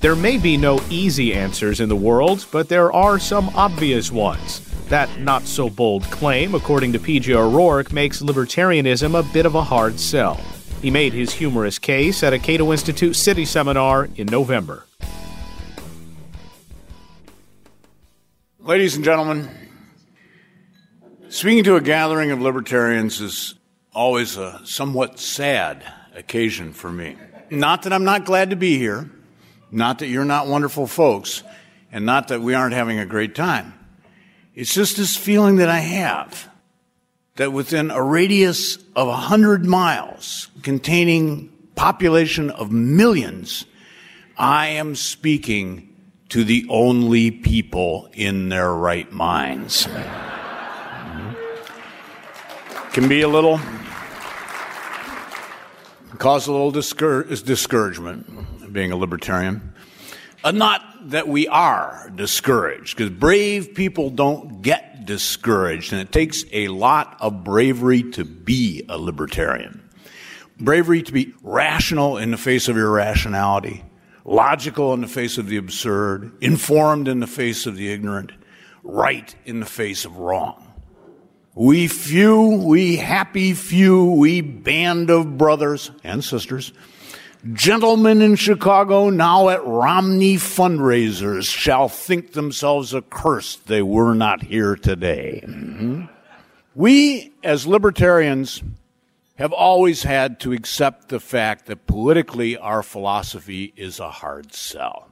There 0.00 0.14
may 0.14 0.36
be 0.36 0.56
no 0.56 0.80
easy 0.90 1.32
answers 1.32 1.80
in 1.80 1.88
the 1.88 1.96
world, 1.96 2.46
but 2.52 2.68
there 2.68 2.92
are 2.92 3.18
some 3.18 3.48
obvious 3.56 4.12
ones. 4.12 4.60
That 4.88 5.20
not 5.20 5.42
so 5.42 5.68
bold 5.68 6.04
claim, 6.04 6.54
according 6.54 6.92
to 6.92 6.98
P.J. 6.98 7.34
O'Rourke, 7.34 7.92
makes 7.92 8.22
libertarianism 8.22 9.18
a 9.18 9.32
bit 9.32 9.46
of 9.46 9.54
a 9.54 9.62
hard 9.62 9.98
sell. 9.98 10.40
He 10.82 10.90
made 10.90 11.12
his 11.12 11.32
humorous 11.32 11.78
case 11.78 12.22
at 12.22 12.32
a 12.32 12.38
Cato 12.38 12.70
Institute 12.70 13.16
City 13.16 13.44
seminar 13.44 14.08
in 14.16 14.26
November. 14.26 14.84
Ladies 18.60 18.96
and 18.96 19.04
gentlemen, 19.04 19.48
speaking 21.28 21.64
to 21.64 21.76
a 21.76 21.80
gathering 21.80 22.30
of 22.30 22.40
libertarians 22.40 23.20
is 23.20 23.54
always 23.94 24.36
a 24.36 24.60
somewhat 24.64 25.18
sad 25.18 25.82
occasion 26.14 26.72
for 26.72 26.92
me. 26.92 27.16
Not 27.50 27.82
that 27.82 27.92
I'm 27.92 28.04
not 28.04 28.24
glad 28.24 28.50
to 28.50 28.56
be 28.56 28.76
here, 28.76 29.10
not 29.70 30.00
that 30.00 30.08
you're 30.08 30.24
not 30.24 30.46
wonderful 30.46 30.86
folks, 30.86 31.42
and 31.90 32.04
not 32.04 32.28
that 32.28 32.42
we 32.42 32.54
aren't 32.54 32.74
having 32.74 32.98
a 32.98 33.06
great 33.06 33.34
time. 33.34 33.72
It's 34.54 34.74
just 34.74 34.96
this 34.96 35.16
feeling 35.16 35.56
that 35.56 35.68
I 35.68 35.78
have 35.78 36.48
that 37.36 37.52
within 37.52 37.90
a 37.90 38.02
radius 38.02 38.76
of 38.96 39.08
a 39.08 39.16
hundred 39.16 39.64
miles 39.64 40.48
containing 40.62 41.52
population 41.74 42.50
of 42.50 42.72
millions, 42.72 43.66
I 44.38 44.68
am 44.68 44.94
speaking 44.94 45.94
to 46.30 46.44
the 46.44 46.66
only 46.68 47.30
people 47.30 48.08
in 48.14 48.48
their 48.48 48.72
right 48.72 49.10
minds. 49.12 49.86
Can 52.92 53.08
be 53.08 53.20
a 53.20 53.28
little, 53.28 53.60
cause 56.16 56.46
a 56.46 56.52
little 56.52 56.72
discour- 56.72 57.24
discouragement 57.44 58.72
being 58.72 58.90
a 58.90 58.96
libertarian. 58.96 59.74
Uh, 60.42 60.52
not 60.52 61.10
that 61.10 61.28
we 61.28 61.46
are 61.48 62.10
discouraged, 62.14 62.96
because 62.96 63.10
brave 63.10 63.74
people 63.74 64.08
don't 64.10 64.62
get 64.62 64.95
discouraged, 65.06 65.92
and 65.92 66.02
it 66.02 66.12
takes 66.12 66.44
a 66.52 66.68
lot 66.68 67.16
of 67.20 67.44
bravery 67.44 68.02
to 68.12 68.24
be 68.24 68.84
a 68.88 68.98
libertarian. 68.98 69.88
Bravery 70.58 71.02
to 71.02 71.12
be 71.12 71.34
rational 71.42 72.18
in 72.18 72.30
the 72.30 72.36
face 72.36 72.68
of 72.68 72.76
irrationality, 72.76 73.84
logical 74.24 74.92
in 74.92 75.00
the 75.00 75.08
face 75.08 75.38
of 75.38 75.48
the 75.48 75.56
absurd, 75.56 76.32
informed 76.40 77.08
in 77.08 77.20
the 77.20 77.26
face 77.26 77.66
of 77.66 77.76
the 77.76 77.90
ignorant, 77.90 78.32
right 78.82 79.34
in 79.44 79.60
the 79.60 79.66
face 79.66 80.04
of 80.04 80.18
wrong. 80.18 80.62
We 81.54 81.88
few, 81.88 82.62
we 82.64 82.96
happy 82.96 83.54
few, 83.54 84.12
we 84.12 84.42
band 84.42 85.08
of 85.08 85.38
brothers 85.38 85.90
and 86.04 86.22
sisters, 86.22 86.72
gentlemen 87.52 88.22
in 88.22 88.36
Chicago 88.36 89.10
now 89.10 89.48
at 89.48 89.64
Romney 89.64 90.36
fundraisers 90.36 91.44
shall 91.44 91.88
think 91.88 92.32
themselves 92.32 92.94
accursed 92.94 93.66
they 93.66 93.82
were 93.82 94.14
not 94.14 94.42
here 94.42 94.76
today. 94.76 95.42
Mm-hmm. 95.46 96.04
We, 96.74 97.32
as 97.42 97.66
libertarians, 97.66 98.62
have 99.36 99.52
always 99.52 100.02
had 100.02 100.40
to 100.40 100.52
accept 100.52 101.08
the 101.08 101.20
fact 101.20 101.66
that 101.66 101.86
politically 101.86 102.56
our 102.56 102.82
philosophy 102.82 103.72
is 103.76 104.00
a 104.00 104.10
hard 104.10 104.52
sell. 104.52 105.10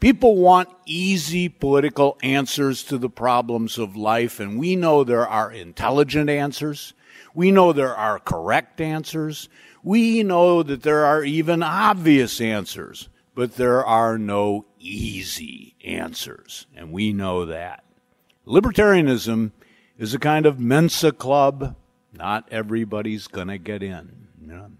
People 0.00 0.36
want 0.36 0.68
easy 0.86 1.48
political 1.48 2.18
answers 2.22 2.82
to 2.84 2.98
the 2.98 3.08
problems 3.08 3.78
of 3.78 3.96
life, 3.96 4.40
and 4.40 4.58
we 4.58 4.76
know 4.76 5.04
there 5.04 5.26
are 5.26 5.52
intelligent 5.52 6.28
answers. 6.28 6.92
We 7.34 7.50
know 7.50 7.72
there 7.72 7.94
are 7.94 8.18
correct 8.18 8.80
answers. 8.80 9.48
We 9.84 10.24
know 10.24 10.64
that 10.64 10.82
there 10.82 11.04
are 11.04 11.22
even 11.22 11.62
obvious 11.62 12.40
answers, 12.40 13.08
but 13.36 13.54
there 13.54 13.84
are 13.84 14.18
no 14.18 14.66
easy 14.80 15.76
answers, 15.84 16.66
and 16.74 16.90
we 16.90 17.12
know 17.12 17.44
that. 17.46 17.84
Libertarianism 18.46 19.52
is 19.96 20.12
a 20.12 20.18
kind 20.18 20.46
of 20.46 20.58
Mensa 20.58 21.12
club 21.12 21.76
not 22.16 22.48
everybody's 22.50 23.26
going 23.26 23.48
to 23.48 23.58
get 23.58 23.82
in. 23.82 24.28
You 24.40 24.46
know? 24.46 24.70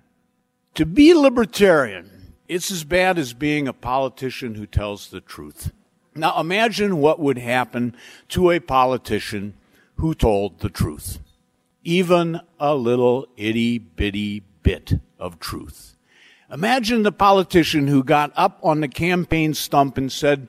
To 0.75 0.87
be 0.87 1.15
libertarian, 1.15 2.35
it's 2.49 2.71
as 2.71 2.85
bad 2.85 3.19
as 3.19 3.33
being 3.33 3.69
a 3.69 3.73
politician 3.73 4.55
who 4.55 4.67
tells 4.67 5.09
the 5.09 5.21
truth. 5.21 5.73
Now 6.15 6.39
imagine 6.41 6.99
what 6.99 7.19
would 7.19 7.39
happen 7.39 7.97
to 8.31 8.51
a 8.51 8.61
politician 8.61 9.55
who 9.97 10.15
told 10.15 10.61
the 10.61 10.69
truth. 10.69 11.19
Even 11.83 12.41
a 12.59 12.75
little 12.75 13.27
itty 13.37 13.79
bitty 13.79 14.43
bit 14.65 14.95
of 15.21 15.39
truth. 15.39 15.97
Imagine 16.51 17.05
the 17.05 17.13
politician 17.13 17.87
who 17.87 18.03
got 18.03 18.33
up 18.35 18.59
on 18.63 18.81
the 18.81 18.89
campaign 18.89 19.55
stump 19.55 19.97
and 19.97 20.11
said, 20.11 20.49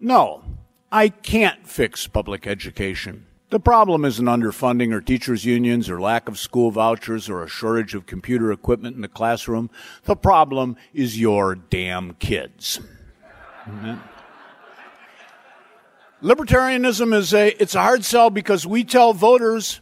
No, 0.00 0.42
I 0.90 1.10
can't 1.10 1.66
fix 1.66 2.06
public 2.06 2.46
education. 2.46 3.26
The 3.50 3.60
problem 3.60 4.04
isn't 4.04 4.26
underfunding 4.26 4.92
or 4.92 5.00
teachers' 5.00 5.46
unions 5.46 5.88
or 5.88 6.00
lack 6.00 6.28
of 6.28 6.38
school 6.38 6.70
vouchers 6.70 7.30
or 7.30 7.42
a 7.42 7.48
shortage 7.48 7.94
of 7.94 8.04
computer 8.04 8.52
equipment 8.52 8.96
in 8.96 9.02
the 9.02 9.08
classroom. 9.08 9.70
The 10.04 10.16
problem 10.16 10.76
is 10.92 11.18
your 11.18 11.54
damn 11.54 12.14
kids. 12.14 12.80
Mm-hmm. 13.64 13.94
Libertarianism 16.22 17.14
is 17.14 17.32
a, 17.32 17.48
it's 17.62 17.74
a 17.74 17.80
hard 17.80 18.04
sell 18.04 18.28
because 18.28 18.66
we 18.66 18.84
tell 18.84 19.14
voters, 19.14 19.80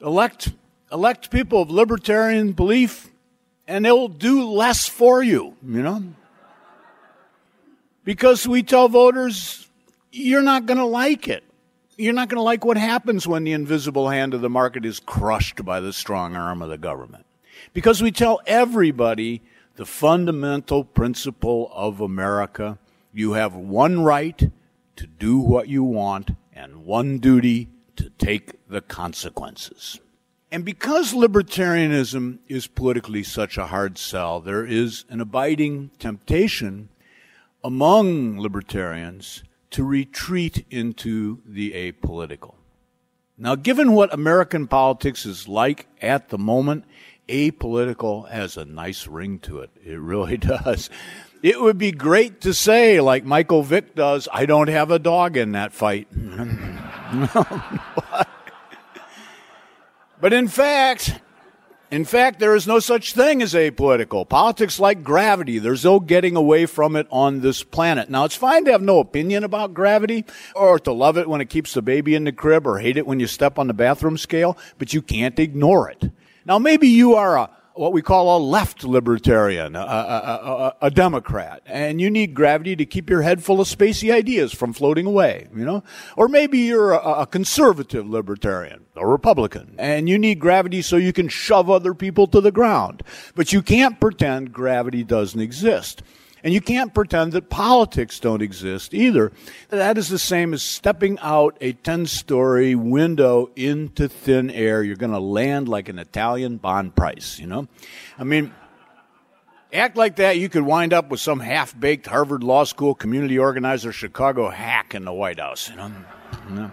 elect, 0.00 0.52
elect 0.92 1.30
people 1.30 1.62
of 1.62 1.70
libertarian 1.70 2.52
belief 2.52 3.10
and 3.66 3.84
they'll 3.84 4.08
do 4.08 4.48
less 4.48 4.86
for 4.86 5.22
you, 5.22 5.56
you 5.66 5.82
know? 5.82 6.02
Because 8.04 8.46
we 8.46 8.62
tell 8.62 8.88
voters, 8.88 9.68
you're 10.12 10.42
not 10.42 10.66
going 10.66 10.78
to 10.78 10.84
like 10.84 11.28
it 11.28 11.42
you're 11.96 12.12
not 12.12 12.28
going 12.28 12.38
to 12.38 12.42
like 12.42 12.64
what 12.64 12.76
happens 12.76 13.26
when 13.26 13.44
the 13.44 13.52
invisible 13.52 14.08
hand 14.08 14.34
of 14.34 14.40
the 14.40 14.50
market 14.50 14.84
is 14.84 15.00
crushed 15.00 15.64
by 15.64 15.80
the 15.80 15.92
strong 15.92 16.36
arm 16.36 16.62
of 16.62 16.68
the 16.68 16.78
government. 16.78 17.24
Because 17.72 18.02
we 18.02 18.10
tell 18.10 18.40
everybody 18.46 19.42
the 19.76 19.86
fundamental 19.86 20.84
principle 20.84 21.70
of 21.72 22.00
America 22.00 22.78
you 23.12 23.34
have 23.34 23.54
one 23.54 24.02
right 24.02 24.50
to 24.96 25.06
do 25.06 25.38
what 25.38 25.68
you 25.68 25.84
want 25.84 26.32
and 26.52 26.84
one 26.84 27.18
duty 27.18 27.68
to 27.94 28.10
take 28.10 28.52
the 28.68 28.80
consequences. 28.80 30.00
And 30.50 30.64
because 30.64 31.12
libertarianism 31.12 32.38
is 32.48 32.66
politically 32.66 33.22
such 33.22 33.58
a 33.58 33.66
hard 33.66 33.98
sell, 33.98 34.40
there 34.40 34.64
is 34.64 35.04
an 35.08 35.20
abiding 35.20 35.90
temptation 35.98 36.88
among 37.64 38.38
libertarians 38.38 39.42
to 39.70 39.82
retreat 39.82 40.64
into 40.70 41.40
the 41.44 41.72
apolitical. 41.72 42.54
Now, 43.36 43.56
given 43.56 43.92
what 43.92 44.14
American 44.14 44.68
politics 44.68 45.26
is 45.26 45.48
like 45.48 45.88
at 46.00 46.28
the 46.28 46.38
moment, 46.38 46.84
apolitical 47.28 48.30
has 48.30 48.56
a 48.56 48.64
nice 48.64 49.08
ring 49.08 49.40
to 49.40 49.58
it. 49.58 49.70
It 49.84 49.98
really 49.98 50.36
does. 50.36 50.88
It 51.42 51.60
would 51.60 51.78
be 51.78 51.90
great 51.90 52.40
to 52.42 52.54
say, 52.54 53.00
like 53.00 53.24
Michael 53.24 53.64
Vick 53.64 53.96
does, 53.96 54.28
I 54.32 54.46
don't 54.46 54.68
have 54.68 54.92
a 54.92 55.00
dog 55.00 55.36
in 55.36 55.52
that 55.52 55.72
fight. 55.72 56.06
but 60.24 60.32
in 60.32 60.48
fact, 60.48 61.20
in 61.90 62.06
fact, 62.06 62.40
there 62.40 62.54
is 62.54 62.66
no 62.66 62.78
such 62.78 63.12
thing 63.12 63.42
as 63.42 63.52
apolitical. 63.52 64.26
Politics 64.26 64.80
like 64.80 65.04
gravity. 65.04 65.58
There's 65.58 65.84
no 65.84 66.00
getting 66.00 66.34
away 66.34 66.64
from 66.64 66.96
it 66.96 67.06
on 67.10 67.42
this 67.42 67.62
planet. 67.62 68.08
Now, 68.08 68.24
it's 68.24 68.34
fine 68.34 68.64
to 68.64 68.72
have 68.72 68.80
no 68.80 69.00
opinion 69.00 69.44
about 69.44 69.74
gravity 69.74 70.24
or 70.56 70.78
to 70.78 70.92
love 70.92 71.18
it 71.18 71.28
when 71.28 71.42
it 71.42 71.50
keeps 71.50 71.74
the 71.74 71.82
baby 71.82 72.14
in 72.14 72.24
the 72.24 72.32
crib 72.32 72.66
or 72.66 72.78
hate 72.78 72.96
it 72.96 73.06
when 73.06 73.20
you 73.20 73.26
step 73.26 73.58
on 73.58 73.66
the 73.66 73.74
bathroom 73.74 74.16
scale, 74.16 74.56
but 74.78 74.94
you 74.94 75.02
can't 75.02 75.38
ignore 75.38 75.90
it. 75.90 76.10
Now, 76.46 76.58
maybe 76.58 76.88
you 76.88 77.16
are 77.16 77.36
a 77.36 77.50
what 77.74 77.92
we 77.92 78.02
call 78.02 78.36
a 78.36 78.38
left 78.38 78.84
libertarian, 78.84 79.74
a, 79.74 79.80
a, 79.80 79.82
a, 79.82 80.76
a, 80.82 80.90
Democrat, 80.90 81.60
and 81.66 82.00
you 82.00 82.08
need 82.08 82.32
gravity 82.32 82.76
to 82.76 82.86
keep 82.86 83.10
your 83.10 83.22
head 83.22 83.42
full 83.42 83.60
of 83.60 83.66
spacey 83.66 84.12
ideas 84.12 84.54
from 84.54 84.72
floating 84.72 85.06
away, 85.06 85.48
you 85.54 85.64
know? 85.64 85.82
Or 86.16 86.28
maybe 86.28 86.58
you're 86.58 86.92
a, 86.92 87.26
conservative 87.26 88.08
libertarian, 88.08 88.84
a 88.94 89.04
Republican, 89.06 89.74
and 89.76 90.08
you 90.08 90.18
need 90.18 90.38
gravity 90.38 90.82
so 90.82 90.96
you 90.96 91.12
can 91.12 91.28
shove 91.28 91.68
other 91.68 91.94
people 91.94 92.28
to 92.28 92.40
the 92.40 92.52
ground. 92.52 93.02
But 93.34 93.52
you 93.52 93.60
can't 93.60 93.98
pretend 93.98 94.52
gravity 94.52 95.02
doesn't 95.02 95.40
exist. 95.40 96.02
And 96.44 96.52
you 96.52 96.60
can't 96.60 96.92
pretend 96.92 97.32
that 97.32 97.48
politics 97.48 98.20
don't 98.20 98.42
exist 98.42 98.92
either. 98.92 99.32
That 99.70 99.96
is 99.96 100.10
the 100.10 100.18
same 100.18 100.52
as 100.52 100.62
stepping 100.62 101.18
out 101.20 101.56
a 101.62 101.72
10 101.72 102.04
story 102.04 102.74
window 102.74 103.50
into 103.56 104.08
thin 104.08 104.50
air. 104.50 104.82
You're 104.82 104.96
going 104.96 105.12
to 105.12 105.18
land 105.18 105.70
like 105.70 105.88
an 105.88 105.98
Italian 105.98 106.58
bond 106.58 106.94
price, 106.94 107.38
you 107.38 107.46
know? 107.46 107.66
I 108.18 108.24
mean, 108.24 108.52
act 109.72 109.96
like 109.96 110.16
that, 110.16 110.36
you 110.36 110.50
could 110.50 110.64
wind 110.64 110.92
up 110.92 111.08
with 111.08 111.20
some 111.20 111.40
half 111.40 111.78
baked 111.80 112.06
Harvard 112.06 112.44
Law 112.44 112.64
School 112.64 112.94
community 112.94 113.38
organizer 113.38 113.90
Chicago 113.90 114.50
hack 114.50 114.94
in 114.94 115.06
the 115.06 115.14
White 115.14 115.40
House, 115.40 115.70
you 115.70 115.76
know? 115.76 115.92
You 116.50 116.54
know? 116.54 116.70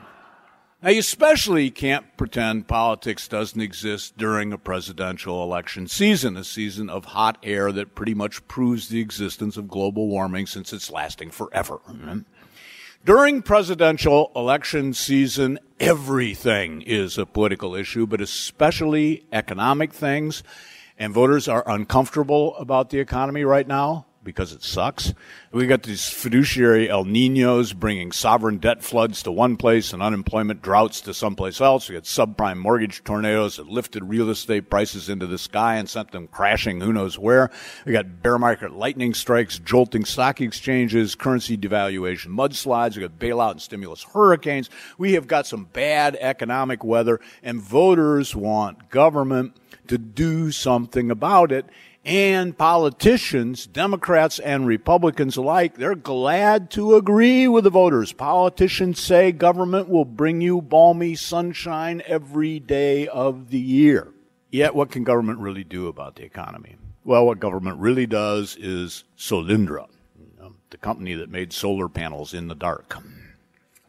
Now, 0.84 0.90
you 0.90 1.00
especially 1.00 1.70
can't 1.70 2.18
pretend 2.18 2.68
politics 2.68 3.28
doesn't 3.28 3.62
exist 3.62 4.18
during 4.18 4.52
a 4.52 4.58
presidential 4.58 5.44
election 5.44 5.86
season, 5.88 6.36
a 6.36 6.44
season 6.44 6.90
of 6.90 7.06
hot 7.06 7.38
air 7.44 7.72
that 7.72 7.94
pretty 7.94 8.16
much 8.16 8.48
proves 8.48 8.90
the 8.90 9.00
existence 9.00 9.58
of 9.58 9.68
global 9.68 10.08
warming 10.08 10.48
since 10.48 10.74
it's 10.74 10.90
lasting 10.90 11.30
forever. 11.30 11.82
Mm-hmm. 11.88 12.20
During 13.06 13.44
presidential 13.44 14.32
election 14.36 14.96
season, 14.96 15.60
everything 15.80 16.82
is 16.82 17.16
a 17.18 17.28
political 17.28 17.76
issue, 17.76 18.08
but 18.08 18.20
especially 18.20 19.28
economic 19.32 19.94
things. 19.94 20.42
And 20.98 21.14
voters 21.14 21.48
are 21.48 21.64
uncomfortable 21.68 22.56
about 22.58 22.90
the 22.90 23.00
economy 23.00 23.44
right 23.44 23.68
now. 23.68 24.08
Because 24.24 24.54
it 24.54 24.64
sucks. 24.64 25.14
We 25.52 25.68
got 25.68 25.84
these 25.84 26.10
fiduciary 26.10 26.90
El 26.90 27.06
Ninos 27.06 27.74
bringing 27.74 28.12
sovereign 28.12 28.58
debt 28.58 28.84
floods 28.84 29.24
to 29.24 29.32
one 29.32 29.58
place 29.58 29.94
and 29.94 30.02
unemployment 30.02 30.62
droughts 30.62 31.02
to 31.02 31.14
someplace 31.14 31.60
else. 31.60 31.90
We 31.90 31.96
got 31.96 32.04
subprime 32.04 32.58
mortgage 32.58 33.04
tornadoes 33.04 33.58
that 33.58 33.68
lifted 33.68 34.04
real 34.04 34.30
estate 34.30 34.70
prices 34.70 35.10
into 35.10 35.28
the 35.28 35.38
sky 35.38 35.76
and 35.76 35.90
sent 35.90 36.12
them 36.12 36.28
crashing 36.28 36.82
who 36.82 36.94
knows 36.94 37.18
where. 37.18 37.50
We 37.86 37.94
got 37.94 38.22
bear 38.22 38.38
market 38.38 38.74
lightning 38.74 39.14
strikes, 39.14 39.60
jolting 39.60 40.06
stock 40.06 40.40
exchanges, 40.42 41.16
currency 41.16 41.58
devaluation, 41.58 42.28
mudslides. 42.28 42.96
We 42.96 43.02
got 43.02 43.20
bailout 43.20 43.52
and 43.52 43.62
stimulus 43.62 44.04
hurricanes. 44.04 44.70
We 44.98 45.14
have 45.14 45.28
got 45.28 45.48
some 45.48 45.66
bad 45.74 46.18
economic 46.20 46.84
weather 46.84 47.20
and 47.44 47.62
voters 47.62 48.36
want 48.36 48.90
government 48.90 49.56
to 49.88 49.98
do 49.98 50.52
something 50.52 51.12
about 51.12 51.52
it 51.52 51.66
and 52.04 52.58
politicians, 52.58 53.68
Democrats 53.68 54.40
and 54.40 54.66
Republicans 54.66 55.38
alike, 55.38 55.76
they're 55.76 55.96
glad 55.96 56.72
to 56.72 56.96
agree 56.96 57.48
with 57.48 57.64
the 57.64 57.70
voters. 57.70 58.12
Politicians 58.12 59.00
say 59.00 59.32
government 59.32 59.88
will 59.88 60.06
bring 60.06 60.42
you 60.42 60.62
balmy 60.62 61.16
sunshine 61.16 62.02
every 62.08 62.60
day 62.60 63.08
of 63.08 63.50
the 63.50 63.60
year. 63.60 64.08
Yet, 64.50 64.74
what 64.74 64.92
can 64.92 65.04
government 65.04 65.40
really 65.40 65.64
do 65.64 65.88
about 65.88 66.16
the 66.16 66.24
economy? 66.24 66.76
Well, 67.04 67.26
what 67.26 67.40
government 67.40 67.78
really 67.80 68.06
does 68.06 68.58
is 68.60 69.04
Solyndra, 69.18 69.88
the 70.72 70.78
company 70.78 71.14
that 71.16 71.30
made 71.30 71.54
solar 71.54 71.88
panels 71.88 72.34
in 72.34 72.48
the 72.48 72.56
dark. 72.56 72.98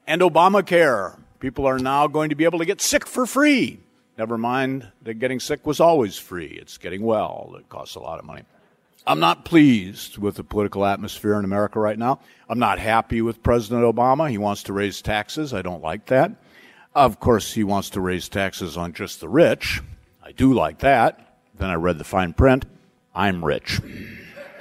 And 0.07 0.21
Obamacare. 0.21 1.19
People 1.41 1.67
are 1.67 1.79
now 1.79 2.07
going 2.07 2.29
to 2.29 2.37
be 2.37 2.45
able 2.45 2.61
to 2.61 2.65
get 2.65 2.81
sick 2.81 3.07
for 3.07 3.27
free. 3.27 3.81
Never 4.19 4.37
mind 4.37 4.91
that 5.03 5.15
getting 5.15 5.41
sick 5.41 5.67
was 5.67 5.81
always 5.81 6.19
free. 6.19 6.59
It's 6.61 6.77
getting 6.77 7.03
well 7.03 7.53
that 7.55 7.69
costs 7.69 7.95
a 7.95 8.01
lot 8.01 8.19
of 8.19 8.25
money. 8.25 8.43
I'm 9.07 9.19
not 9.19 9.45
pleased 9.45 10.19
with 10.19 10.37
the 10.37 10.45
political 10.45 10.85
atmosphere 10.85 11.39
in 11.39 11.45
America 11.45 11.81
right 11.81 11.99
now. 11.99 12.21
I'm 12.49 12.59
not 12.59 12.79
happy 12.79 13.21
with 13.21 13.43
President 13.43 13.83
Obama. 13.83 14.31
He 14.31 14.39
wants 14.39 14.63
to 14.65 14.73
raise 14.73 15.03
taxes. 15.03 15.53
I 15.53 15.63
don't 15.63 15.83
like 15.83 16.07
that. 16.07 16.31
Of 16.95 17.19
course, 17.19 17.53
he 17.53 17.65
wants 17.65 17.91
to 17.91 18.01
raise 18.01 18.29
taxes 18.29 18.77
on 18.77 18.93
just 18.93 19.21
the 19.21 19.29
rich. 19.29 19.81
I 20.23 20.33
do 20.33 20.53
like 20.53 20.81
that. 20.81 21.39
Then 21.59 21.71
I 21.71 21.75
read 21.75 21.99
the 21.99 22.05
fine 22.05 22.33
print. 22.33 22.67
I'm 23.15 23.45
rich. 23.45 23.81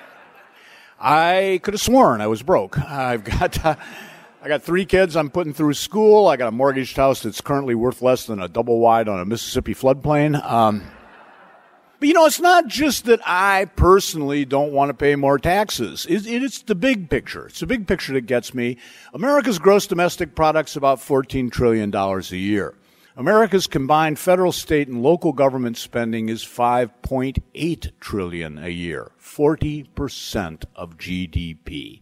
I 0.99 1.59
could 1.61 1.73
have 1.73 1.81
sworn 1.81 2.21
I 2.21 2.27
was 2.27 2.41
broke. 2.41 2.79
I've 2.79 3.23
got. 3.23 3.63
Uh, 3.63 3.75
I 4.43 4.47
got 4.47 4.63
three 4.63 4.85
kids 4.85 5.15
I'm 5.15 5.29
putting 5.29 5.53
through 5.53 5.75
school. 5.75 6.27
I 6.27 6.35
got 6.35 6.47
a 6.47 6.51
mortgaged 6.51 6.97
house 6.97 7.21
that's 7.21 7.41
currently 7.41 7.75
worth 7.75 8.01
less 8.01 8.25
than 8.25 8.41
a 8.41 8.47
double 8.47 8.79
wide 8.79 9.07
on 9.07 9.19
a 9.19 9.25
Mississippi 9.25 9.75
floodplain. 9.75 10.43
Um, 10.43 10.81
but 11.99 12.07
you 12.07 12.15
know, 12.15 12.25
it's 12.25 12.39
not 12.39 12.65
just 12.65 13.05
that 13.05 13.19
I 13.23 13.65
personally 13.75 14.43
don't 14.45 14.71
want 14.71 14.89
to 14.89 14.95
pay 14.95 15.15
more 15.15 15.37
taxes. 15.37 16.07
It, 16.09 16.25
it, 16.25 16.41
it's 16.41 16.63
the 16.63 16.73
big 16.73 17.07
picture. 17.07 17.45
It's 17.45 17.59
the 17.59 17.67
big 17.67 17.85
picture 17.85 18.13
that 18.13 18.21
gets 18.21 18.55
me. 18.55 18.77
America's 19.13 19.59
gross 19.59 19.85
domestic 19.85 20.33
product's 20.33 20.75
about 20.75 20.97
$14 20.97 21.51
trillion 21.51 21.93
a 21.93 22.19
year. 22.31 22.73
America's 23.15 23.67
combined 23.67 24.17
federal, 24.17 24.51
state, 24.51 24.87
and 24.87 25.03
local 25.03 25.33
government 25.33 25.77
spending 25.77 26.29
is 26.29 26.43
5.8 26.43 27.91
trillion 27.99 28.57
a 28.57 28.69
year, 28.69 29.11
40% 29.21 30.63
of 30.75 30.97
GDP 30.97 32.00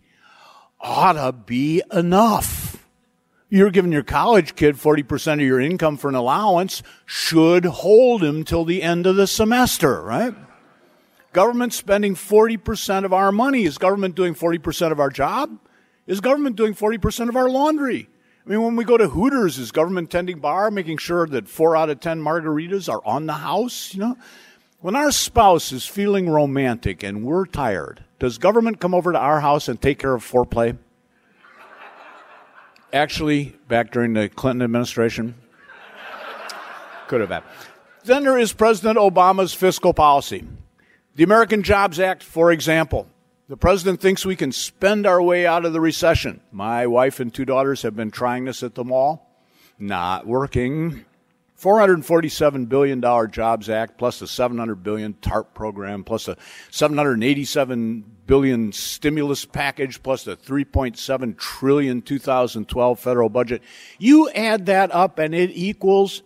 ought 0.82 1.14
to 1.14 1.32
be 1.32 1.82
enough. 1.92 2.88
You're 3.50 3.72
giving 3.72 3.92
your 3.92 4.04
college 4.04 4.56
kid 4.56 4.76
40% 4.76 5.34
of 5.34 5.40
your 5.42 5.60
income 5.60 5.98
for 5.98 6.08
an 6.08 6.16
allowance, 6.16 6.84
should 7.06 7.66
hold 7.66 8.24
him 8.24 8.44
till 8.44 8.64
the 8.64 8.84
end 8.84 9.08
of 9.08 9.16
the 9.16 9.26
semester, 9.26 10.02
right? 10.02 10.36
Government 11.34 11.74
spending 11.74 12.16
40% 12.16 13.06
of 13.06 13.14
our 13.14 13.32
money. 13.32 13.64
Is 13.64 13.78
government 13.78 14.16
doing 14.16 14.36
40% 14.36 14.92
of 14.92 15.00
our 15.00 15.10
job? 15.10 15.58
Is 16.06 16.22
government 16.22 16.56
doing 16.56 16.74
40% 16.74 17.30
of 17.30 17.36
our 17.36 17.50
laundry? 17.50 18.10
I 18.46 18.50
mean, 18.50 18.64
when 18.64 18.76
we 18.76 18.84
go 18.84 18.98
to 18.98 19.10
Hooters, 19.10 19.60
is 19.60 19.72
government 19.72 20.10
tending 20.10 20.40
bar, 20.40 20.72
making 20.72 20.98
sure 20.98 21.28
that 21.28 21.48
four 21.48 21.76
out 21.76 21.90
of 21.90 22.00
10 22.00 22.22
margaritas 22.22 22.92
are 22.92 23.02
on 23.06 23.28
the 23.28 23.34
house? 23.34 23.94
You 23.94 24.00
know, 24.00 24.18
when 24.80 24.96
our 24.96 25.12
spouse 25.12 25.72
is 25.72 25.86
feeling 25.86 26.30
romantic 26.30 27.04
and 27.04 27.24
we're 27.24 27.46
tired, 27.46 28.06
does 28.20 28.38
government 28.38 28.80
come 28.80 28.94
over 28.94 29.12
to 29.12 29.18
our 29.18 29.40
house 29.40 29.68
and 29.68 29.82
take 29.82 30.00
care 30.00 30.14
of 30.14 30.24
foreplay? 30.24 30.78
Actually, 32.92 33.56
back 33.68 33.92
during 33.92 34.14
the 34.14 34.30
Clinton 34.30 34.62
administration, 34.62 35.36
could 37.08 37.22
have 37.22 37.30
happened. 37.30 37.54
Then 38.04 38.24
there 38.24 38.38
is 38.38 38.54
President 38.54 38.98
Obama's 38.98 39.54
fiscal 39.54 39.94
policy. 39.94 40.46
The 41.16 41.24
American 41.24 41.64
Jobs 41.64 42.00
Act, 42.00 42.24
for 42.24 42.52
example. 42.52 43.08
The 43.48 43.58
president 43.58 44.00
thinks 44.00 44.26
we 44.26 44.36
can 44.36 44.52
spend 44.52 45.08
our 45.08 45.22
way 45.22 45.48
out 45.48 45.66
of 45.66 45.74
the 45.74 45.82
recession. 45.82 46.40
My 46.52 46.86
wife 46.86 47.20
and 47.20 47.34
two 47.34 47.46
daughters 47.46 47.82
have 47.82 47.96
been 47.96 48.12
trying 48.12 48.46
this 48.46 48.62
at 48.62 48.76
the 48.76 48.84
mall. 48.84 49.28
Not 49.80 50.28
working. 50.28 51.06
$447 51.60 52.70
billion 52.70 53.02
Jobs 53.32 53.70
Act 53.70 53.98
plus 53.98 54.20
the 54.20 54.28
700 54.28 54.82
billion 54.82 55.14
TARP 55.16 55.54
program 55.54 56.04
plus 56.04 56.28
a 56.28 56.38
787 56.72 58.06
billion 58.26 58.72
stimulus 58.72 59.44
package 59.46 60.02
plus 60.02 60.24
the 60.24 60.38
3.7 60.38 61.38
trillion 61.38 62.02
2012 62.02 63.00
federal 63.00 63.30
budget. 63.30 63.62
You 63.98 64.30
add 64.30 64.68
that 64.68 64.94
up 64.94 65.20
and 65.20 65.34
it 65.36 65.52
equals 65.54 66.24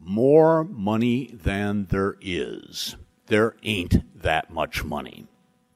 more 0.00 0.64
money 0.64 1.30
than 1.32 1.86
there 1.86 2.16
is. 2.20 2.96
There 3.26 3.54
ain't 3.62 4.22
that 4.22 4.50
much 4.50 4.84
money. 4.84 5.26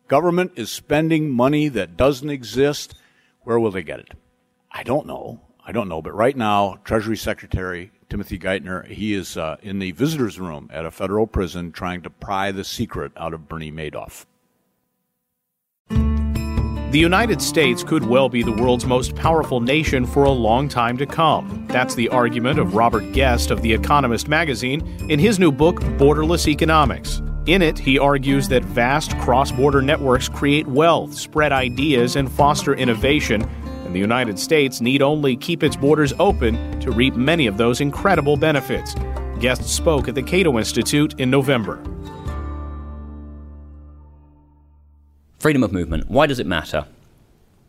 Government 0.09 0.53
is 0.57 0.71
spending 0.71 1.31
money 1.31 1.69
that 1.69 1.97
doesn't 1.97 2.31
exist. 2.31 2.95
Where 3.43 3.59
will 3.59 3.71
they 3.71 3.83
get 3.83 4.01
it? 4.01 4.11
I 4.71 4.83
don't 4.83 5.07
know. 5.07 5.41
I 5.65 5.73
don't 5.73 5.89
know. 5.89 6.03
But 6.03 6.15
right 6.15 6.37
now, 6.37 6.79
Treasury 6.85 7.17
Secretary 7.17 7.91
Timothy 8.09 8.39
Geithner, 8.39 8.87
he 8.87 9.15
is 9.15 9.37
uh, 9.37 9.57
in 9.63 9.79
the 9.81 9.93
visitor's 9.93 10.39
room 10.39 10.71
at 10.73 10.87
a 10.87 10.91
federal 10.91 11.27
prison 11.27 11.73
trying 11.73 12.03
to 12.03 12.11
pry 12.11 12.53
the 12.53 12.65
secret 12.65 13.13
out 13.17 13.35
of 13.35 13.49
Bernie 13.49 13.73
Madoff. 13.73 14.27
The 15.89 17.01
United 17.01 17.43
States 17.43 17.83
could 17.83 18.05
well 18.07 18.29
be 18.29 18.45
the 18.45 18.53
world's 18.53 18.87
most 18.87 19.17
powerful 19.17 19.61
nation 19.61 20.07
for 20.07 20.23
a 20.25 20.31
long 20.31 20.69
time 20.69 20.97
to 20.99 21.05
come. 21.05 21.67
That's 21.69 21.97
the 21.97 22.09
argument 22.09 22.61
of 22.61 22.75
Robert 22.75 23.13
Guest 23.13 23.51
of 23.51 23.61
The 23.61 23.73
Economist 23.73 24.29
magazine 24.29 24.87
in 25.11 25.19
his 25.19 25.41
new 25.41 25.51
book, 25.51 25.81
Borderless 25.99 26.47
Economics. 26.47 27.21
In 27.47 27.61
it, 27.61 27.77
he 27.79 27.99
argues 27.99 28.49
that 28.49 28.65
vast 28.65 29.19
cross 29.19 29.51
border 29.51 29.83
networks 29.83 30.29
create 30.29 30.67
wealth, 30.69 31.13
spread 31.13 31.53
ideas, 31.53 32.15
and 32.17 32.31
foster 32.31 32.75
innovation 32.75 33.43
and 33.87 33.95
the 33.95 34.01
United 34.01 34.39
States 34.39 34.81
need 34.81 35.01
only 35.01 35.37
keep 35.37 35.63
its 35.63 35.77
borders 35.77 36.13
open 36.19 36.79
to 36.81 36.91
reap 36.91 37.15
many 37.15 37.47
of 37.47 37.57
those 37.57 37.81
incredible 37.81 38.37
benefits. 38.37 38.95
Guests 39.41 39.73
spoke 39.73 40.09
at 40.09 40.15
the 40.15 40.23
Cato 40.23 40.59
Institute 40.59 41.19
in 41.19 41.31
November. 41.31 41.83
Freedom 45.39 45.63
of 45.63 45.73
movement. 45.73 46.11
Why 46.11 46.27
does 46.27 46.41
it 46.41 46.47
matter? 46.47 46.87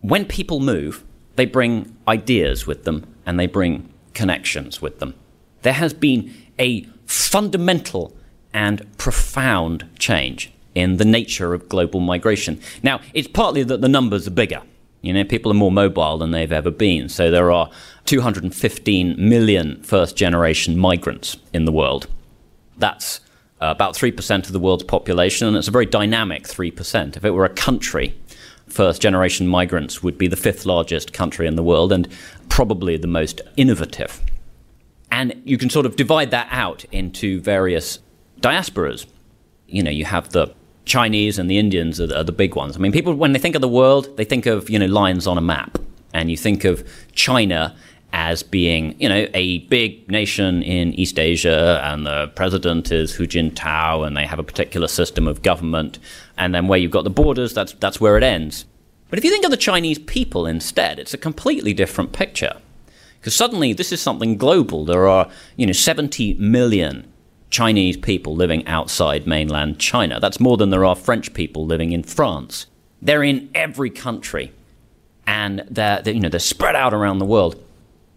When 0.01 0.25
people 0.25 0.59
move, 0.59 1.03
they 1.35 1.45
bring 1.45 1.95
ideas 2.07 2.65
with 2.65 2.83
them 2.83 3.05
and 3.25 3.39
they 3.39 3.47
bring 3.47 3.91
connections 4.13 4.81
with 4.81 4.99
them. 4.99 5.13
There 5.61 5.73
has 5.73 5.93
been 5.93 6.33
a 6.57 6.83
fundamental 7.05 8.15
and 8.53 8.85
profound 8.97 9.87
change 9.99 10.51
in 10.73 10.97
the 10.97 11.05
nature 11.05 11.53
of 11.53 11.69
global 11.69 11.99
migration. 11.99 12.59
Now, 12.81 13.01
it's 13.13 13.27
partly 13.27 13.63
that 13.63 13.81
the 13.81 13.89
numbers 13.89 14.27
are 14.27 14.31
bigger. 14.31 14.61
You 15.01 15.13
know, 15.13 15.23
people 15.23 15.51
are 15.51 15.55
more 15.55 15.71
mobile 15.71 16.17
than 16.17 16.31
they've 16.31 16.51
ever 16.51 16.71
been. 16.71 17.09
So 17.09 17.29
there 17.31 17.51
are 17.51 17.69
215 18.05 19.15
million 19.17 19.81
first 19.83 20.15
generation 20.15 20.77
migrants 20.77 21.37
in 21.53 21.65
the 21.65 21.71
world. 21.71 22.07
That's 22.77 23.19
uh, 23.61 23.67
about 23.67 23.93
3% 23.93 24.45
of 24.45 24.51
the 24.51 24.59
world's 24.59 24.83
population, 24.83 25.47
and 25.47 25.57
it's 25.57 25.67
a 25.67 25.71
very 25.71 25.85
dynamic 25.85 26.43
3%. 26.43 27.17
If 27.17 27.25
it 27.25 27.31
were 27.31 27.45
a 27.45 27.49
country, 27.49 28.15
first 28.67 29.01
generation 29.01 29.47
migrants 29.47 30.03
would 30.03 30.17
be 30.17 30.27
the 30.27 30.35
fifth 30.35 30.65
largest 30.65 31.13
country 31.13 31.47
in 31.47 31.55
the 31.55 31.63
world 31.63 31.91
and 31.91 32.07
probably 32.49 32.97
the 32.97 33.07
most 33.07 33.41
innovative. 33.55 34.21
And 35.11 35.41
you 35.45 35.57
can 35.57 35.69
sort 35.69 35.85
of 35.85 35.95
divide 35.95 36.31
that 36.31 36.47
out 36.51 36.85
into 36.91 37.39
various 37.39 37.99
diasporas. 38.41 39.05
You 39.67 39.83
know, 39.83 39.91
you 39.91 40.05
have 40.05 40.29
the 40.29 40.53
Chinese 40.87 41.37
and 41.37 41.49
the 41.49 41.57
Indians 41.57 42.01
are 42.01 42.07
the, 42.07 42.19
are 42.19 42.23
the, 42.23 42.31
big 42.31 42.55
ones. 42.55 42.75
I 42.75 42.79
mean, 42.79 42.91
people 42.91 43.13
when 43.13 43.33
they 43.33 43.39
think 43.39 43.55
of 43.55 43.61
the 43.61 43.67
world, 43.67 44.15
they 44.17 44.25
think 44.25 44.45
of 44.45 44.69
you 44.69 44.79
know 44.79 44.87
lines 44.87 45.27
on 45.27 45.37
a 45.37 45.41
map, 45.41 45.77
and 46.13 46.31
you 46.31 46.37
think 46.37 46.63
of 46.63 46.87
China 47.13 47.75
as 48.13 48.41
being 48.41 48.95
you 48.99 49.09
know 49.09 49.27
a 49.33 49.59
big 49.67 50.09
nation 50.09 50.63
in 50.63 50.93
East 50.93 51.19
Asia, 51.19 51.81
and 51.83 52.05
the 52.05 52.27
president 52.35 52.91
is 52.91 53.13
Hu 53.13 53.27
Jintao, 53.27 54.07
and 54.07 54.17
they 54.17 54.25
have 54.25 54.39
a 54.39 54.43
particular 54.43 54.87
system 54.87 55.27
of 55.27 55.43
government, 55.43 55.99
and 56.37 56.55
then 56.55 56.67
where 56.67 56.79
you've 56.79 56.91
got 56.91 57.03
the 57.03 57.09
borders, 57.09 57.53
that's 57.53 57.73
that's 57.73 58.01
where 58.01 58.17
it 58.17 58.23
ends. 58.23 58.65
But 59.09 59.19
if 59.19 59.25
you 59.25 59.31
think 59.31 59.45
of 59.45 59.51
the 59.51 59.57
Chinese 59.57 59.99
people 59.99 60.45
instead, 60.45 60.99
it's 60.99 61.13
a 61.13 61.17
completely 61.17 61.73
different 61.73 62.11
picture. 62.11 62.57
Because 63.19 63.35
suddenly 63.35 63.73
this 63.73 63.91
is 63.91 64.01
something 64.01 64.37
global. 64.37 64.85
There 64.85 65.07
are, 65.07 65.29
you 65.55 65.65
know, 65.65 65.73
70 65.73 66.35
million 66.35 67.11
Chinese 67.49 67.97
people 67.97 68.35
living 68.35 68.65
outside 68.67 69.25
mainland 69.25 69.79
China. 69.79 70.19
That's 70.19 70.39
more 70.39 70.57
than 70.57 70.69
there 70.69 70.85
are 70.85 70.95
French 70.95 71.33
people 71.33 71.65
living 71.65 71.91
in 71.91 72.03
France. 72.03 72.67
They're 73.01 73.23
in 73.23 73.49
every 73.55 73.89
country, 73.89 74.51
and 75.25 75.63
they're, 75.69 76.01
they're, 76.01 76.13
you 76.13 76.19
know 76.19 76.29
they're 76.29 76.39
spread 76.39 76.75
out 76.75 76.93
around 76.93 77.19
the 77.19 77.25
world. 77.25 77.61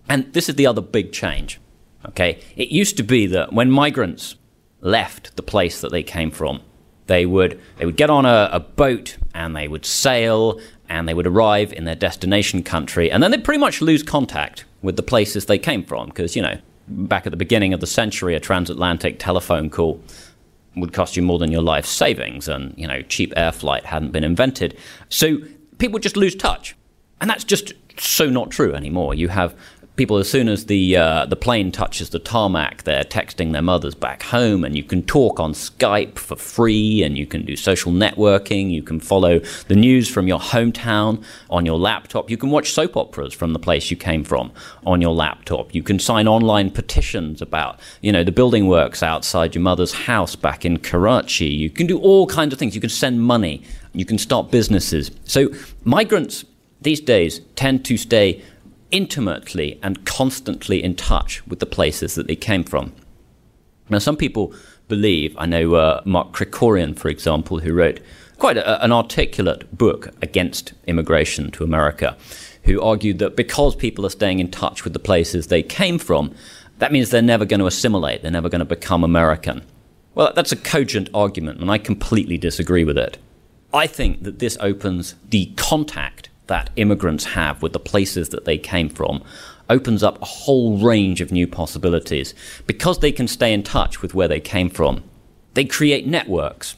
And 0.08 0.32
this 0.32 0.48
is 0.48 0.56
the 0.56 0.66
other 0.66 0.80
big 0.80 1.12
change. 1.12 1.60
Okay, 2.06 2.40
it 2.56 2.68
used 2.68 2.96
to 2.96 3.02
be 3.02 3.26
that 3.26 3.52
when 3.52 3.70
migrants 3.70 4.36
left 4.80 5.36
the 5.36 5.42
place 5.42 5.80
that 5.80 5.92
they 5.92 6.02
came 6.02 6.30
from, 6.30 6.62
they 7.06 7.26
would 7.26 7.60
they 7.76 7.86
would 7.86 7.96
get 7.96 8.10
on 8.10 8.24
a, 8.24 8.48
a 8.52 8.60
boat 8.60 9.18
and 9.34 9.54
they 9.54 9.68
would 9.68 9.84
sail 9.84 10.60
and 10.88 11.06
they 11.06 11.14
would 11.14 11.26
arrive 11.26 11.72
in 11.72 11.84
their 11.84 11.94
destination 11.94 12.62
country, 12.62 13.10
and 13.10 13.22
then 13.22 13.30
they'd 13.30 13.44
pretty 13.44 13.60
much 13.60 13.80
lose 13.80 14.02
contact 14.02 14.64
with 14.82 14.96
the 14.96 15.02
places 15.02 15.46
they 15.46 15.58
came 15.58 15.84
from 15.84 16.08
because 16.08 16.34
you 16.34 16.42
know 16.42 16.58
back 16.90 17.26
at 17.26 17.30
the 17.30 17.36
beginning 17.36 17.72
of 17.72 17.80
the 17.80 17.86
century, 17.86 18.34
a 18.34 18.40
transatlantic 18.40 19.18
telephone 19.18 19.70
call 19.70 20.02
would 20.76 20.92
cost 20.92 21.16
you 21.16 21.22
more 21.22 21.38
than 21.38 21.50
your 21.50 21.62
life 21.62 21.86
savings, 21.86 22.48
and 22.48 22.74
you 22.76 22.86
know 22.86 23.02
cheap 23.02 23.32
air 23.36 23.52
flight 23.52 23.84
hadn't 23.86 24.12
been 24.12 24.24
invented. 24.24 24.76
So 25.08 25.38
people 25.78 25.98
just 25.98 26.16
lose 26.16 26.34
touch, 26.34 26.76
and 27.20 27.28
that's 27.28 27.44
just 27.44 27.72
so 27.98 28.30
not 28.30 28.50
true 28.50 28.74
anymore. 28.74 29.14
You 29.14 29.28
have 29.28 29.54
people 30.00 30.16
as 30.16 30.30
soon 30.30 30.48
as 30.48 30.64
the 30.64 30.96
uh, 30.96 31.26
the 31.26 31.36
plane 31.36 31.70
touches 31.70 32.08
the 32.08 32.18
tarmac, 32.18 32.84
they're 32.84 33.04
texting 33.04 33.52
their 33.52 33.60
mothers 33.60 33.94
back 33.94 34.22
home, 34.22 34.64
and 34.64 34.74
you 34.74 34.82
can 34.82 35.02
talk 35.02 35.38
on 35.38 35.52
Skype 35.52 36.16
for 36.16 36.36
free, 36.36 37.02
and 37.02 37.18
you 37.18 37.26
can 37.26 37.44
do 37.44 37.54
social 37.54 37.92
networking. 37.92 38.70
You 38.70 38.82
can 38.82 38.98
follow 38.98 39.40
the 39.68 39.76
news 39.76 40.08
from 40.08 40.26
your 40.26 40.38
hometown 40.38 41.22
on 41.50 41.66
your 41.66 41.78
laptop. 41.78 42.30
You 42.30 42.38
can 42.38 42.48
watch 42.48 42.72
soap 42.72 42.96
operas 42.96 43.34
from 43.34 43.52
the 43.52 43.58
place 43.58 43.90
you 43.90 43.96
came 43.98 44.24
from 44.24 44.52
on 44.86 45.02
your 45.02 45.12
laptop. 45.12 45.74
You 45.74 45.82
can 45.82 45.98
sign 45.98 46.26
online 46.26 46.70
petitions 46.70 47.42
about 47.42 47.78
you 48.00 48.10
know 48.10 48.24
the 48.24 48.32
building 48.32 48.68
works 48.68 49.02
outside 49.02 49.54
your 49.54 49.60
mother's 49.60 49.92
house 49.92 50.34
back 50.34 50.64
in 50.64 50.78
Karachi. 50.78 51.44
You 51.44 51.68
can 51.68 51.86
do 51.86 51.98
all 51.98 52.26
kinds 52.26 52.54
of 52.54 52.58
things. 52.58 52.74
You 52.74 52.80
can 52.80 52.88
send 52.88 53.20
money. 53.20 53.64
You 53.92 54.06
can 54.06 54.16
start 54.16 54.50
businesses. 54.50 55.10
So 55.24 55.50
migrants 55.84 56.46
these 56.80 57.00
days 57.00 57.40
tend 57.56 57.84
to 57.84 57.96
stay 57.96 58.42
intimately 58.90 59.78
and 59.82 60.04
constantly 60.04 60.82
in 60.82 60.94
touch 60.94 61.46
with 61.46 61.58
the 61.58 61.66
places 61.66 62.14
that 62.14 62.26
they 62.26 62.36
came 62.36 62.64
from. 62.64 62.92
Now, 63.88 63.98
some 63.98 64.16
people 64.16 64.54
believe, 64.88 65.34
I 65.38 65.46
know 65.46 65.74
uh, 65.74 66.02
Mark 66.04 66.32
Krikorian, 66.32 66.98
for 66.98 67.08
example, 67.08 67.60
who 67.60 67.72
wrote 67.72 68.00
quite 68.38 68.56
a, 68.56 68.82
an 68.84 68.92
articulate 68.92 69.76
book 69.76 70.08
against 70.22 70.72
immigration 70.86 71.50
to 71.52 71.64
America, 71.64 72.16
who 72.64 72.80
argued 72.80 73.18
that 73.18 73.36
because 73.36 73.76
people 73.76 74.06
are 74.06 74.10
staying 74.10 74.38
in 74.40 74.50
touch 74.50 74.84
with 74.84 74.92
the 74.92 74.98
places 74.98 75.46
they 75.46 75.62
came 75.62 75.98
from, 75.98 76.34
that 76.78 76.92
means 76.92 77.10
they're 77.10 77.22
never 77.22 77.44
going 77.44 77.60
to 77.60 77.66
assimilate, 77.66 78.22
they're 78.22 78.30
never 78.30 78.48
going 78.48 78.60
to 78.60 78.64
become 78.64 79.04
American. 79.04 79.62
Well, 80.14 80.32
that's 80.34 80.52
a 80.52 80.56
cogent 80.56 81.08
argument, 81.14 81.60
and 81.60 81.70
I 81.70 81.78
completely 81.78 82.38
disagree 82.38 82.84
with 82.84 82.98
it. 82.98 83.18
I 83.72 83.86
think 83.86 84.24
that 84.24 84.40
this 84.40 84.56
opens 84.60 85.14
the 85.28 85.52
contact 85.56 86.29
that 86.50 86.70
immigrants 86.76 87.24
have 87.24 87.62
with 87.62 87.72
the 87.72 87.80
places 87.80 88.28
that 88.28 88.44
they 88.44 88.58
came 88.58 88.90
from 88.90 89.22
opens 89.70 90.02
up 90.02 90.20
a 90.20 90.26
whole 90.26 90.78
range 90.78 91.20
of 91.20 91.30
new 91.30 91.46
possibilities. 91.46 92.34
Because 92.66 92.98
they 92.98 93.12
can 93.12 93.28
stay 93.28 93.54
in 93.54 93.62
touch 93.62 94.02
with 94.02 94.14
where 94.14 94.28
they 94.28 94.40
came 94.40 94.68
from, 94.68 95.04
they 95.54 95.64
create 95.64 96.06
networks. 96.06 96.76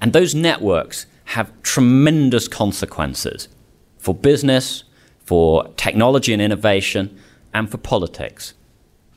And 0.00 0.12
those 0.12 0.34
networks 0.34 1.06
have 1.24 1.50
tremendous 1.62 2.46
consequences 2.46 3.48
for 3.98 4.14
business, 4.14 4.84
for 5.24 5.68
technology 5.76 6.32
and 6.32 6.42
innovation, 6.42 7.18
and 7.54 7.70
for 7.70 7.78
politics. 7.78 8.54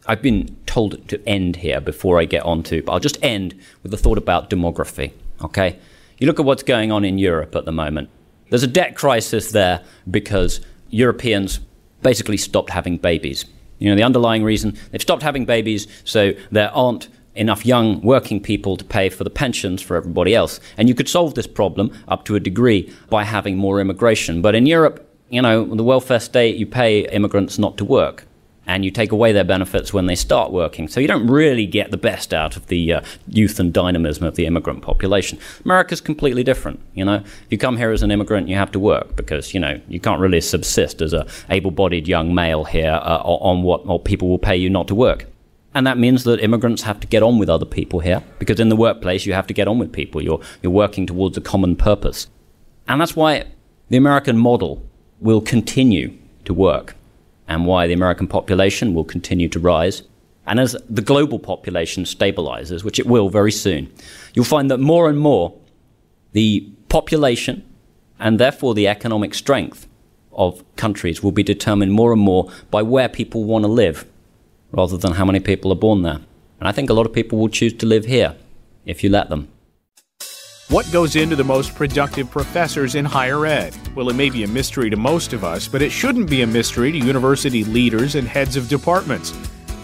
I've 0.06 0.22
been 0.22 0.56
told 0.66 1.08
to 1.10 1.28
end 1.28 1.58
here 1.58 1.82
before 1.82 2.20
I 2.20 2.26
get 2.26 2.44
on 2.44 2.64
to, 2.64 2.82
but 2.84 2.94
I'll 2.94 3.00
just 3.00 3.24
end 3.24 3.60
with 3.82 3.94
a 3.94 3.98
thought 3.98 4.18
about 4.18 4.50
demography. 4.50 5.12
Okay? 5.42 5.78
You 6.18 6.28
look 6.28 6.40
at 6.40 6.46
what's 6.46 6.64
going 6.64 6.92
on 6.92 7.04
in 7.04 7.18
Europe 7.18 7.56
at 7.56 7.66
the 7.66 7.72
moment. 7.72 8.10
There's 8.54 8.62
a 8.62 8.68
debt 8.68 8.94
crisis 8.96 9.52
there 9.52 9.84
because 10.12 10.62
Europeans 10.92 11.60
basically 12.04 12.38
stopped 12.38 12.70
having 12.70 12.98
babies. 12.98 13.46
You 13.80 13.90
know, 13.90 13.96
the 13.96 14.04
underlying 14.04 14.44
reason 14.44 14.78
they've 14.92 15.02
stopped 15.02 15.24
having 15.24 15.46
babies, 15.46 15.88
so 16.04 16.34
there 16.52 16.70
aren't 16.70 17.10
enough 17.34 17.66
young 17.66 18.00
working 18.02 18.40
people 18.40 18.78
to 18.78 18.86
pay 18.86 19.10
for 19.10 19.24
the 19.24 19.32
pensions 19.32 19.82
for 19.82 19.98
everybody 19.98 20.36
else. 20.36 20.60
And 20.78 20.88
you 20.88 20.94
could 20.94 21.10
solve 21.10 21.34
this 21.34 21.48
problem 21.48 21.98
up 22.08 22.26
to 22.26 22.36
a 22.36 22.40
degree 22.40 22.94
by 23.10 23.24
having 23.24 23.58
more 23.58 23.82
immigration. 23.82 24.44
But 24.44 24.54
in 24.54 24.68
Europe, 24.68 25.04
you 25.32 25.42
know, 25.42 25.66
the 25.66 25.84
welfare 25.84 26.20
state, 26.20 26.56
you 26.56 26.68
pay 26.68 27.08
immigrants 27.10 27.58
not 27.58 27.76
to 27.78 27.86
work 27.86 28.28
and 28.66 28.86
you 28.86 28.92
take 28.92 29.12
away 29.12 29.32
their 29.32 29.44
benefits 29.44 29.94
when 29.94 30.06
they 30.06 30.16
start 30.16 30.52
working. 30.52 30.88
So 30.88 31.00
you 31.00 31.08
don't 31.08 31.28
really 31.28 31.66
get 31.66 31.92
the 31.92 31.98
best 31.98 32.34
out 32.34 32.56
of 32.56 32.68
the 32.68 32.94
uh, 32.94 33.02
youth 33.28 33.60
and 33.60 33.74
dynamism 33.74 34.26
of 34.26 34.36
the 34.36 34.46
immigrant 34.46 34.82
population. 34.82 35.40
America's 35.66 36.02
completely 36.02 36.44
different. 36.44 36.80
You 36.94 37.06
know, 37.06 37.16
if 37.16 37.48
you 37.50 37.58
come 37.58 37.78
here 37.78 37.92
as 37.92 38.04
an 38.04 38.12
immigrant, 38.12 38.48
you 38.48 38.56
have 38.56 38.72
to 38.72 38.80
work 38.80 39.16
because 39.16 39.54
you 39.54 39.60
know 39.60 39.82
you 39.88 40.00
can't 40.00 40.20
really 40.20 40.42
subsist 40.42 41.02
as 41.02 41.14
a 41.14 41.28
able-bodied 41.50 42.08
young 42.08 42.34
male 42.34 42.64
here 42.64 43.00
uh, 43.04 43.22
on 43.24 43.64
what, 43.64 44.06
people 44.06 44.30
will 44.30 44.40
pay 44.40 44.56
you 44.56 44.70
not 44.70 44.88
to 44.88 44.96
work. 44.96 45.26
And 45.76 45.88
that 45.88 45.98
means 45.98 46.24
that 46.26 46.40
immigrants 46.40 46.84
have 46.84 47.00
to 47.00 47.08
get 47.08 47.24
on 47.24 47.40
with 47.40 47.50
other 47.50 47.66
people 47.66 48.00
here 48.00 48.24
because 48.38 48.60
in 48.60 48.70
the 48.70 48.76
workplace 48.76 49.26
you 49.26 49.34
have 49.34 49.48
to 49.48 49.54
get 49.54 49.68
on 49.68 49.80
with 49.80 49.92
people. 49.92 50.22
You're, 50.22 50.40
you're 50.62 50.72
working 50.72 51.08
towards 51.08 51.36
a 51.36 51.42
common 51.42 51.76
purpose. 51.76 52.28
And 52.88 53.02
that's 53.02 53.16
why 53.16 53.46
the 53.90 53.98
American 53.98 54.38
model 54.38 54.86
will 55.20 55.42
continue 55.42 56.16
to 56.46 56.54
work 56.54 56.96
and 57.48 57.66
why 57.66 57.88
the 57.88 57.94
American 57.94 58.28
population 58.28 58.94
will 58.94 59.04
continue 59.04 59.50
to 59.50 59.60
rise. 59.60 60.04
And 60.46 60.60
as 60.60 60.76
the 60.90 61.02
global 61.02 61.40
population 61.40 62.04
stabilizes, 62.04 62.84
which 62.84 63.00
it 63.00 63.06
will 63.06 63.30
very 63.30 63.52
soon, 63.52 63.92
you'll 64.34 64.46
find 64.46 64.70
that 64.72 64.80
more 64.80 65.10
and 65.10 65.18
more 65.18 65.54
the 66.34 66.70
population 66.90 67.64
and 68.20 68.40
therefore 68.40 68.74
the 68.74 68.88
economic 68.88 69.34
strength 69.34 69.88
of 70.32 70.64
countries 70.76 71.22
will 71.22 71.32
be 71.32 71.44
determined 71.44 71.94
more 71.94 72.12
and 72.12 72.22
more 72.22 72.52
by 72.72 72.82
where 72.82 73.10
people 73.10 73.44
want 73.44 73.64
to 73.64 73.70
live 73.70 74.06
rather 74.72 74.98
than 74.98 75.14
how 75.14 75.26
many 75.26 75.40
people 75.40 75.72
are 75.72 75.76
born 75.76 76.02
there. 76.02 76.20
And 76.60 76.68
I 76.68 76.72
think 76.72 76.90
a 76.90 76.94
lot 76.94 77.06
of 77.06 77.14
people 77.14 77.38
will 77.38 77.50
choose 77.50 77.74
to 77.74 77.86
live 77.86 78.06
here 78.06 78.36
if 78.86 79.04
you 79.04 79.10
let 79.10 79.30
them. 79.30 79.50
What 80.70 80.90
goes 80.92 81.16
into 81.16 81.36
the 81.36 81.44
most 81.44 81.76
productive 81.76 82.32
professors 82.32 82.96
in 82.96 83.06
higher 83.06 83.46
ed? 83.46 83.76
Well, 83.96 84.10
it 84.10 84.16
may 84.16 84.30
be 84.30 84.44
a 84.44 84.48
mystery 84.48 84.90
to 84.90 84.98
most 84.98 85.34
of 85.34 85.44
us, 85.44 85.68
but 85.68 85.82
it 85.82 85.92
shouldn't 85.92 86.30
be 86.30 86.42
a 86.42 86.48
mystery 86.48 86.92
to 86.92 86.98
university 86.98 87.64
leaders 87.64 88.16
and 88.16 88.28
heads 88.28 88.56
of 88.56 88.70
departments. 88.70 89.34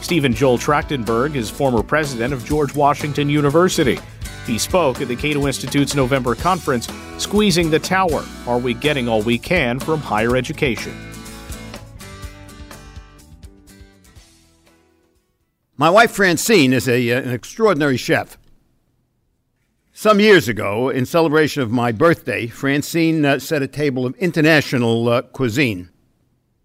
Stephen 0.02 0.34
Joel 0.34 0.58
Trachtenberg 0.58 1.36
is 1.36 1.50
former 1.50 1.84
president 1.84 2.34
of 2.34 2.46
George 2.46 2.74
Washington 2.74 3.30
University. 3.30 4.00
He 4.48 4.58
spoke 4.58 5.02
at 5.02 5.10
the 5.10 5.16
Cato 5.16 5.46
Institute's 5.46 5.94
November 5.96 6.34
conference, 6.34 6.88
Squeezing 7.18 7.70
the 7.70 7.80
Tower 7.80 8.26
Are 8.48 8.58
We 8.58 8.74
Getting 8.74 9.08
All 9.10 9.22
We 9.22 9.38
Can 9.38 9.80
from 9.80 10.00
Higher 10.00 10.36
Education? 10.38 10.98
My 15.78 15.90
wife 15.90 16.12
Francine 16.12 16.74
is 16.74 16.88
a, 16.88 17.12
uh, 17.12 17.22
an 17.22 17.32
extraordinary 17.32 17.98
chef. 17.98 18.38
Some 20.02 20.22
years 20.22 20.48
ago, 20.48 20.88
in 20.88 21.06
celebration 21.06 21.62
of 21.62 21.72
my 21.72 21.92
birthday, 21.92 22.48
Francine 22.48 23.26
uh, 23.26 23.38
set 23.38 23.62
a 23.62 23.68
table 23.68 24.06
of 24.06 24.16
international 24.16 25.10
uh, 25.10 25.24
cuisine. 25.24 25.90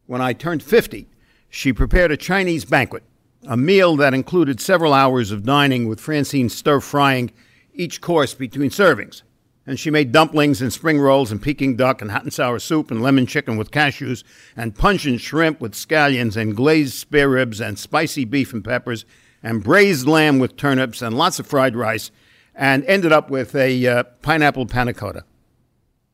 When 0.06 0.20
I 0.20 0.34
turned 0.34 0.62
50, 0.62 1.08
she 1.48 1.72
prepared 1.72 2.12
a 2.12 2.16
Chinese 2.16 2.64
banquet, 2.64 3.02
a 3.48 3.56
meal 3.56 3.96
that 3.96 4.14
included 4.14 4.60
several 4.60 4.92
hours 4.92 5.32
of 5.32 5.42
dining 5.42 5.88
with 5.88 5.98
Francine 5.98 6.48
stir 6.48 6.78
frying 6.78 7.32
each 7.72 8.00
course 8.00 8.34
between 8.34 8.70
servings. 8.70 9.22
And 9.66 9.80
she 9.80 9.90
made 9.90 10.12
dumplings 10.12 10.62
and 10.62 10.72
spring 10.72 11.00
rolls 11.00 11.32
and 11.32 11.42
Peking 11.42 11.74
duck 11.74 12.00
and 12.02 12.12
hot 12.12 12.22
and 12.22 12.32
sour 12.32 12.60
soup 12.60 12.92
and 12.92 13.02
lemon 13.02 13.26
chicken 13.26 13.56
with 13.56 13.72
cashews 13.72 14.22
and 14.56 14.76
pungent 14.76 15.20
shrimp 15.20 15.60
with 15.60 15.72
scallions 15.72 16.36
and 16.36 16.56
glazed 16.56 16.94
spare 16.94 17.30
ribs 17.30 17.60
and 17.60 17.80
spicy 17.80 18.24
beef 18.24 18.52
and 18.52 18.64
peppers 18.64 19.04
and 19.42 19.64
braised 19.64 20.06
lamb 20.06 20.38
with 20.38 20.56
turnips 20.56 21.02
and 21.02 21.18
lots 21.18 21.40
of 21.40 21.48
fried 21.48 21.74
rice 21.74 22.12
and 22.54 22.84
ended 22.84 23.12
up 23.12 23.30
with 23.30 23.54
a 23.54 23.86
uh, 23.86 24.02
pineapple 24.22 24.66
panna 24.66 24.94
cotta. 24.94 25.24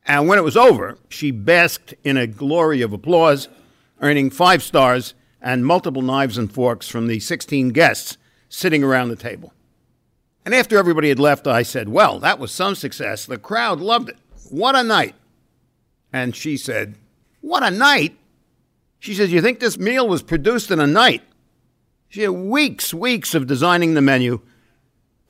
And 0.07 0.27
when 0.27 0.39
it 0.39 0.43
was 0.43 0.57
over, 0.57 0.99
she 1.09 1.31
basked 1.31 1.95
in 2.03 2.17
a 2.17 2.27
glory 2.27 2.83
of 2.83 2.93
applause, 2.93 3.49
earning 4.01 4.31
five 4.31 4.63
stars 4.63 5.15
and 5.41 5.65
multiple 5.65 6.03
knives 6.03 6.39
and 6.39 6.53
forks 6.53 6.89
from 6.89 7.07
the 7.07 7.21
16 7.21 7.71
guests 7.71 8.17
sitting 8.49 8.83
around 8.83 9.09
the 9.09 9.17
table. 9.17 9.53
And 10.45 10.55
after 10.55 10.79
everybody 10.79 11.11
had 11.11 11.19
left, 11.19 11.47
I 11.47 11.63
said, 11.63 11.89
Well, 11.89 12.19
that 12.21 12.39
was 12.39 12.51
some 12.51 12.75
success. 12.75 13.27
The 13.27 13.39
crowd 13.39 13.81
loved 13.81 14.09
it. 14.09 14.17
What 14.49 14.75
a 14.75 14.83
night. 14.83 15.15
And 16.13 16.35
she 16.35 16.57
said, 16.57 16.97
What 17.41 17.63
a 17.63 17.71
night? 17.71 18.19
She 18.99 19.15
says, 19.15 19.33
You 19.33 19.43
think 19.43 19.61
this 19.61 19.79
meal 19.79 20.09
was 20.09 20.23
produced 20.23 20.71
in 20.71 20.81
a 20.81 20.87
night? 20.87 21.23
She 22.09 22.23
had 22.23 22.31
weeks, 22.31 22.93
weeks 22.93 23.35
of 23.35 23.47
designing 23.47 23.95
the 23.95 24.01
menu 24.01 24.41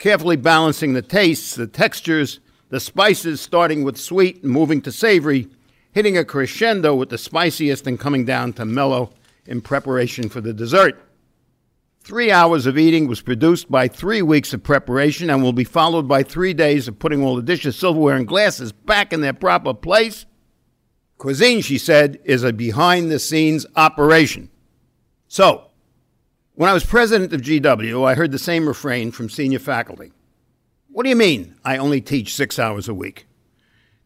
carefully 0.01 0.37
balancing 0.37 0.95
the 0.95 1.03
tastes, 1.03 1.55
the 1.55 1.67
textures, 1.67 2.41
the 2.71 2.81
spices, 2.81 3.41
starting 3.41 3.85
with 3.85 3.97
sweet 3.97 4.43
and 4.43 4.51
moving 4.51 4.81
to 4.81 4.91
savory, 4.91 5.47
hitting 5.93 6.17
a 6.17 6.25
crescendo 6.25 6.95
with 6.95 7.11
the 7.11 7.19
spiciest 7.19 7.87
and 7.87 8.01
coming 8.01 8.25
down 8.25 8.53
to 8.55 8.65
mellow 8.65 9.13
in 9.47 9.61
preparation 9.61 10.29
for 10.29 10.41
the 10.41 10.55
dessert. 10.55 10.99
Three 12.03 12.33
hours 12.33 12.65
of 12.65 12.79
eating 12.79 13.09
was 13.09 13.21
produced 13.21 13.71
by 13.71 13.89
three 13.89 14.23
weeks 14.23 14.55
of 14.55 14.63
preparation 14.63 15.29
and 15.29 15.43
will 15.43 15.53
be 15.53 15.65
followed 15.65 16.09
by 16.09 16.23
three 16.23 16.55
days 16.55 16.89
of 16.89 16.99
putting 16.99 17.23
all 17.23 17.37
the 17.37 17.43
dishes, 17.43 17.77
silverware, 17.77 18.17
and 18.17 18.27
glasses 18.27 18.73
back 18.73 19.13
in 19.13 19.21
their 19.21 19.35
proper 19.35 19.75
place. 19.75 20.25
Cuisine, 21.19 21.61
she 21.61 21.77
said, 21.77 22.19
is 22.25 22.43
a 22.43 22.55
behind 22.55 23.11
the 23.11 23.19
scenes 23.19 23.67
operation. 23.77 24.49
So, 25.29 25.70
when 26.61 26.69
I 26.69 26.75
was 26.75 26.85
president 26.85 27.33
of 27.33 27.41
GW, 27.41 28.07
I 28.07 28.15
heard 28.15 28.33
the 28.33 28.39
same 28.39 28.69
refrain 28.69 29.13
from 29.13 29.31
senior 29.31 29.59
faculty. 29.59 30.13
What 30.91 31.05
do 31.05 31.09
you 31.09 31.17
mean, 31.17 31.55
I 31.65 31.79
only 31.79 32.03
teach 32.03 32.35
six 32.35 32.59
hours 32.59 32.87
a 32.87 32.93
week? 32.93 33.27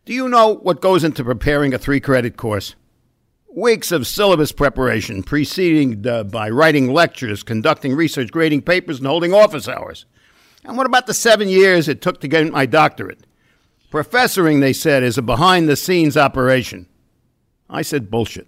Do 0.05 0.14
you 0.14 0.28
know 0.28 0.55
what 0.55 0.80
goes 0.80 1.02
into 1.02 1.24
preparing 1.24 1.74
a 1.74 1.78
three 1.78 1.98
credit 1.98 2.36
course? 2.36 2.76
Weeks 3.48 3.90
of 3.90 4.07
syllabus 4.07 4.52
preparation, 4.52 5.24
preceded 5.24 6.07
uh, 6.07 6.22
by 6.22 6.48
writing 6.48 6.92
lectures, 6.92 7.42
conducting 7.42 7.96
research, 7.96 8.30
grading 8.30 8.62
papers, 8.62 8.98
and 8.98 9.09
holding 9.09 9.34
office 9.34 9.66
hours. 9.66 10.07
And 10.64 10.76
what 10.76 10.86
about 10.86 11.09
the 11.09 11.12
seven 11.12 11.48
years 11.48 11.88
it 11.88 12.00
took 12.00 12.20
to 12.20 12.28
get 12.28 12.52
my 12.52 12.66
doctorate? 12.66 13.26
Professoring, 13.90 14.61
they 14.61 14.72
said, 14.72 15.02
is 15.02 15.18
a 15.18 15.22
behind 15.22 15.68
the 15.68 15.74
scenes 15.74 16.16
operation. 16.16 16.86
I 17.68 17.82
said 17.82 18.12
bullshit. 18.12 18.46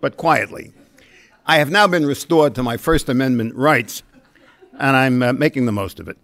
But 0.00 0.16
quietly. 0.16 0.72
I 1.50 1.56
have 1.56 1.70
now 1.70 1.86
been 1.86 2.04
restored 2.04 2.54
to 2.56 2.62
my 2.62 2.76
First 2.76 3.08
Amendment 3.08 3.54
rights, 3.54 4.02
and 4.78 4.94
I'm 4.94 5.22
uh, 5.22 5.32
making 5.32 5.64
the 5.64 5.72
most 5.72 5.98
of 5.98 6.06
it. 6.06 6.18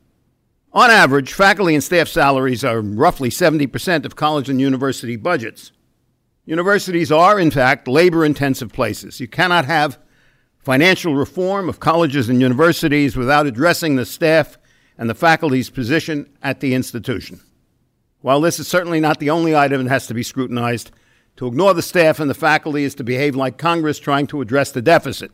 On 0.74 0.90
average, 0.90 1.32
faculty 1.32 1.74
and 1.74 1.82
staff 1.82 2.08
salaries 2.08 2.62
are 2.62 2.82
roughly 2.82 3.30
70% 3.30 4.04
of 4.04 4.16
college 4.16 4.50
and 4.50 4.60
university 4.60 5.16
budgets. 5.16 5.72
Universities 6.44 7.10
are, 7.10 7.40
in 7.40 7.50
fact, 7.50 7.88
labor 7.88 8.22
intensive 8.22 8.70
places. 8.70 9.18
You 9.18 9.26
cannot 9.26 9.64
have 9.64 9.98
financial 10.58 11.14
reform 11.14 11.70
of 11.70 11.80
colleges 11.80 12.28
and 12.28 12.42
universities 12.42 13.16
without 13.16 13.46
addressing 13.46 13.96
the 13.96 14.04
staff 14.04 14.58
and 14.98 15.08
the 15.08 15.14
faculty's 15.14 15.70
position 15.70 16.28
at 16.42 16.60
the 16.60 16.74
institution. 16.74 17.40
While 18.20 18.42
this 18.42 18.60
is 18.60 18.68
certainly 18.68 19.00
not 19.00 19.20
the 19.20 19.30
only 19.30 19.56
item 19.56 19.84
that 19.84 19.90
has 19.90 20.06
to 20.08 20.14
be 20.14 20.22
scrutinized, 20.22 20.90
to 21.36 21.46
ignore 21.46 21.74
the 21.74 21.82
staff 21.82 22.20
and 22.20 22.30
the 22.30 22.34
faculty 22.34 22.84
is 22.84 22.94
to 22.96 23.04
behave 23.04 23.34
like 23.34 23.58
Congress 23.58 23.98
trying 23.98 24.26
to 24.28 24.40
address 24.40 24.70
the 24.70 24.82
deficit. 24.82 25.32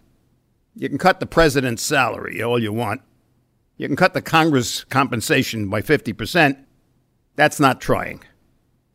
You 0.75 0.89
can 0.89 0.99
cut 0.99 1.21
the 1.21 1.27
president's 1.27 1.83
salary 1.83 2.43
all 2.43 2.63
you 2.63 2.73
want. 2.73 3.03
You 3.77 3.87
can 3.87 3.97
cut 3.97 4.15
the 4.15 4.23
Congress 4.23 4.85
compensation 4.85 5.69
by 5.69 5.83
50%. 5.83 6.57
That's 7.37 7.61
not 7.61 7.81
trying. 7.81 8.23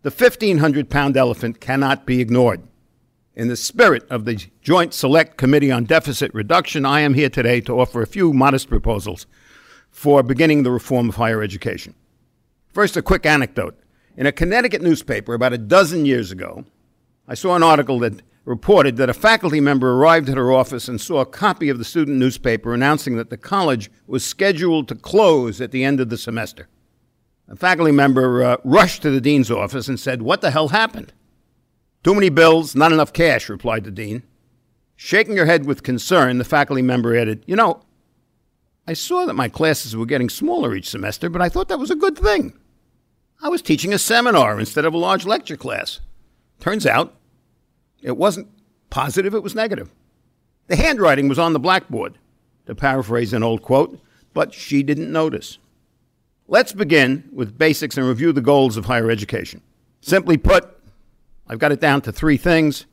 The 0.03 0.11
1,500 0.11 0.89
pound 0.89 1.17
elephant 1.17 1.59
cannot 1.59 2.05
be 2.05 2.21
ignored. 2.21 2.61
In 3.33 3.49
the 3.49 3.57
spirit 3.57 4.07
of 4.09 4.25
the 4.25 4.45
Joint 4.61 4.93
Select 4.93 5.35
Committee 5.35 5.71
on 5.71 5.83
Deficit 5.83 6.33
Reduction, 6.33 6.85
I 6.85 7.01
am 7.01 7.15
here 7.15 7.29
today 7.29 7.59
to 7.61 7.79
offer 7.79 8.01
a 8.01 8.07
few 8.07 8.31
modest 8.31 8.69
proposals 8.69 9.25
for 9.89 10.23
beginning 10.23 10.63
the 10.63 10.71
reform 10.71 11.09
of 11.09 11.15
higher 11.15 11.41
education. 11.41 11.95
First, 12.71 12.95
a 12.95 13.01
quick 13.01 13.25
anecdote. 13.25 13.77
In 14.15 14.25
a 14.25 14.31
Connecticut 14.31 14.81
newspaper 14.81 15.33
about 15.33 15.53
a 15.53 15.57
dozen 15.57 16.05
years 16.05 16.31
ago, 16.31 16.65
I 17.27 17.33
saw 17.33 17.55
an 17.55 17.63
article 17.63 17.99
that 17.99 18.21
reported 18.45 18.97
that 18.97 19.09
a 19.09 19.13
faculty 19.13 19.59
member 19.59 19.93
arrived 19.93 20.29
at 20.29 20.37
her 20.37 20.51
office 20.51 20.87
and 20.87 21.01
saw 21.01 21.21
a 21.21 21.25
copy 21.25 21.69
of 21.69 21.79
the 21.79 21.83
student 21.83 22.17
newspaper 22.17 22.73
announcing 22.73 23.15
that 23.17 23.31
the 23.31 23.37
college 23.37 23.89
was 24.05 24.23
scheduled 24.23 24.87
to 24.87 24.95
close 24.95 25.59
at 25.59 25.71
the 25.71 25.83
end 25.83 25.99
of 25.99 26.09
the 26.09 26.17
semester. 26.17 26.67
A 27.47 27.55
faculty 27.55 27.91
member 27.91 28.43
uh, 28.43 28.57
rushed 28.63 29.01
to 29.01 29.11
the 29.11 29.21
dean's 29.21 29.49
office 29.49 29.87
and 29.87 29.99
said, 29.99 30.21
What 30.21 30.41
the 30.41 30.51
hell 30.51 30.69
happened? 30.69 31.13
Too 32.03 32.13
many 32.13 32.29
bills, 32.29 32.75
not 32.75 32.91
enough 32.91 33.13
cash, 33.13 33.49
replied 33.49 33.83
the 33.83 33.91
dean. 33.91 34.23
Shaking 34.95 35.37
her 35.37 35.45
head 35.45 35.65
with 35.65 35.83
concern, 35.83 36.37
the 36.37 36.43
faculty 36.43 36.81
member 36.83 37.17
added, 37.17 37.43
You 37.47 37.55
know, 37.55 37.81
I 38.87 38.93
saw 38.93 39.25
that 39.25 39.33
my 39.33 39.49
classes 39.49 39.95
were 39.95 40.05
getting 40.05 40.29
smaller 40.29 40.75
each 40.75 40.89
semester, 40.89 41.29
but 41.29 41.41
I 41.41 41.49
thought 41.49 41.67
that 41.69 41.79
was 41.79 41.89
a 41.89 41.95
good 41.95 42.17
thing. 42.17 42.53
I 43.41 43.49
was 43.49 43.63
teaching 43.63 43.93
a 43.93 43.99
seminar 43.99 44.59
instead 44.59 44.85
of 44.85 44.93
a 44.93 44.97
large 44.97 45.25
lecture 45.25 45.57
class. 45.57 45.99
Turns 46.59 46.85
out 46.85 47.13
it 48.01 48.17
wasn't 48.17 48.47
positive, 48.89 49.33
it 49.33 49.43
was 49.43 49.55
negative. 49.55 49.91
The 50.67 50.75
handwriting 50.75 51.27
was 51.27 51.39
on 51.39 51.53
the 51.53 51.59
blackboard, 51.59 52.17
to 52.65 52.75
paraphrase 52.75 53.33
an 53.33 53.43
old 53.43 53.61
quote, 53.61 53.99
but 54.33 54.53
she 54.53 54.83
didn't 54.83 55.11
notice. 55.11 55.57
Let's 56.47 56.73
begin 56.73 57.29
with 57.31 57.57
basics 57.57 57.97
and 57.97 58.07
review 58.07 58.31
the 58.31 58.41
goals 58.41 58.77
of 58.77 58.85
higher 58.85 59.09
education. 59.09 59.61
Simply 60.01 60.37
put, 60.37 60.65
I've 61.47 61.59
got 61.59 61.71
it 61.71 61.79
down 61.79 62.01
to 62.01 62.11
three 62.11 62.37
things 62.37 62.85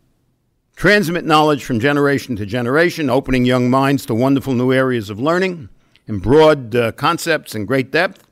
transmit 0.74 1.24
knowledge 1.24 1.64
from 1.64 1.78
generation 1.80 2.34
to 2.36 2.46
generation, 2.46 3.10
opening 3.10 3.44
young 3.44 3.70
minds 3.70 4.06
to 4.06 4.14
wonderful 4.14 4.54
new 4.54 4.72
areas 4.72 5.10
of 5.10 5.20
learning 5.20 5.68
in 6.08 6.18
broad 6.18 6.74
uh, 6.74 6.92
concepts 6.92 7.54
and 7.54 7.68
great 7.68 7.90
depth. 7.90 8.26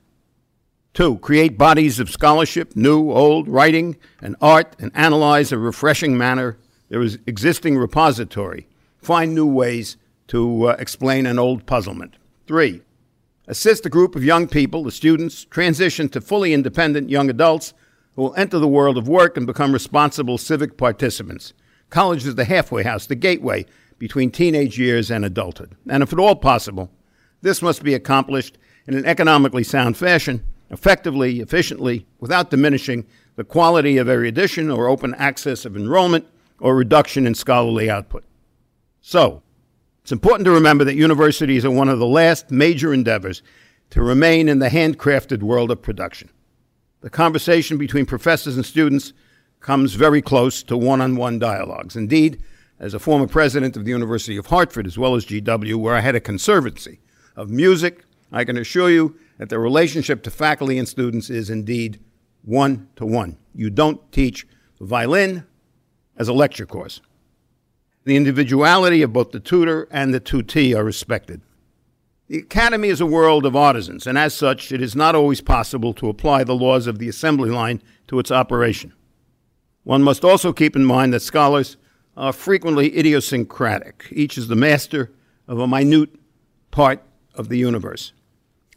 Two, 0.92 1.18
create 1.18 1.56
bodies 1.56 2.00
of 2.00 2.10
scholarship, 2.10 2.74
new, 2.74 3.12
old, 3.12 3.48
writing, 3.48 3.96
and 4.20 4.36
art, 4.40 4.74
and 4.78 4.90
analyze 4.94 5.52
a 5.52 5.58
refreshing 5.58 6.18
manner 6.18 6.58
there 6.90 7.00
is 7.00 7.18
existing 7.26 7.78
repository. 7.78 8.66
Find 8.98 9.34
new 9.34 9.46
ways 9.46 9.96
to 10.26 10.70
uh, 10.70 10.76
explain 10.78 11.24
an 11.24 11.38
old 11.38 11.64
puzzlement. 11.64 12.16
Three, 12.46 12.82
assist 13.46 13.86
a 13.86 13.90
group 13.90 14.14
of 14.14 14.24
young 14.24 14.48
people, 14.48 14.82
the 14.82 14.90
students, 14.90 15.44
transition 15.44 16.08
to 16.10 16.20
fully 16.20 16.52
independent 16.52 17.08
young 17.08 17.30
adults 17.30 17.72
who 18.16 18.22
will 18.22 18.34
enter 18.34 18.58
the 18.58 18.68
world 18.68 18.98
of 18.98 19.08
work 19.08 19.36
and 19.36 19.46
become 19.46 19.72
responsible 19.72 20.36
civic 20.36 20.76
participants. 20.76 21.54
College 21.90 22.26
is 22.26 22.34
the 22.34 22.44
halfway 22.44 22.82
house, 22.82 23.06
the 23.06 23.14
gateway 23.14 23.64
between 23.98 24.30
teenage 24.30 24.78
years 24.78 25.10
and 25.10 25.24
adulthood. 25.24 25.76
And 25.88 26.02
if 26.02 26.12
at 26.12 26.18
all 26.18 26.36
possible, 26.36 26.90
this 27.40 27.62
must 27.62 27.84
be 27.84 27.94
accomplished 27.94 28.58
in 28.86 28.94
an 28.94 29.06
economically 29.06 29.64
sound 29.64 29.96
fashion 29.96 30.42
effectively, 30.70 31.40
efficiently, 31.40 32.06
without 32.18 32.50
diminishing 32.50 33.06
the 33.36 33.44
quality 33.44 33.96
of 33.96 34.08
erudition 34.08 34.70
or 34.70 34.88
open 34.88 35.14
access 35.14 35.64
of 35.64 35.76
enrollment 35.76 36.26
or 36.60 36.76
reduction 36.76 37.26
in 37.26 37.34
scholarly 37.34 37.90
output. 37.90 38.24
So, 39.00 39.42
it's 40.02 40.12
important 40.12 40.44
to 40.46 40.52
remember 40.52 40.84
that 40.84 40.94
universities 40.94 41.64
are 41.64 41.70
one 41.70 41.88
of 41.88 41.98
the 41.98 42.06
last 42.06 42.50
major 42.50 42.92
endeavors 42.92 43.42
to 43.90 44.02
remain 44.02 44.48
in 44.48 44.58
the 44.58 44.68
handcrafted 44.68 45.42
world 45.42 45.70
of 45.70 45.82
production. 45.82 46.30
The 47.00 47.10
conversation 47.10 47.78
between 47.78 48.06
professors 48.06 48.56
and 48.56 48.64
students 48.64 49.12
comes 49.60 49.94
very 49.94 50.22
close 50.22 50.62
to 50.64 50.76
one 50.76 51.00
on 51.00 51.16
one 51.16 51.38
dialogues. 51.38 51.96
Indeed, 51.96 52.42
as 52.78 52.94
a 52.94 52.98
former 52.98 53.26
president 53.26 53.76
of 53.76 53.84
the 53.84 53.90
University 53.90 54.36
of 54.36 54.46
Hartford, 54.46 54.86
as 54.86 54.98
well 54.98 55.14
as 55.14 55.26
GW, 55.26 55.76
where 55.76 55.94
I 55.94 56.00
had 56.00 56.14
a 56.14 56.20
conservancy 56.20 57.00
of 57.36 57.50
music, 57.50 58.04
I 58.32 58.44
can 58.44 58.56
assure 58.56 58.90
you 58.90 59.16
that 59.40 59.48
the 59.48 59.58
relationship 59.58 60.22
to 60.22 60.30
faculty 60.30 60.76
and 60.76 60.86
students 60.86 61.30
is 61.30 61.48
indeed 61.48 61.98
one 62.44 62.86
to 62.94 63.06
one. 63.06 63.38
You 63.54 63.70
don't 63.70 64.12
teach 64.12 64.46
violin 64.78 65.46
as 66.18 66.28
a 66.28 66.34
lecture 66.34 66.66
course. 66.66 67.00
The 68.04 68.16
individuality 68.16 69.00
of 69.00 69.14
both 69.14 69.30
the 69.30 69.40
tutor 69.40 69.88
and 69.90 70.12
the 70.12 70.20
tutee 70.20 70.76
are 70.76 70.84
respected. 70.84 71.40
The 72.28 72.36
academy 72.36 72.88
is 72.88 73.00
a 73.00 73.06
world 73.06 73.46
of 73.46 73.56
artisans, 73.56 74.06
and 74.06 74.18
as 74.18 74.34
such, 74.34 74.72
it 74.72 74.82
is 74.82 74.94
not 74.94 75.14
always 75.14 75.40
possible 75.40 75.94
to 75.94 76.10
apply 76.10 76.44
the 76.44 76.54
laws 76.54 76.86
of 76.86 76.98
the 76.98 77.08
assembly 77.08 77.48
line 77.48 77.80
to 78.08 78.18
its 78.18 78.30
operation. 78.30 78.92
One 79.84 80.02
must 80.02 80.22
also 80.22 80.52
keep 80.52 80.76
in 80.76 80.84
mind 80.84 81.14
that 81.14 81.20
scholars 81.20 81.78
are 82.14 82.34
frequently 82.34 82.94
idiosyncratic. 82.94 84.06
Each 84.10 84.36
is 84.36 84.48
the 84.48 84.54
master 84.54 85.12
of 85.48 85.58
a 85.58 85.66
minute 85.66 86.10
part 86.70 87.02
of 87.34 87.48
the 87.48 87.56
universe. 87.56 88.12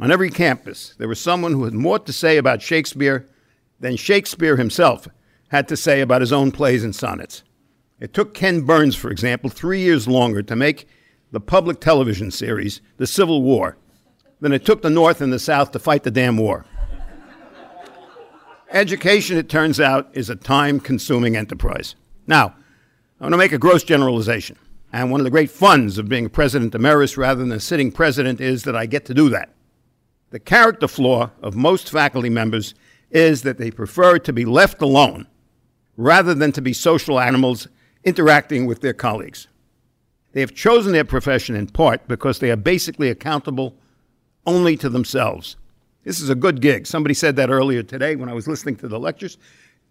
On 0.03 0.11
every 0.11 0.29
campus, 0.29 0.93
there 0.97 1.07
was 1.07 1.21
someone 1.21 1.53
who 1.53 1.63
had 1.63 1.73
more 1.73 1.97
to 1.97 2.11
say 2.11 2.35
about 2.35 2.61
Shakespeare 2.61 3.25
than 3.79 3.95
Shakespeare 3.95 4.57
himself 4.57 5.07
had 5.47 5.65
to 5.69 5.77
say 5.77 6.01
about 6.01 6.19
his 6.19 6.33
own 6.33 6.51
plays 6.51 6.83
and 6.83 6.93
sonnets. 6.93 7.41
It 8.01 8.13
took 8.13 8.33
Ken 8.33 8.63
Burns, 8.63 8.97
for 8.97 9.09
example, 9.09 9.49
three 9.49 9.79
years 9.79 10.05
longer 10.05 10.43
to 10.43 10.57
make 10.57 10.89
the 11.31 11.39
public 11.39 11.79
television 11.79 12.31
series, 12.31 12.81
The 12.97 13.07
Civil 13.07 13.43
War, 13.43 13.77
than 14.41 14.51
it 14.51 14.65
took 14.65 14.81
the 14.81 14.89
North 14.89 15.21
and 15.21 15.31
the 15.31 15.39
South 15.39 15.71
to 15.71 15.79
fight 15.79 16.03
the 16.03 16.11
damn 16.11 16.35
war. 16.35 16.65
Education, 18.73 19.37
it 19.37 19.47
turns 19.47 19.79
out, 19.79 20.09
is 20.11 20.29
a 20.29 20.35
time 20.35 20.81
consuming 20.81 21.37
enterprise. 21.37 21.95
Now, 22.27 22.55
I 23.21 23.23
want 23.23 23.31
to 23.31 23.37
make 23.37 23.53
a 23.53 23.57
gross 23.57 23.85
generalization. 23.85 24.57
And 24.91 25.11
one 25.11 25.21
of 25.21 25.23
the 25.23 25.31
great 25.31 25.49
funds 25.49 25.97
of 25.97 26.09
being 26.09 26.25
a 26.25 26.29
president 26.29 26.75
emeritus 26.75 27.15
rather 27.15 27.39
than 27.39 27.53
a 27.53 27.59
sitting 27.61 27.89
president 27.89 28.41
is 28.41 28.63
that 28.63 28.75
I 28.75 28.85
get 28.85 29.05
to 29.05 29.13
do 29.13 29.29
that. 29.29 29.52
The 30.33 30.39
character 30.39 30.87
flaw 30.87 31.29
of 31.43 31.55
most 31.55 31.91
faculty 31.91 32.31
members 32.31 32.73
is 33.11 33.43
that 33.43 33.59
they 33.59 33.69
prefer 33.69 34.17
to 34.17 34.33
be 34.33 34.45
left 34.45 34.81
alone 34.81 35.27
rather 35.95 36.33
than 36.33 36.51
to 36.53 36.61
be 36.61 36.73
social 36.73 37.19
animals 37.19 37.67
interacting 38.03 38.65
with 38.65 38.81
their 38.81 38.95
colleagues. 38.95 39.47
They 40.31 40.41
have 40.41 40.55
chosen 40.55 40.91
their 40.91 41.05
profession 41.05 41.55
in 41.55 41.67
part 41.67 42.07
because 42.07 42.39
they 42.39 42.49
are 42.49 42.55
basically 42.55 43.11
accountable 43.11 43.75
only 44.47 44.75
to 44.77 44.89
themselves. 44.89 45.55
This 46.03 46.19
is 46.19 46.31
a 46.31 46.35
good 46.35 46.61
gig. 46.61 46.87
Somebody 46.87 47.13
said 47.13 47.35
that 47.35 47.51
earlier 47.51 47.83
today 47.83 48.15
when 48.15 48.27
I 48.27 48.33
was 48.33 48.47
listening 48.47 48.77
to 48.77 48.87
the 48.87 48.99
lectures. 48.99 49.37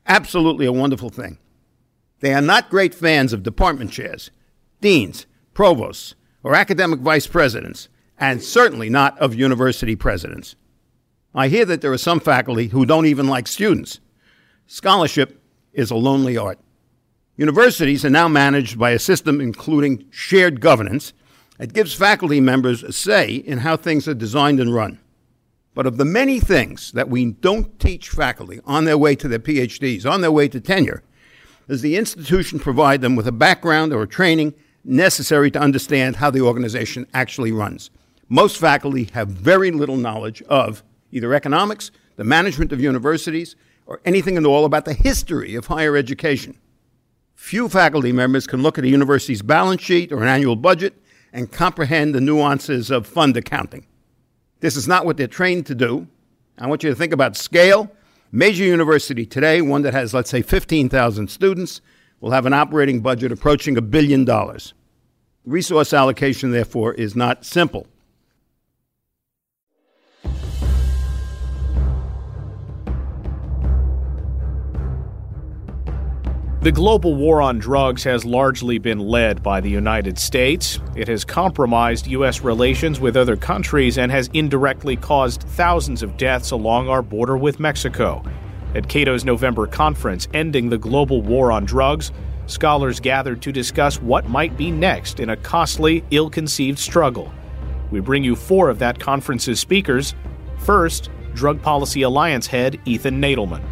Absolutely 0.08 0.66
a 0.66 0.72
wonderful 0.72 1.10
thing. 1.10 1.38
They 2.18 2.34
are 2.34 2.42
not 2.42 2.68
great 2.68 2.96
fans 2.96 3.32
of 3.32 3.44
department 3.44 3.92
chairs, 3.92 4.32
deans, 4.80 5.24
provosts, 5.54 6.16
or 6.42 6.56
academic 6.56 6.98
vice 6.98 7.28
presidents, 7.28 7.88
and 8.22 8.40
certainly 8.40 8.88
not 8.88 9.18
of 9.18 9.34
university 9.34 9.96
presidents. 9.96 10.54
I 11.34 11.48
hear 11.48 11.64
that 11.64 11.80
there 11.80 11.92
are 11.92 11.98
some 11.98 12.20
faculty 12.20 12.68
who 12.68 12.86
don't 12.86 13.06
even 13.06 13.26
like 13.26 13.48
students. 13.48 13.98
Scholarship 14.68 15.42
is 15.72 15.90
a 15.90 15.96
lonely 15.96 16.36
art. 16.36 16.60
Universities 17.36 18.04
are 18.04 18.10
now 18.10 18.28
managed 18.28 18.78
by 18.78 18.92
a 18.92 18.98
system 19.00 19.40
including 19.40 20.04
shared 20.10 20.60
governance 20.60 21.12
that 21.58 21.72
gives 21.72 21.94
faculty 21.94 22.40
members 22.40 22.84
a 22.84 22.92
say 22.92 23.34
in 23.34 23.58
how 23.58 23.76
things 23.76 24.06
are 24.06 24.14
designed 24.14 24.60
and 24.60 24.72
run. 24.72 25.00
But 25.74 25.86
of 25.86 25.96
the 25.96 26.04
many 26.04 26.38
things 26.38 26.92
that 26.92 27.08
we 27.08 27.32
don't 27.32 27.76
teach 27.80 28.08
faculty 28.08 28.60
on 28.64 28.84
their 28.84 28.98
way 28.98 29.16
to 29.16 29.26
their 29.26 29.40
PhDs, 29.40 30.08
on 30.08 30.20
their 30.20 30.30
way 30.30 30.46
to 30.46 30.60
tenure, 30.60 31.02
does 31.66 31.82
the 31.82 31.96
institution 31.96 32.60
provide 32.60 33.00
them 33.00 33.16
with 33.16 33.26
a 33.26 33.32
background 33.32 33.92
or 33.92 34.02
a 34.02 34.08
training 34.08 34.54
necessary 34.84 35.50
to 35.50 35.60
understand 35.60 36.16
how 36.16 36.30
the 36.30 36.40
organization 36.40 37.08
actually 37.12 37.50
runs? 37.50 37.90
Most 38.32 38.56
faculty 38.56 39.10
have 39.12 39.28
very 39.28 39.70
little 39.70 39.98
knowledge 39.98 40.40
of 40.48 40.82
either 41.10 41.34
economics, 41.34 41.90
the 42.16 42.24
management 42.24 42.72
of 42.72 42.80
universities, 42.80 43.56
or 43.84 44.00
anything 44.06 44.38
at 44.38 44.46
all 44.46 44.64
about 44.64 44.86
the 44.86 44.94
history 44.94 45.54
of 45.54 45.66
higher 45.66 45.98
education. 45.98 46.56
Few 47.34 47.68
faculty 47.68 48.10
members 48.10 48.46
can 48.46 48.62
look 48.62 48.78
at 48.78 48.84
a 48.84 48.88
university's 48.88 49.42
balance 49.42 49.82
sheet 49.82 50.12
or 50.12 50.22
an 50.22 50.28
annual 50.28 50.56
budget 50.56 50.94
and 51.30 51.52
comprehend 51.52 52.14
the 52.14 52.22
nuances 52.22 52.90
of 52.90 53.06
fund 53.06 53.36
accounting. 53.36 53.84
This 54.60 54.76
is 54.76 54.88
not 54.88 55.04
what 55.04 55.18
they're 55.18 55.26
trained 55.26 55.66
to 55.66 55.74
do. 55.74 56.06
I 56.56 56.68
want 56.68 56.82
you 56.82 56.88
to 56.88 56.96
think 56.96 57.12
about 57.12 57.36
scale. 57.36 57.92
Major 58.30 58.64
university 58.64 59.26
today, 59.26 59.60
one 59.60 59.82
that 59.82 59.92
has, 59.92 60.14
let's 60.14 60.30
say, 60.30 60.40
15,000 60.40 61.28
students, 61.28 61.82
will 62.20 62.30
have 62.30 62.46
an 62.46 62.54
operating 62.54 63.00
budget 63.00 63.30
approaching 63.30 63.76
a 63.76 63.82
billion 63.82 64.24
dollars. 64.24 64.72
Resource 65.44 65.92
allocation, 65.92 66.50
therefore, 66.50 66.94
is 66.94 67.14
not 67.14 67.44
simple. 67.44 67.86
The 76.62 76.70
global 76.70 77.16
war 77.16 77.42
on 77.42 77.58
drugs 77.58 78.04
has 78.04 78.24
largely 78.24 78.78
been 78.78 79.00
led 79.00 79.42
by 79.42 79.60
the 79.60 79.68
United 79.68 80.16
States. 80.16 80.78
It 80.94 81.08
has 81.08 81.24
compromised 81.24 82.06
U.S. 82.06 82.42
relations 82.42 83.00
with 83.00 83.16
other 83.16 83.36
countries 83.36 83.98
and 83.98 84.12
has 84.12 84.30
indirectly 84.32 84.94
caused 84.94 85.42
thousands 85.42 86.04
of 86.04 86.16
deaths 86.16 86.52
along 86.52 86.88
our 86.88 87.02
border 87.02 87.36
with 87.36 87.58
Mexico. 87.58 88.22
At 88.76 88.88
Cato's 88.88 89.24
November 89.24 89.66
conference, 89.66 90.28
Ending 90.34 90.68
the 90.70 90.78
Global 90.78 91.20
War 91.20 91.50
on 91.50 91.64
Drugs, 91.64 92.12
scholars 92.46 93.00
gathered 93.00 93.42
to 93.42 93.50
discuss 93.50 94.00
what 94.00 94.28
might 94.28 94.56
be 94.56 94.70
next 94.70 95.18
in 95.18 95.30
a 95.30 95.36
costly, 95.36 96.04
ill 96.12 96.30
conceived 96.30 96.78
struggle. 96.78 97.34
We 97.90 97.98
bring 97.98 98.22
you 98.22 98.36
four 98.36 98.68
of 98.68 98.78
that 98.78 99.00
conference's 99.00 99.58
speakers. 99.58 100.14
First, 100.58 101.10
Drug 101.34 101.60
Policy 101.60 102.02
Alliance 102.02 102.46
head 102.46 102.80
Ethan 102.84 103.20
Nadelmann. 103.20 103.64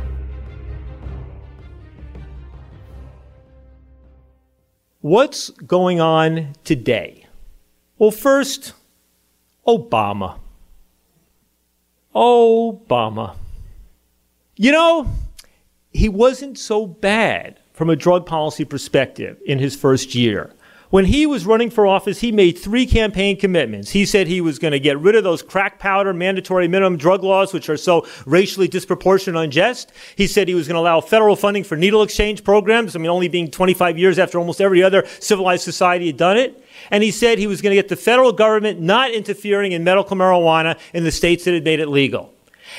What's 5.03 5.48
going 5.48 5.98
on 5.98 6.57
today? 6.62 7.26
Well, 7.96 8.11
first, 8.11 8.74
Obama. 9.66 10.38
Obama. 12.14 13.34
You 14.57 14.72
know, 14.72 15.07
he 15.90 16.11
wasn't 16.11 16.59
so 16.59 16.86
bad 16.86 17.59
from 17.72 17.88
a 17.88 17.96
drug 17.96 18.26
policy 18.26 18.66
perspective 18.66 19.38
in 19.46 19.59
his 19.59 19.74
first 19.74 20.14
year. 20.14 20.53
When 20.91 21.05
he 21.05 21.24
was 21.24 21.47
running 21.47 21.70
for 21.70 21.86
office, 21.86 22.20
he 22.20 22.32
made 22.32 22.59
three 22.59 22.84
campaign 22.84 23.36
commitments. 23.36 23.91
He 23.91 24.05
said 24.05 24.26
he 24.26 24.41
was 24.41 24.59
going 24.59 24.72
to 24.72 24.80
get 24.80 24.99
rid 24.99 25.14
of 25.14 25.22
those 25.22 25.41
crack 25.41 25.78
powder 25.78 26.12
mandatory 26.12 26.66
minimum 26.66 26.99
drug 26.99 27.22
laws, 27.22 27.53
which 27.53 27.68
are 27.68 27.76
so 27.76 28.09
racially 28.26 28.66
disproportionate 28.66 29.36
and 29.36 29.45
unjust. 29.45 29.93
He 30.16 30.26
said 30.26 30.49
he 30.49 30.55
was 30.55 30.66
going 30.66 30.74
to 30.74 30.80
allow 30.80 31.01
federal 31.01 31.36
funding 31.36 31.62
for 31.62 31.76
needle 31.76 32.03
exchange 32.03 32.43
programs. 32.43 32.97
I 32.97 32.99
mean, 32.99 33.09
only 33.09 33.28
being 33.28 33.53
25 33.53 33.99
years 33.99 34.18
after 34.18 34.41
almost 34.41 34.61
every 34.61 34.82
other 34.82 35.07
civilized 35.20 35.62
society 35.62 36.09
had 36.09 36.16
done 36.16 36.36
it. 36.36 36.61
And 36.91 37.05
he 37.05 37.12
said 37.12 37.38
he 37.38 37.47
was 37.47 37.62
going 37.62 37.70
to 37.70 37.80
get 37.80 37.88
the 37.88 37.95
federal 37.95 38.32
government 38.32 38.80
not 38.80 39.12
interfering 39.12 39.70
in 39.70 39.84
medical 39.84 40.16
marijuana 40.16 40.76
in 40.93 41.05
the 41.05 41.12
states 41.12 41.45
that 41.45 41.55
had 41.55 41.62
made 41.62 41.78
it 41.78 41.88
legal. 41.88 42.34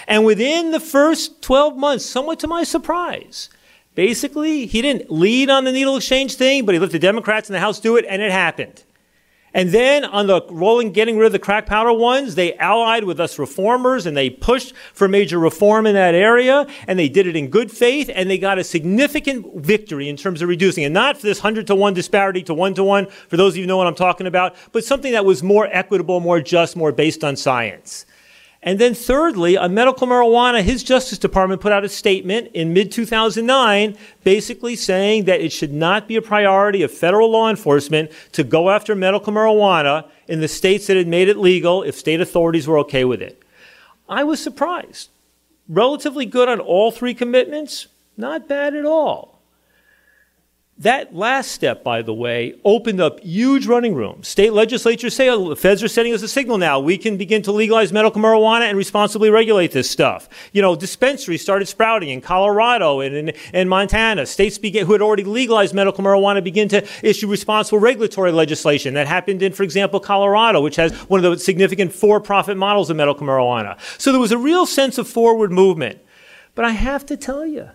And 0.06 0.26
within 0.26 0.72
the 0.72 0.82
first 0.82 1.42
12 1.42 1.78
months, 1.78 2.06
somewhat 2.06 2.40
to 2.42 2.48
my 2.48 2.64
surprise, 2.64 3.50
Basically, 3.96 4.66
he 4.66 4.82
didn't 4.82 5.12
lead 5.12 5.50
on 5.50 5.66
the 5.66 5.72
needle 5.72 5.98
exchange 5.98 6.36
thing, 6.36 6.66
but 6.66 6.74
he 6.74 6.80
let 6.80 6.92
the 6.92 7.00
Democrats 7.00 7.50
in 7.50 7.54
the 7.54 7.60
House 7.60 7.80
do 7.80 7.98
it, 7.98 8.06
and 8.08 8.22
it 8.22 8.32
happened. 8.32 8.84
And 9.54 9.70
then 9.72 10.06
on 10.06 10.28
the 10.28 10.42
rolling, 10.50 10.92
getting 10.94 11.18
rid 11.18 11.26
of 11.26 11.32
the 11.34 11.40
crack 11.40 11.66
powder 11.66 11.92
ones, 11.92 12.36
they 12.36 12.56
allied 12.56 13.04
with 13.04 13.20
us 13.20 13.38
reformers 13.38 14.06
and 14.06 14.16
they 14.16 14.30
pushed 14.30 14.74
for 14.94 15.10
major 15.10 15.40
reform 15.40 15.86
in 15.86 15.94
that 15.94 16.16
area. 16.16 16.66
And 16.88 16.98
they 16.98 17.10
did 17.10 17.28
it 17.28 17.36
in 17.36 17.50
good 17.50 17.70
faith 17.70 18.10
and 18.14 18.30
they 18.30 18.38
got 18.38 18.60
a 18.60 18.64
significant 18.64 19.58
victory 19.58 20.08
in 20.08 20.16
terms 20.16 20.42
of 20.42 20.48
reducing 20.48 20.84
it. 20.84 20.90
Not 20.90 21.18
for 21.18 21.24
this 21.24 21.40
100 21.40 21.68
to 21.68 21.76
1 21.76 21.94
disparity 21.94 22.44
to 22.44 22.54
1 22.54 22.76
to 22.76 22.84
1, 22.84 23.08
for 23.08 23.36
those 23.36 23.54
of 23.54 23.58
you 23.58 23.64
who 23.64 23.68
know 23.68 23.78
what 23.78 23.88
I'm 23.88 23.96
talking 23.96 24.28
about, 24.28 24.56
but 24.72 24.86
something 24.86 25.12
that 25.12 25.26
was 25.26 25.44
more 25.44 25.68
equitable, 25.70 26.22
more 26.22 26.40
just, 26.40 26.78
more 26.78 26.94
based 26.94 27.24
on 27.24 27.36
science. 27.36 28.06
And 28.64 28.78
then 28.78 28.94
thirdly, 28.94 29.58
on 29.58 29.74
medical 29.74 30.06
marijuana, 30.06 30.62
his 30.62 30.84
Justice 30.84 31.18
Department 31.18 31.62
put 31.62 31.72
out 31.72 31.84
a 31.84 31.90
statement 31.90 32.52
in 32.54 32.74
mid 32.74 32.92
2009 32.92 33.98
basically 34.24 34.76
saying 34.76 35.26
that 35.26 35.42
it 35.42 35.52
should 35.52 35.74
not 35.74 36.08
be 36.08 36.16
a 36.16 36.22
priority 36.22 36.84
of 36.84 36.92
federal 36.92 37.32
law 37.32 37.50
enforcement 37.50 38.12
to 38.34 38.44
go 38.44 38.70
after 38.70 38.94
medical 38.94 39.34
marijuana 39.34 40.08
in 40.28 40.42
the 40.42 40.48
states 40.48 40.88
that 40.88 40.98
had 40.98 41.08
made 41.08 41.28
it 41.28 41.38
legal 41.38 41.82
if 41.82 41.96
state 41.96 42.22
authorities 42.22 42.68
were 42.68 42.78
okay 42.80 43.04
with 43.04 43.22
it. 43.22 43.42
I 44.08 44.24
was 44.24 44.40
surprised. 44.40 45.10
Relatively 45.68 46.28
good 46.28 46.48
on 46.48 46.60
all 46.60 46.92
three 46.92 47.16
commitments, 47.16 47.88
not 48.16 48.48
bad 48.48 48.76
at 48.76 48.86
all. 48.86 49.41
That 50.82 51.16
last 51.16 51.52
step, 51.52 51.84
by 51.84 52.02
the 52.02 52.14
way, 52.14 52.60
opened 52.66 53.00
up 53.00 53.20
huge 53.20 53.68
running 53.68 53.94
room. 53.94 54.24
State 54.24 54.52
legislatures 54.52 55.16
say, 55.16 55.30
oh, 55.30 55.50
the 55.50 55.56
feds 55.56 55.84
are 55.84 55.88
sending 55.88 56.12
us 56.12 56.24
a 56.24 56.28
signal 56.28 56.58
now. 56.58 56.80
We 56.80 56.98
can 56.98 57.18
begin 57.18 57.44
to 57.44 57.52
legalize 57.52 57.94
medical 57.94 58.20
marijuana 58.20 58.62
and 58.62 58.76
responsibly 58.76 59.30
regulate 59.30 59.74
this 59.74 59.88
stuff. 59.88 60.28
You 60.54 60.64
know, 60.64 60.76
dispensaries 60.76 61.44
started 61.44 61.68
sprouting 61.68 62.10
in 62.10 62.20
Colorado 62.20 63.00
and 63.00 63.16
in, 63.16 63.30
in 63.54 63.70
Montana. 63.70 64.26
States 64.26 64.58
began, 64.58 64.88
who 64.88 64.94
had 64.94 65.04
already 65.04 65.24
legalized 65.24 65.76
medical 65.76 66.04
marijuana 66.04 66.44
begin 66.44 66.68
to 66.70 66.84
issue 67.04 67.28
responsible 67.28 67.78
regulatory 67.78 68.32
legislation. 68.32 68.96
That 68.96 69.06
happened 69.06 69.44
in, 69.44 69.54
for 69.54 69.62
example, 69.62 70.00
Colorado, 70.00 70.62
which 70.62 70.78
has 70.78 70.94
one 71.08 71.24
of 71.24 71.32
the 71.32 71.38
significant 71.38 71.94
for-profit 71.94 72.58
models 72.58 72.90
of 72.90 72.98
medical 72.98 73.28
marijuana. 73.28 73.80
So 74.00 74.12
there 74.12 74.20
was 74.20 74.32
a 74.32 74.38
real 74.40 74.66
sense 74.66 74.98
of 74.98 75.08
forward 75.08 75.52
movement. 75.52 76.00
But 76.56 76.66
I 76.66 76.72
have 76.72 77.06
to 77.06 77.16
tell 77.16 77.46
you, 77.46 77.70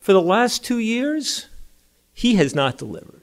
for 0.00 0.14
the 0.14 0.22
last 0.22 0.64
two 0.64 0.78
years, 0.78 1.48
he 2.12 2.36
has 2.36 2.54
not 2.54 2.78
delivered. 2.78 3.21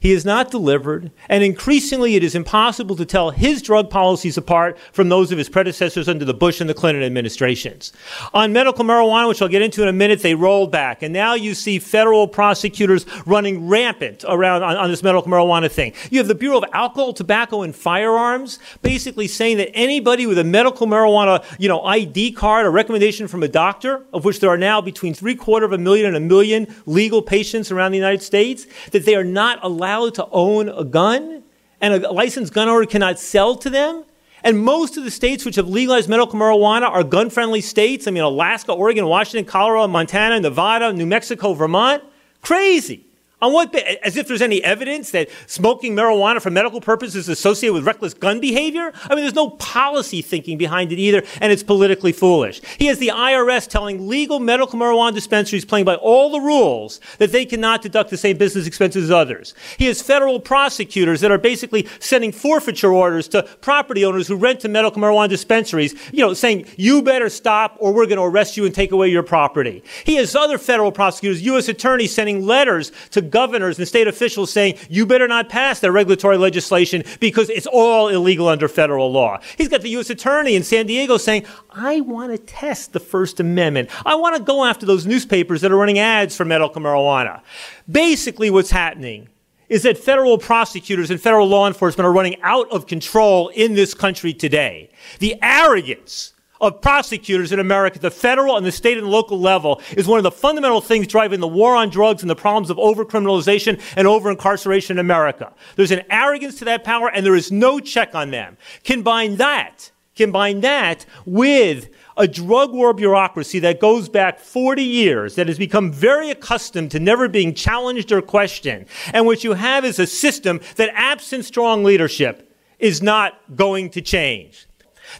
He 0.00 0.12
has 0.12 0.24
not 0.24 0.50
delivered, 0.50 1.10
and 1.28 1.44
increasingly 1.44 2.16
it 2.16 2.24
is 2.24 2.34
impossible 2.34 2.96
to 2.96 3.04
tell 3.04 3.32
his 3.32 3.60
drug 3.60 3.90
policies 3.90 4.38
apart 4.38 4.78
from 4.92 5.10
those 5.10 5.30
of 5.30 5.36
his 5.36 5.50
predecessors 5.50 6.08
under 6.08 6.24
the 6.24 6.32
Bush 6.32 6.58
and 6.58 6.70
the 6.70 6.74
Clinton 6.74 7.04
administrations. 7.04 7.92
On 8.32 8.50
medical 8.50 8.82
marijuana, 8.82 9.28
which 9.28 9.42
I'll 9.42 9.48
get 9.48 9.60
into 9.60 9.82
in 9.82 9.88
a 9.88 9.92
minute, 9.92 10.22
they 10.22 10.34
rolled 10.34 10.72
back, 10.72 11.02
and 11.02 11.12
now 11.12 11.34
you 11.34 11.54
see 11.54 11.78
federal 11.78 12.26
prosecutors 12.26 13.04
running 13.26 13.68
rampant 13.68 14.24
around 14.26 14.62
on, 14.62 14.74
on 14.74 14.90
this 14.90 15.02
medical 15.02 15.30
marijuana 15.30 15.70
thing. 15.70 15.92
You 16.10 16.16
have 16.16 16.28
the 16.28 16.34
Bureau 16.34 16.56
of 16.56 16.64
Alcohol, 16.72 17.12
Tobacco, 17.12 17.60
and 17.60 17.76
Firearms 17.76 18.58
basically 18.80 19.28
saying 19.28 19.58
that 19.58 19.70
anybody 19.74 20.26
with 20.26 20.38
a 20.38 20.44
medical 20.44 20.86
marijuana, 20.86 21.44
you 21.58 21.68
know, 21.68 21.82
ID 21.82 22.32
card, 22.32 22.64
a 22.64 22.70
recommendation 22.70 23.28
from 23.28 23.42
a 23.42 23.48
doctor, 23.48 24.02
of 24.14 24.24
which 24.24 24.40
there 24.40 24.48
are 24.48 24.56
now 24.56 24.80
between 24.80 25.12
three 25.12 25.34
quarter 25.34 25.66
of 25.66 25.74
a 25.74 25.78
million 25.78 26.06
and 26.06 26.16
a 26.16 26.20
million 26.20 26.74
legal 26.86 27.20
patients 27.20 27.70
around 27.70 27.92
the 27.92 27.98
United 27.98 28.22
States, 28.22 28.66
that 28.92 29.04
they 29.04 29.14
are 29.14 29.22
not 29.22 29.58
allowed 29.62 29.89
allowed 29.90 30.14
to 30.14 30.28
own 30.30 30.68
a 30.68 30.84
gun 30.84 31.42
and 31.80 31.94
a 31.94 32.12
licensed 32.12 32.52
gun 32.52 32.68
owner 32.68 32.86
cannot 32.86 33.18
sell 33.18 33.56
to 33.56 33.70
them. 33.70 34.04
And 34.42 34.58
most 34.58 34.96
of 34.96 35.04
the 35.04 35.10
states 35.10 35.44
which 35.44 35.56
have 35.56 35.68
legalized 35.68 36.08
medical 36.08 36.38
marijuana 36.38 36.88
are 36.88 37.04
gun 37.04 37.28
friendly 37.28 37.60
states. 37.60 38.06
I 38.06 38.10
mean, 38.10 38.22
Alaska, 38.22 38.72
Oregon, 38.72 39.06
Washington, 39.06 39.44
Colorado, 39.44 39.86
Montana, 39.88 40.40
Nevada, 40.40 40.92
New 40.92 41.06
Mexico, 41.06 41.52
Vermont. 41.52 42.02
Crazy. 42.40 43.06
On 43.42 43.52
what, 43.52 43.74
as 43.74 44.16
if 44.16 44.28
there's 44.28 44.42
any 44.42 44.62
evidence 44.62 45.10
that 45.12 45.28
smoking 45.46 45.96
marijuana 45.96 46.42
for 46.42 46.50
medical 46.50 46.80
purposes 46.80 47.16
is 47.16 47.28
associated 47.28 47.72
with 47.72 47.86
reckless 47.86 48.12
gun 48.12 48.40
behavior? 48.40 48.92
I 49.04 49.14
mean, 49.14 49.24
there's 49.24 49.34
no 49.34 49.50
policy 49.50 50.20
thinking 50.20 50.58
behind 50.58 50.92
it 50.92 50.98
either, 50.98 51.22
and 51.40 51.50
it's 51.50 51.62
politically 51.62 52.12
foolish. 52.12 52.60
He 52.78 52.86
has 52.86 52.98
the 52.98 53.08
IRS 53.08 53.66
telling 53.66 54.08
legal 54.08 54.40
medical 54.40 54.78
marijuana 54.78 55.14
dispensaries 55.14 55.64
playing 55.64 55.86
by 55.86 55.94
all 55.94 56.30
the 56.30 56.40
rules 56.40 57.00
that 57.18 57.32
they 57.32 57.46
cannot 57.46 57.82
deduct 57.82 58.10
the 58.10 58.16
same 58.16 58.36
business 58.36 58.66
expenses 58.66 59.04
as 59.04 59.10
others. 59.10 59.54
He 59.78 59.86
has 59.86 60.02
federal 60.02 60.38
prosecutors 60.40 61.20
that 61.20 61.30
are 61.30 61.38
basically 61.38 61.88
sending 61.98 62.32
forfeiture 62.32 62.92
orders 62.92 63.26
to 63.28 63.42
property 63.62 64.04
owners 64.04 64.28
who 64.28 64.36
rent 64.36 64.60
to 64.60 64.68
medical 64.68 65.00
marijuana 65.00 65.30
dispensaries, 65.30 65.94
you 66.12 66.20
know, 66.20 66.34
saying, 66.34 66.66
you 66.76 67.02
better 67.02 67.30
stop 67.30 67.76
or 67.78 67.92
we're 67.92 68.06
going 68.06 68.18
to 68.18 68.22
arrest 68.22 68.56
you 68.56 68.66
and 68.66 68.74
take 68.74 68.92
away 68.92 69.08
your 69.08 69.22
property. 69.22 69.82
He 70.04 70.16
has 70.16 70.36
other 70.36 70.58
federal 70.58 70.92
prosecutors, 70.92 71.42
U.S. 71.42 71.68
attorneys 71.68 72.14
sending 72.14 72.44
letters 72.44 72.92
to 73.12 73.22
governors 73.30 73.78
and 73.78 73.86
state 73.86 74.06
officials 74.06 74.52
saying, 74.52 74.76
you 74.88 75.06
better 75.06 75.28
not 75.28 75.48
pass 75.48 75.80
that 75.80 75.92
regulatory 75.92 76.36
legislation 76.36 77.04
because 77.20 77.48
it's 77.50 77.66
all 77.66 78.08
illegal 78.08 78.48
under 78.48 78.68
federal 78.68 79.10
law. 79.10 79.40
He's 79.56 79.68
got 79.68 79.82
the 79.82 79.90
U.S. 79.90 80.10
Attorney 80.10 80.54
in 80.54 80.62
San 80.62 80.86
Diego 80.86 81.16
saying, 81.16 81.46
I 81.70 82.00
want 82.00 82.32
to 82.32 82.38
test 82.38 82.92
the 82.92 83.00
First 83.00 83.40
Amendment. 83.40 83.90
I 84.06 84.14
want 84.14 84.36
to 84.36 84.42
go 84.42 84.64
after 84.64 84.86
those 84.86 85.06
newspapers 85.06 85.60
that 85.60 85.72
are 85.72 85.76
running 85.76 85.98
ads 85.98 86.36
for 86.36 86.44
medical 86.44 86.82
marijuana. 86.82 87.42
Basically, 87.90 88.50
what's 88.50 88.70
happening 88.70 89.28
is 89.68 89.84
that 89.84 89.96
federal 89.96 90.36
prosecutors 90.36 91.10
and 91.10 91.20
federal 91.20 91.46
law 91.46 91.66
enforcement 91.66 92.06
are 92.06 92.12
running 92.12 92.40
out 92.42 92.70
of 92.70 92.86
control 92.86 93.48
in 93.50 93.74
this 93.74 93.94
country 93.94 94.34
today. 94.34 94.90
The 95.20 95.36
arrogance 95.40 96.34
of 96.60 96.80
prosecutors 96.80 97.52
in 97.52 97.60
America, 97.60 97.98
the 97.98 98.10
federal 98.10 98.56
and 98.56 98.66
the 98.66 98.72
state 98.72 98.98
and 98.98 99.08
local 99.08 99.40
level, 99.40 99.80
is 99.96 100.06
one 100.06 100.18
of 100.18 100.22
the 100.22 100.30
fundamental 100.30 100.80
things 100.80 101.06
driving 101.06 101.40
the 101.40 101.48
war 101.48 101.74
on 101.74 101.88
drugs 101.88 102.22
and 102.22 102.30
the 102.30 102.36
problems 102.36 102.70
of 102.70 102.76
overcriminalization 102.76 103.80
and 103.96 104.06
over-incarceration 104.06 104.96
in 104.96 105.00
America. 105.00 105.52
There's 105.76 105.90
an 105.90 106.02
arrogance 106.10 106.58
to 106.58 106.64
that 106.66 106.84
power 106.84 107.10
and 107.10 107.24
there 107.24 107.36
is 107.36 107.50
no 107.50 107.80
check 107.80 108.14
on 108.14 108.30
them. 108.30 108.56
Combine 108.84 109.36
that, 109.36 109.90
combine 110.16 110.60
that 110.60 111.06
with 111.24 111.88
a 112.16 112.28
drug 112.28 112.72
war 112.72 112.92
bureaucracy 112.92 113.58
that 113.60 113.80
goes 113.80 114.08
back 114.08 114.38
40 114.38 114.82
years, 114.82 115.36
that 115.36 115.48
has 115.48 115.58
become 115.58 115.90
very 115.90 116.30
accustomed 116.30 116.90
to 116.90 117.00
never 117.00 117.28
being 117.28 117.54
challenged 117.54 118.12
or 118.12 118.20
questioned. 118.20 118.86
And 119.14 119.24
what 119.24 119.42
you 119.42 119.54
have 119.54 119.84
is 119.84 119.98
a 119.98 120.06
system 120.06 120.60
that, 120.76 120.90
absent 120.94 121.46
strong 121.46 121.82
leadership, 121.82 122.54
is 122.78 123.02
not 123.02 123.56
going 123.56 123.90
to 123.90 124.02
change. 124.02 124.66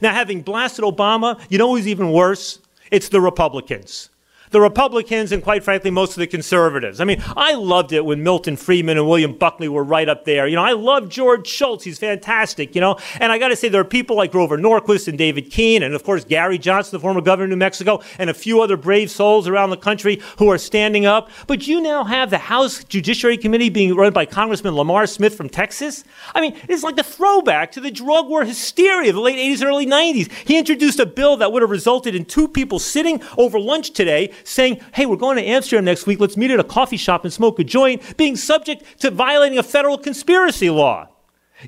Now, 0.01 0.13
having 0.13 0.43
blasted 0.43 0.85
Obama, 0.85 1.41
you 1.49 1.59
know 1.59 1.75
who's 1.75 1.89
even 1.89 2.13
worse? 2.13 2.59
It's 2.91 3.09
the 3.09 3.21
Republicans 3.21 4.10
the 4.51 4.61
Republicans 4.61 5.33
and 5.33 5.43
quite 5.43 5.63
frankly 5.63 5.91
most 5.91 6.13
of 6.13 6.17
the 6.17 6.27
conservatives. 6.27 7.01
I 7.01 7.05
mean, 7.05 7.23
I 7.37 7.55
loved 7.55 7.93
it 7.93 8.05
when 8.05 8.23
Milton 8.23 8.57
Friedman 8.57 8.99
and 8.99 9.09
William 9.09 9.37
Buckley 9.37 9.69
were 9.69 9.85
right 9.85 10.09
up 10.09 10.25
there. 10.25 10.47
You 10.47 10.57
know, 10.57 10.65
I 10.65 10.73
love 10.73 11.09
George 11.09 11.47
Shultz. 11.47 11.85
He's 11.85 11.99
fantastic, 11.99 12.75
you 12.75 12.81
know. 12.81 12.99
And 13.21 13.33
I 13.33 13.39
got 13.39 13.49
to 13.49 13.57
say 13.57 13.69
there 13.69 13.81
are 13.81 13.85
people 13.85 14.17
like 14.17 14.33
Grover 14.33 14.59
Norquist 14.59 15.09
and 15.09 15.17
David 15.17 15.51
Keene 15.51 15.83
and 15.83 15.95
of 15.95 16.03
course 16.03 16.25
Gary 16.25 16.59
Johnson, 16.59 16.97
the 16.97 17.01
former 17.01 17.21
governor 17.21 17.45
of 17.45 17.51
New 17.51 17.57
Mexico, 17.57 18.03
and 18.19 18.29
a 18.29 18.35
few 18.35 18.61
other 18.61 18.77
brave 18.77 19.11
souls 19.11 19.47
around 19.47 19.71
the 19.71 19.77
country 19.77 20.21
who 20.39 20.51
are 20.51 20.59
standing 20.59 21.07
up. 21.07 21.31
But 21.47 21.67
you 21.67 21.81
now 21.81 22.05
have 22.05 22.31
the 22.31 22.39
House 22.39 22.85
Judiciary 22.85 23.39
Committee 23.39 23.71
being 23.71 23.95
run 23.95 24.13
by 24.13 24.27
Congressman 24.27 24.75
Lamar 24.75 25.07
Smith 25.07 25.37
from 25.37 25.49
Texas. 25.49 26.05
I 26.35 26.41
mean, 26.41 26.57
it's 26.69 26.83
like 26.83 26.99
a 26.99 27.05
throwback 27.05 27.73
to 27.73 27.81
the 27.81 27.91
drug 27.91 28.29
war 28.29 28.45
hysteria 28.45 29.11
of 29.11 29.15
the 29.15 29.21
late 29.21 29.39
80s 29.39 29.61
and 29.61 29.65
early 29.65 29.87
90s. 29.87 30.31
He 30.45 30.59
introduced 30.59 30.99
a 30.99 31.07
bill 31.07 31.37
that 31.37 31.53
would 31.53 31.63
have 31.63 31.71
resulted 31.71 32.15
in 32.15 32.25
two 32.25 32.49
people 32.49 32.79
sitting 32.79 33.23
over 33.37 33.59
lunch 33.59 33.91
today 33.91 34.33
saying, 34.45 34.81
hey, 34.95 35.07
we're 35.07 35.17
going 35.17 35.37
to 35.37 35.45
Amsterdam 35.45 35.85
next 35.85 36.07
week, 36.07 36.21
let's 36.21 36.37
meet 36.37 36.51
at 36.51 36.61
a 36.61 36.65
coffee 36.65 36.97
shop 36.97 37.25
and 37.25 37.33
smoke 37.33 37.59
a 37.59 37.65
joint, 37.65 38.17
being 38.17 38.37
subject 38.37 39.01
to 39.01 39.11
violating 39.11 39.59
a 39.59 39.63
federal 39.63 39.99
conspiracy 39.99 40.71
law. 40.71 41.09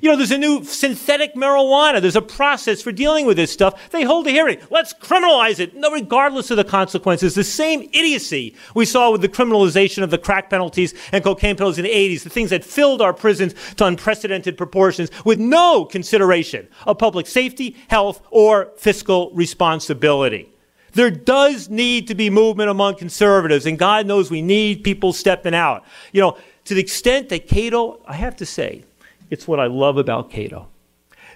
You 0.01 0.09
know, 0.09 0.17
there's 0.17 0.31
a 0.31 0.37
new 0.37 0.63
synthetic 0.63 1.35
marijuana. 1.35 2.01
There's 2.01 2.15
a 2.15 2.21
process 2.21 2.81
for 2.81 2.91
dealing 2.91 3.25
with 3.25 3.37
this 3.37 3.51
stuff. 3.51 3.91
They 3.91 4.03
hold 4.03 4.25
a 4.25 4.31
hearing. 4.31 4.57
Let's 4.71 4.93
criminalize 4.93 5.59
it, 5.59 5.75
no, 5.75 5.91
regardless 5.91 6.49
of 6.49 6.57
the 6.57 6.63
consequences. 6.63 7.35
The 7.35 7.43
same 7.43 7.81
idiocy 7.93 8.55
we 8.73 8.85
saw 8.85 9.11
with 9.11 9.21
the 9.21 9.29
criminalization 9.29 10.01
of 10.01 10.09
the 10.09 10.17
crack 10.17 10.49
penalties 10.49 10.93
and 11.11 11.23
cocaine 11.23 11.55
penalties 11.55 11.77
in 11.77 11.83
the 11.83 11.91
80s, 11.91 12.23
the 12.23 12.29
things 12.29 12.49
that 12.49 12.63
filled 12.63 13.01
our 13.01 13.13
prisons 13.13 13.53
to 13.75 13.85
unprecedented 13.85 14.57
proportions 14.57 15.11
with 15.25 15.39
no 15.39 15.85
consideration 15.85 16.67
of 16.87 16.97
public 16.97 17.27
safety, 17.27 17.77
health, 17.87 18.25
or 18.31 18.71
fiscal 18.77 19.31
responsibility. 19.33 20.52
There 20.93 21.11
does 21.11 21.69
need 21.69 22.07
to 22.07 22.15
be 22.15 22.29
movement 22.29 22.69
among 22.69 22.95
conservatives, 22.95 23.65
and 23.65 23.77
God 23.77 24.05
knows 24.05 24.29
we 24.29 24.41
need 24.41 24.83
people 24.83 25.11
stepping 25.11 25.55
out. 25.55 25.83
You 26.11 26.21
know, 26.21 26.37
to 26.65 26.73
the 26.73 26.81
extent 26.81 27.29
that 27.29 27.47
Cato, 27.47 28.01
I 28.07 28.13
have 28.13 28.35
to 28.37 28.45
say, 28.45 28.85
it's 29.29 29.47
what 29.47 29.59
I 29.59 29.65
love 29.65 29.97
about 29.97 30.29
Cato. 30.29 30.67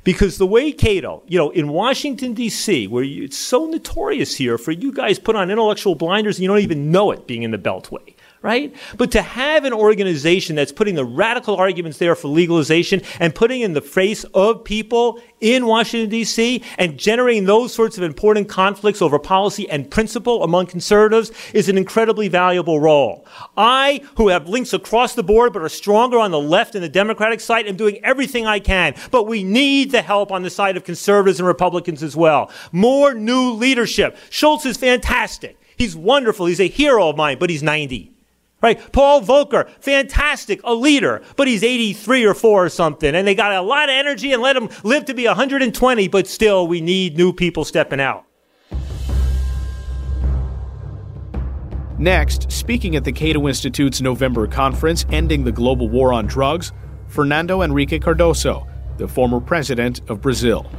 Because 0.03 0.37
the 0.37 0.47
way 0.47 0.71
Cato, 0.71 1.23
you 1.27 1.37
know, 1.37 1.49
in 1.49 1.67
Washington, 1.69 2.33
D.C., 2.33 2.87
where 2.87 3.03
you, 3.03 3.23
it's 3.23 3.37
so 3.37 3.65
notorious 3.65 4.35
here 4.35 4.57
for 4.57 4.71
you 4.71 4.93
guys 4.93 5.19
put 5.19 5.35
on 5.35 5.51
intellectual 5.51 5.95
blinders 5.95 6.37
and 6.37 6.43
you 6.43 6.47
don't 6.47 6.59
even 6.59 6.91
know 6.91 7.11
it 7.11 7.27
being 7.27 7.43
in 7.43 7.51
the 7.51 7.57
Beltway 7.57 8.13
right? 8.41 8.75
But 8.97 9.11
to 9.11 9.21
have 9.21 9.65
an 9.65 9.73
organization 9.73 10.55
that's 10.55 10.71
putting 10.71 10.95
the 10.95 11.05
radical 11.05 11.55
arguments 11.55 11.97
there 11.97 12.15
for 12.15 12.27
legalization 12.27 13.01
and 13.19 13.33
putting 13.33 13.61
in 13.61 13.73
the 13.73 13.81
face 13.81 14.23
of 14.33 14.63
people 14.63 15.19
in 15.39 15.65
Washington, 15.65 16.09
D.C., 16.09 16.63
and 16.77 16.97
generating 16.97 17.45
those 17.45 17.73
sorts 17.73 17.97
of 17.97 18.03
important 18.03 18.49
conflicts 18.49 19.01
over 19.01 19.19
policy 19.19 19.69
and 19.69 19.89
principle 19.89 20.43
among 20.43 20.67
conservatives 20.67 21.31
is 21.53 21.69
an 21.69 21.77
incredibly 21.77 22.27
valuable 22.27 22.79
role. 22.79 23.25
I, 23.55 24.01
who 24.15 24.29
have 24.29 24.49
links 24.49 24.73
across 24.73 25.13
the 25.13 25.23
board 25.23 25.53
but 25.53 25.61
are 25.61 25.69
stronger 25.69 26.17
on 26.17 26.31
the 26.31 26.39
left 26.39 26.75
and 26.75 26.83
the 26.83 26.89
Democratic 26.89 27.39
side, 27.39 27.67
am 27.67 27.75
doing 27.75 27.99
everything 28.03 28.45
I 28.45 28.59
can. 28.59 28.95
But 29.11 29.23
we 29.27 29.43
need 29.43 29.91
the 29.91 30.01
help 30.01 30.31
on 30.31 30.43
the 30.43 30.49
side 30.49 30.77
of 30.77 30.83
conservatives 30.83 31.39
and 31.39 31.47
Republicans 31.47 32.03
as 32.03 32.15
well. 32.15 32.51
More 32.71 33.13
new 33.13 33.51
leadership. 33.51 34.17
Shultz 34.29 34.65
is 34.65 34.77
fantastic. 34.77 35.59
He's 35.77 35.95
wonderful. 35.95 36.47
He's 36.47 36.59
a 36.59 36.67
hero 36.67 37.09
of 37.09 37.17
mine, 37.17 37.37
but 37.39 37.49
he's 37.49 37.61
90. 37.61 38.16
Right? 38.59 38.91
Paul 38.91 39.21
Volcker, 39.21 39.69
fantastic, 39.79 40.61
a 40.63 40.73
leader, 40.73 41.21
but 41.35 41.47
he's 41.47 41.63
83 41.63 42.25
or 42.25 42.33
4 42.33 42.65
or 42.65 42.69
something, 42.69 43.13
and 43.13 43.27
they 43.27 43.35
got 43.35 43.51
a 43.51 43.61
lot 43.61 43.89
of 43.89 43.93
energy 43.93 44.33
and 44.33 44.41
let 44.41 44.55
him 44.55 44.69
live 44.83 45.05
to 45.05 45.13
be 45.13 45.27
120, 45.27 46.07
but 46.07 46.25
still, 46.25 46.67
we 46.67 46.81
need 46.81 47.15
new 47.17 47.31
people 47.31 47.63
stepping 47.63 47.99
out. 47.99 48.25
Next, 51.99 52.51
speaking 52.51 52.95
at 52.95 53.03
the 53.03 53.11
Cato 53.11 53.47
Institute's 53.47 54.01
November 54.01 54.47
conference 54.47 55.05
ending 55.11 55.43
the 55.43 55.51
global 55.51 55.89
war 55.89 56.13
on 56.13 56.25
drugs, 56.25 56.71
Fernando 57.07 57.61
Henrique 57.61 58.01
Cardoso, 58.01 58.67
the 58.97 59.07
former 59.07 59.39
president 59.39 60.01
of 60.09 60.21
Brazil. 60.21 60.69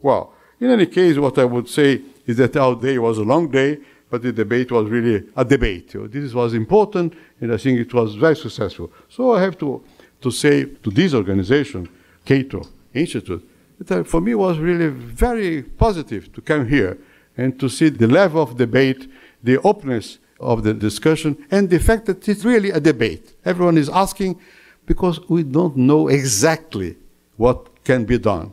Well, 0.00 0.34
in 0.60 0.70
any 0.70 0.86
case, 0.86 1.18
what 1.18 1.38
I 1.38 1.44
would 1.44 1.68
say 1.68 2.02
is 2.26 2.36
that 2.36 2.56
our 2.56 2.74
day 2.74 2.98
was 2.98 3.18
a 3.18 3.22
long 3.22 3.50
day, 3.50 3.78
but 4.10 4.22
the 4.22 4.32
debate 4.32 4.70
was 4.70 4.88
really 4.88 5.28
a 5.36 5.44
debate. 5.44 5.94
This 6.10 6.32
was 6.32 6.54
important, 6.54 7.14
and 7.40 7.52
I 7.52 7.56
think 7.56 7.80
it 7.80 7.92
was 7.92 8.14
very 8.14 8.36
successful. 8.36 8.92
So 9.08 9.32
I 9.32 9.40
have 9.42 9.58
to, 9.58 9.82
to 10.20 10.30
say 10.30 10.64
to 10.64 10.90
this 10.90 11.14
organization, 11.14 11.88
Cato 12.24 12.66
Institute, 12.94 13.48
that 13.78 14.00
uh, 14.00 14.04
for 14.04 14.20
me 14.20 14.34
was 14.34 14.58
really 14.58 14.88
very 14.88 15.62
positive 15.62 16.32
to 16.32 16.40
come 16.40 16.68
here 16.68 16.98
and 17.36 17.58
to 17.60 17.68
see 17.68 17.90
the 17.90 18.06
level 18.06 18.42
of 18.42 18.56
debate, 18.56 19.10
the 19.42 19.58
openness 19.60 20.18
of 20.40 20.62
the 20.62 20.72
discussion, 20.72 21.36
and 21.50 21.68
the 21.68 21.78
fact 21.78 22.06
that 22.06 22.26
it's 22.28 22.44
really 22.44 22.70
a 22.70 22.80
debate. 22.80 23.34
Everyone 23.44 23.76
is 23.76 23.88
asking 23.88 24.40
because 24.86 25.20
we 25.28 25.42
don't 25.42 25.76
know 25.76 26.08
exactly 26.08 26.96
what 27.36 27.84
can 27.84 28.04
be 28.04 28.18
done. 28.18 28.52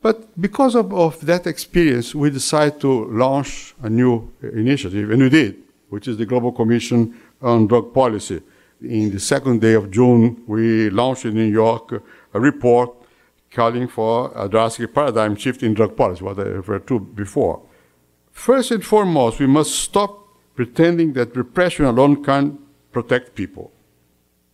But 0.00 0.40
because 0.40 0.74
of, 0.74 0.92
of 0.94 1.20
that 1.26 1.46
experience, 1.46 2.14
we 2.14 2.30
decided 2.30 2.80
to 2.82 3.06
launch 3.06 3.74
a 3.82 3.90
new 3.90 4.32
initiative, 4.42 5.10
and 5.10 5.22
we 5.22 5.28
did, 5.28 5.56
which 5.88 6.06
is 6.06 6.16
the 6.16 6.26
Global 6.26 6.52
Commission 6.52 7.18
on 7.42 7.66
Drug 7.66 7.92
Policy. 7.92 8.40
In 8.80 9.10
the 9.10 9.18
second 9.18 9.60
day 9.60 9.74
of 9.74 9.90
June, 9.90 10.42
we 10.46 10.88
launched 10.90 11.24
in 11.24 11.34
New 11.34 11.50
York 11.50 12.00
a 12.32 12.40
report 12.40 12.94
calling 13.50 13.88
for 13.88 14.30
a 14.36 14.48
drastic 14.48 14.94
paradigm 14.94 15.34
shift 15.34 15.62
in 15.62 15.74
drug 15.74 15.96
policy, 15.96 16.22
what 16.22 16.38
I 16.38 16.42
referred 16.42 16.86
to 16.86 17.00
before. 17.00 17.62
First 18.30 18.70
and 18.70 18.84
foremost, 18.84 19.40
we 19.40 19.46
must 19.46 19.74
stop 19.74 20.28
pretending 20.54 21.12
that 21.14 21.36
repression 21.36 21.86
alone 21.86 22.22
can 22.22 22.58
protect 22.92 23.34
people. 23.34 23.72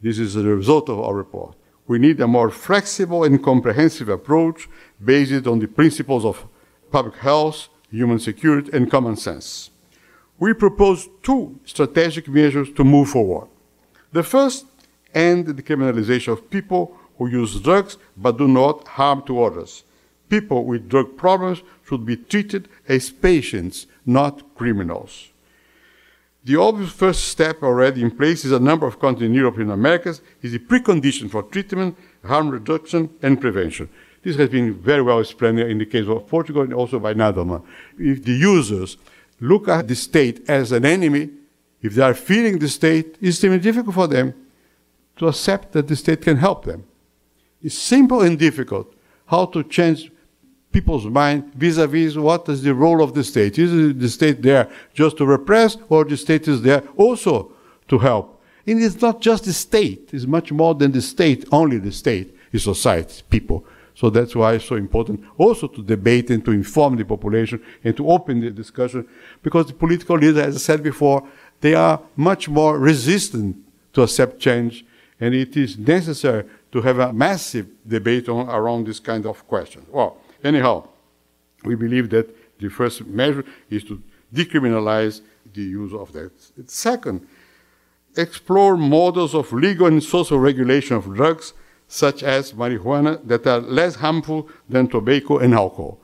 This 0.01 0.19
is 0.19 0.35
the 0.35 0.45
result 0.45 0.89
of 0.89 1.01
our 1.01 1.15
report. 1.15 1.55
We 1.87 1.99
need 1.99 2.21
a 2.21 2.27
more 2.27 2.51
flexible 2.51 3.25
and 3.25 3.43
comprehensive 3.43 4.09
approach 4.09 4.69
based 5.03 5.47
on 5.47 5.59
the 5.59 5.69
principles 5.69 6.25
of 6.25 6.47
public 6.91 7.17
health, 7.17 7.69
human 7.91 8.19
security, 8.19 8.71
and 8.73 8.91
common 8.91 9.17
sense. 9.17 9.71
We 10.39 10.53
propose 10.53 11.09
two 11.23 11.59
strategic 11.65 12.29
measures 12.29 12.73
to 12.73 12.85
move 12.85 13.11
forward. 13.11 13.49
The 14.13 14.23
first, 14.23 14.67
end 15.15 15.47
the 15.47 15.63
criminalization 15.63 16.33
of 16.33 16.51
people 16.51 16.97
who 17.19 17.29
use 17.29 17.61
drugs 17.61 17.97
but 18.17 18.39
do 18.39 18.49
not 18.49 18.89
harm 18.89 19.23
to 19.27 19.43
others. 19.43 19.85
People 20.29 20.65
with 20.65 20.89
drug 20.89 21.17
problems 21.17 21.63
should 21.87 22.05
be 22.05 22.17
treated 22.17 22.69
as 22.89 23.11
patients, 23.11 23.87
not 24.05 24.55
criminals. 24.57 25.29
The 26.45 26.57
obvious 26.57 26.91
first 26.91 27.29
step 27.29 27.63
already 27.63 28.03
in 28.03 28.11
place 28.11 28.45
is 28.45 28.53
a 28.53 28.61
number 28.61 28.87
of 28.87 29.01
countries 29.01 29.29
in 29.29 29.35
Europe 29.35 29.57
and 29.59 29.71
Americas 29.71 30.21
is 30.43 30.55
a 30.55 30.59
precondition 30.59 31.31
for 31.31 31.43
treatment, 31.43 31.97
harm 32.25 32.51
reduction, 32.51 33.09
and 33.23 33.41
prevention. 33.41 33.89
This 34.25 34.37
has 34.37 34.49
been 34.49 34.73
very 34.73 35.03
well 35.03 35.21
explained 35.21 35.61
in 35.61 35.77
the 35.77 35.85
case 35.85 36.09
of 36.09 36.27
Portugal 36.27 36.63
and 36.63 36.73
also 36.73 36.99
by 36.99 37.13
Nadelmann. 37.13 37.63
If 37.99 38.25
the 38.25 38.33
users 38.33 38.97
look 39.39 39.69
at 39.69 39.87
the 39.87 39.95
state 39.95 40.49
as 40.49 40.73
an 40.73 40.87
enemy, 40.87 41.31
if 41.83 41.95
they 41.95 42.03
are 42.03 42.15
feeling 42.15 42.59
the 42.59 42.69
state, 42.69 43.19
it's 43.21 43.37
extremely 43.37 43.59
difficult 43.59 43.95
for 43.95 44.07
them 44.07 44.33
to 45.17 45.29
accept 45.29 45.73
that 45.73 45.87
the 45.87 45.95
state 45.95 46.23
can 46.23 46.39
help 46.39 46.65
them. 46.65 46.85
It's 47.63 47.77
simple 47.77 48.23
and 48.23 48.39
difficult 48.39 48.95
how 49.27 49.45
to 49.47 49.63
change 49.63 50.11
people's 50.73 51.05
mind 51.05 51.55
vis-a-vis 51.55 52.17
what 52.17 52.49
is 52.49 52.63
the 52.63 52.75
role 52.75 53.03
of 53.03 53.13
the 53.15 53.23
state. 53.23 53.59
Is 53.59 53.95
the 53.97 54.09
state 54.09 54.43
there 54.43 54.71
just 54.95 55.19
to 55.19 55.27
repress, 55.27 55.77
or 55.91 56.05
the 56.05 56.17
state 56.17 56.49
is 56.49 56.63
there 56.63 56.83
also 56.97 57.53
to 57.89 57.99
help? 57.99 58.43
And 58.67 58.83
it's 58.83 59.01
not 59.01 59.21
just 59.21 59.45
the 59.45 59.53
state; 59.53 60.09
it's 60.13 60.27
much 60.27 60.51
more 60.51 60.75
than 60.75 60.93
the 60.93 61.03
state. 61.03 61.45
Only 61.53 61.79
the 61.79 61.93
state 61.93 62.35
is 62.53 62.65
society, 62.65 63.23
people. 63.29 63.67
So 63.95 64.11
that's 64.11 64.35
why 64.35 64.55
it's 64.55 64.65
so 64.65 64.75
important 64.75 65.25
also 65.39 65.69
to 65.69 65.83
debate 65.83 66.31
and 66.31 66.45
to 66.45 66.51
inform 66.51 66.97
the 66.97 67.05
population 67.05 67.63
and 67.85 67.97
to 67.97 68.09
open 68.11 68.41
the 68.41 68.51
discussion, 68.51 69.07
because 69.43 69.67
the 69.67 69.75
political 69.75 70.17
leaders, 70.17 70.39
as 70.39 70.57
I 70.57 70.59
said 70.59 70.83
before, 70.83 71.27
they 71.61 71.75
are 71.75 72.01
much 72.17 72.49
more 72.49 72.79
resistant 72.79 73.57
to 73.93 74.03
accept 74.03 74.41
change, 74.41 74.85
and 75.21 75.35
it 75.35 75.57
is 75.57 75.79
necessary 75.79 76.45
to 76.73 76.83
have 76.83 76.99
a 76.99 77.13
massive 77.13 77.69
debate 77.87 78.29
on, 78.29 78.49
around 78.49 78.87
this 78.87 78.99
kind 78.99 79.25
of 79.27 79.47
question. 79.47 79.87
Well, 79.89 80.17
anyhow, 80.43 80.89
we 81.65 81.77
believe 81.77 82.11
that 82.11 82.59
the 82.59 82.69
first 82.69 83.07
measure 83.07 83.45
is 83.71 83.85
to 83.85 84.03
decriminalize 84.35 85.21
the 85.53 85.63
use 85.63 85.95
of 85.95 86.13
that. 86.13 86.33
Second, 86.67 87.27
explore 88.17 88.77
models 88.77 89.35
of 89.35 89.53
legal 89.53 89.87
and 89.87 90.03
social 90.03 90.41
regulation 90.41 90.97
of 90.97 91.15
drugs, 91.15 91.53
such 91.95 92.25
as 92.25 92.53
marijuana, 92.53 93.25
that 93.25 93.47
are 93.47 93.61
less 93.61 93.95
harmful 93.95 94.49
than 94.69 94.89
tobacco 94.89 95.39
and 95.39 95.55
alcohol. 95.55 95.97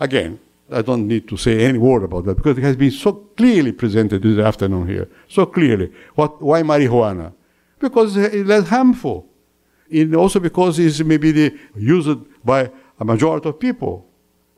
Again, 0.00 0.40
I 0.72 0.80
don't 0.80 1.06
need 1.06 1.28
to 1.28 1.36
say 1.36 1.60
any 1.60 1.78
word 1.78 2.04
about 2.04 2.24
that 2.24 2.36
because 2.36 2.56
it 2.56 2.62
has 2.62 2.76
been 2.76 2.90
so 2.90 3.12
clearly 3.36 3.72
presented 3.72 4.22
this 4.22 4.38
afternoon 4.38 4.88
here. 4.88 5.08
So 5.28 5.44
clearly. 5.44 5.92
What, 6.14 6.40
why 6.40 6.62
marijuana? 6.62 7.34
Because 7.78 8.16
it's 8.16 8.48
less 8.48 8.66
harmful 8.68 9.28
and 9.90 10.16
also 10.16 10.40
because 10.40 10.78
it's 10.78 11.00
maybe 11.00 11.32
the, 11.32 11.58
used 11.76 12.18
by 12.42 12.70
a 12.98 13.04
majority 13.04 13.50
of 13.50 13.60
people. 13.60 14.06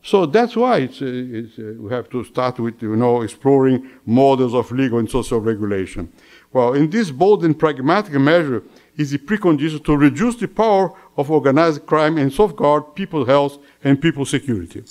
So 0.01 0.27
that's 0.27 0.55
why 0.55 0.79
it's, 0.79 1.03
uh, 1.03 1.07
it's, 1.07 1.59
uh, 1.59 1.75
we 1.77 1.91
have 1.91 2.09
to 2.11 2.23
start 2.23 2.61
with, 2.61 2.81
you 2.81 2.95
know, 2.95 3.23
exploring 3.23 3.91
models 4.07 4.55
of 4.55 4.71
legal 4.71 5.01
and 5.01 5.11
social 5.11 5.41
regulation. 5.41 6.13
Well, 6.53 6.75
in 6.75 6.89
this 6.89 7.11
bold 7.11 7.45
and 7.45 7.59
pragmatic 7.59 8.13
measure 8.15 8.63
is 8.99 9.15
a 9.15 9.19
precondition 9.19 9.83
to 9.85 9.97
reduce 9.97 10.37
the 10.37 10.49
power 10.49 10.93
of 11.17 11.31
organized 11.31 11.87
crime 11.87 12.19
and 12.19 12.33
safeguard 12.33 12.95
people's 12.95 13.29
health 13.29 13.59
and 13.83 14.03
people's 14.03 14.31
security. 14.31 14.83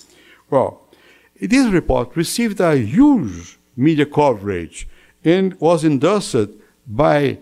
Well, 0.50 0.82
this 1.40 1.72
report 1.72 2.16
received 2.16 2.60
a 2.62 2.76
huge 2.78 3.60
media 3.76 4.06
coverage 4.06 4.88
and 5.24 5.60
was 5.60 5.84
endorsed 5.84 6.50
by 6.88 7.38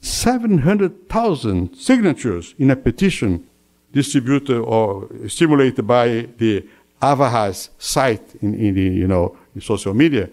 700,000 0.00 1.74
signatures 1.76 2.54
in 2.58 2.70
a 2.70 2.76
petition 2.76 3.46
distributed 3.92 4.60
or 4.60 5.08
stimulated 5.28 5.86
by 5.86 6.28
the 6.38 6.66
Avaaz 7.00 7.68
site 7.78 8.34
in, 8.40 8.54
in 8.54 8.74
the, 8.74 8.82
you 8.82 9.06
know, 9.06 9.36
social 9.60 9.94
media. 9.94 10.28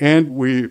And 0.00 0.34
we 0.34 0.70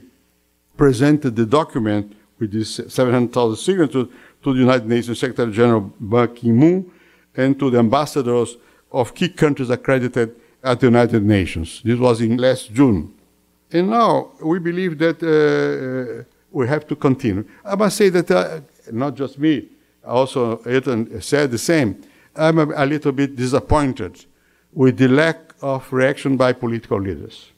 presented 0.75 1.35
the 1.35 1.45
document 1.45 2.15
with 2.39 2.51
these 2.51 2.81
700,000 2.93 3.55
signatures 3.55 4.07
to 4.43 4.53
the 4.53 4.59
United 4.59 4.87
Nations 4.87 5.19
Secretary 5.19 5.51
General 5.51 5.93
Ban 5.99 6.33
Ki-moon 6.33 6.91
and 7.35 7.59
to 7.59 7.69
the 7.69 7.79
ambassadors 7.79 8.57
of 8.91 9.15
key 9.15 9.29
countries 9.29 9.69
accredited 9.69 10.35
at 10.63 10.79
the 10.79 10.87
United 10.87 11.23
Nations. 11.23 11.81
This 11.83 11.99
was 11.99 12.21
in 12.21 12.37
last 12.37 12.73
June. 12.73 13.13
And 13.71 13.89
now 13.89 14.31
we 14.43 14.59
believe 14.59 14.97
that 14.99 15.17
uh, 15.23 16.23
we 16.51 16.67
have 16.67 16.87
to 16.87 16.95
continue. 16.95 17.45
I 17.65 17.75
must 17.75 17.97
say 17.97 18.09
that 18.09 18.29
uh, 18.29 18.61
not 18.91 19.15
just 19.15 19.39
me, 19.39 19.69
also 20.05 20.61
Ethan 20.69 21.21
said 21.21 21.51
the 21.51 21.57
same. 21.57 22.01
I'm 22.35 22.59
a, 22.59 22.83
a, 22.83 22.85
little 22.85 23.11
bit 23.11 23.35
disappointed 23.35 24.25
with 24.71 24.97
the 24.97 25.07
lack 25.07 25.53
of 25.61 25.91
reaction 25.91 26.37
by 26.37 26.53
political 26.53 26.99
leaders. 26.99 27.51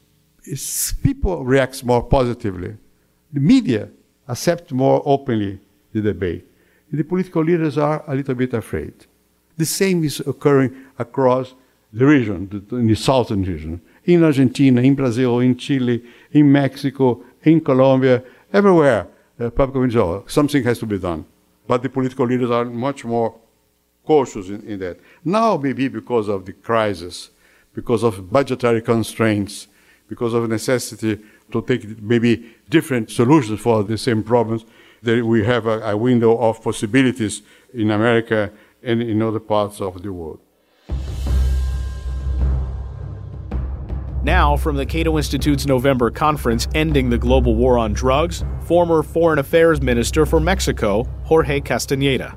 It's, 0.43 0.93
people 0.93 1.43
react 1.43 1.83
more 1.83 2.03
positively. 2.03 2.75
The 3.33 3.39
media 3.39 3.89
accept 4.27 4.71
more 4.71 5.01
openly 5.05 5.59
the 5.93 6.01
debate. 6.01 6.45
The 6.91 7.03
political 7.03 7.43
leaders 7.43 7.77
are 7.77 8.03
a 8.07 8.15
little 8.15 8.35
bit 8.35 8.53
afraid. 8.53 8.93
The 9.57 9.65
same 9.65 10.03
is 10.03 10.19
occurring 10.21 10.75
across 10.99 11.53
the 11.91 12.05
region, 12.05 12.65
in 12.71 12.87
the 12.87 12.95
southern 12.95 13.43
region, 13.43 13.81
in 14.03 14.23
Argentina, 14.23 14.81
in 14.81 14.95
Brazil, 14.95 15.39
in 15.39 15.57
Chile, 15.57 16.03
in 16.31 16.51
Mexico, 16.51 17.23
in 17.43 17.61
Colombia, 17.61 18.23
everywhere, 18.51 19.07
uh, 19.39 19.49
public 19.49 19.75
opinion 19.83 20.23
something 20.27 20.63
has 20.63 20.79
to 20.79 20.85
be 20.85 20.99
done. 20.99 21.25
But 21.67 21.81
the 21.81 21.89
political 21.89 22.25
leaders 22.25 22.51
are 22.51 22.65
much 22.65 23.05
more 23.05 23.35
cautious 24.05 24.49
in, 24.49 24.61
in 24.63 24.79
that. 24.79 24.99
Now, 25.23 25.57
maybe 25.57 25.87
because 25.87 26.27
of 26.27 26.45
the 26.45 26.53
crisis, 26.53 27.31
because 27.73 28.03
of 28.03 28.31
budgetary 28.31 28.81
constraints, 28.81 29.67
because 30.07 30.33
of 30.33 30.47
necessity 30.47 31.19
to 31.51 31.61
take 31.61 32.01
maybe 32.01 32.55
different 32.69 33.11
solutions 33.11 33.59
for 33.59 33.83
the 33.83 33.97
same 33.97 34.23
problems, 34.23 34.65
that 35.03 35.25
we 35.25 35.43
have 35.45 35.67
a, 35.67 35.79
a 35.81 35.97
window 35.97 36.37
of 36.37 36.61
possibilities 36.63 37.41
in 37.73 37.91
America 37.91 38.51
and 38.81 39.01
in 39.01 39.21
other 39.21 39.39
parts 39.39 39.81
of 39.81 40.01
the 40.01 40.11
world. 40.11 40.39
Now, 44.23 44.57
from 44.57 44.75
the 44.75 44.87
Cato 44.87 45.17
Institute's 45.17 45.67
November 45.67 46.09
conference 46.09 46.67
ending 46.73 47.11
the 47.11 47.17
global 47.17 47.53
war 47.53 47.77
on 47.77 47.93
drugs, 47.93 48.43
former 48.61 49.03
Foreign 49.03 49.37
Affairs 49.37 49.83
Minister 49.83 50.25
for 50.25 50.39
Mexico, 50.39 51.03
Jorge 51.25 51.61
Castañeda. 51.61 52.35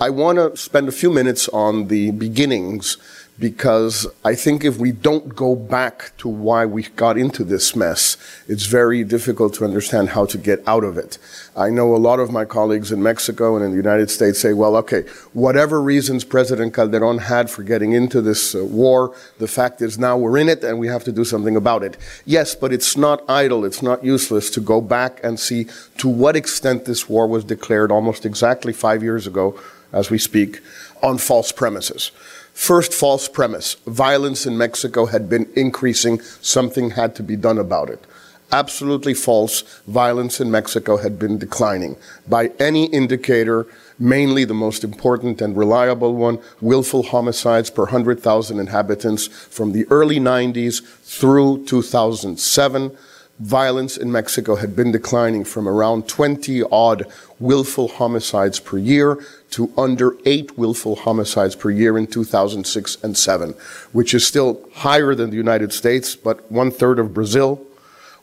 I 0.00 0.10
want 0.10 0.38
to 0.38 0.56
spend 0.60 0.88
a 0.88 0.92
few 0.92 1.10
minutes 1.12 1.48
on 1.50 1.86
the 1.86 2.10
beginnings 2.10 2.98
because 3.38 4.06
I 4.24 4.34
think 4.34 4.64
if 4.64 4.78
we 4.78 4.92
don't 4.92 5.36
go 5.36 5.54
back 5.54 6.12
to 6.18 6.28
why 6.28 6.64
we 6.64 6.84
got 6.84 7.18
into 7.18 7.44
this 7.44 7.76
mess, 7.76 8.16
it's 8.48 8.64
very 8.64 9.04
difficult 9.04 9.54
to 9.54 9.64
understand 9.64 10.10
how 10.10 10.24
to 10.26 10.38
get 10.38 10.66
out 10.66 10.84
of 10.84 10.96
it. 10.96 11.18
I 11.54 11.68
know 11.68 11.94
a 11.94 11.98
lot 11.98 12.18
of 12.18 12.30
my 12.30 12.46
colleagues 12.46 12.92
in 12.92 13.02
Mexico 13.02 13.54
and 13.54 13.64
in 13.64 13.72
the 13.72 13.76
United 13.76 14.10
States 14.10 14.40
say, 14.40 14.54
well, 14.54 14.76
okay, 14.76 15.02
whatever 15.34 15.82
reasons 15.82 16.24
President 16.24 16.72
Calderon 16.72 17.18
had 17.18 17.50
for 17.50 17.62
getting 17.62 17.92
into 17.92 18.22
this 18.22 18.54
uh, 18.54 18.64
war, 18.64 19.14
the 19.38 19.48
fact 19.48 19.82
is 19.82 19.98
now 19.98 20.16
we're 20.16 20.38
in 20.38 20.48
it 20.48 20.64
and 20.64 20.78
we 20.78 20.88
have 20.88 21.04
to 21.04 21.12
do 21.12 21.24
something 21.24 21.56
about 21.56 21.82
it. 21.82 21.98
Yes, 22.24 22.54
but 22.54 22.72
it's 22.72 22.96
not 22.96 23.22
idle, 23.28 23.64
it's 23.66 23.82
not 23.82 24.02
useless 24.02 24.48
to 24.50 24.60
go 24.60 24.80
back 24.80 25.20
and 25.22 25.38
see 25.38 25.66
to 25.98 26.08
what 26.08 26.36
extent 26.36 26.86
this 26.86 27.08
war 27.08 27.26
was 27.26 27.44
declared 27.44 27.92
almost 27.92 28.24
exactly 28.24 28.72
five 28.72 29.02
years 29.02 29.26
ago, 29.26 29.58
as 29.92 30.10
we 30.10 30.18
speak, 30.18 30.60
on 31.02 31.18
false 31.18 31.52
premises. 31.52 32.10
First 32.56 32.94
false 32.94 33.28
premise 33.28 33.74
violence 33.86 34.46
in 34.46 34.56
Mexico 34.56 35.04
had 35.04 35.28
been 35.28 35.46
increasing, 35.54 36.20
something 36.40 36.92
had 36.92 37.14
to 37.16 37.22
be 37.22 37.36
done 37.36 37.58
about 37.58 37.90
it. 37.90 38.02
Absolutely 38.50 39.12
false. 39.12 39.60
Violence 39.86 40.40
in 40.40 40.50
Mexico 40.50 40.96
had 40.96 41.18
been 41.18 41.36
declining. 41.36 41.96
By 42.26 42.52
any 42.58 42.86
indicator, 42.86 43.66
mainly 43.98 44.44
the 44.44 44.54
most 44.54 44.84
important 44.84 45.42
and 45.42 45.54
reliable 45.54 46.14
one, 46.14 46.40
willful 46.62 47.02
homicides 47.02 47.68
per 47.68 47.82
100,000 47.82 48.58
inhabitants 48.58 49.26
from 49.26 49.72
the 49.72 49.84
early 49.90 50.18
90s 50.18 50.82
through 51.04 51.66
2007 51.66 52.96
violence 53.38 53.96
in 53.96 54.10
Mexico 54.10 54.56
had 54.56 54.74
been 54.74 54.92
declining 54.92 55.44
from 55.44 55.68
around 55.68 56.08
20 56.08 56.62
odd 56.64 57.06
willful 57.38 57.88
homicides 57.88 58.58
per 58.58 58.78
year 58.78 59.18
to 59.50 59.70
under 59.76 60.16
eight 60.24 60.56
willful 60.56 60.96
homicides 60.96 61.54
per 61.54 61.70
year 61.70 61.98
in 61.98 62.06
2006 62.06 62.96
and 63.02 63.16
7, 63.16 63.54
which 63.92 64.14
is 64.14 64.26
still 64.26 64.68
higher 64.74 65.14
than 65.14 65.30
the 65.30 65.36
United 65.36 65.72
States, 65.72 66.16
but 66.16 66.50
one 66.50 66.70
third 66.70 66.98
of 66.98 67.12
Brazil, 67.12 67.62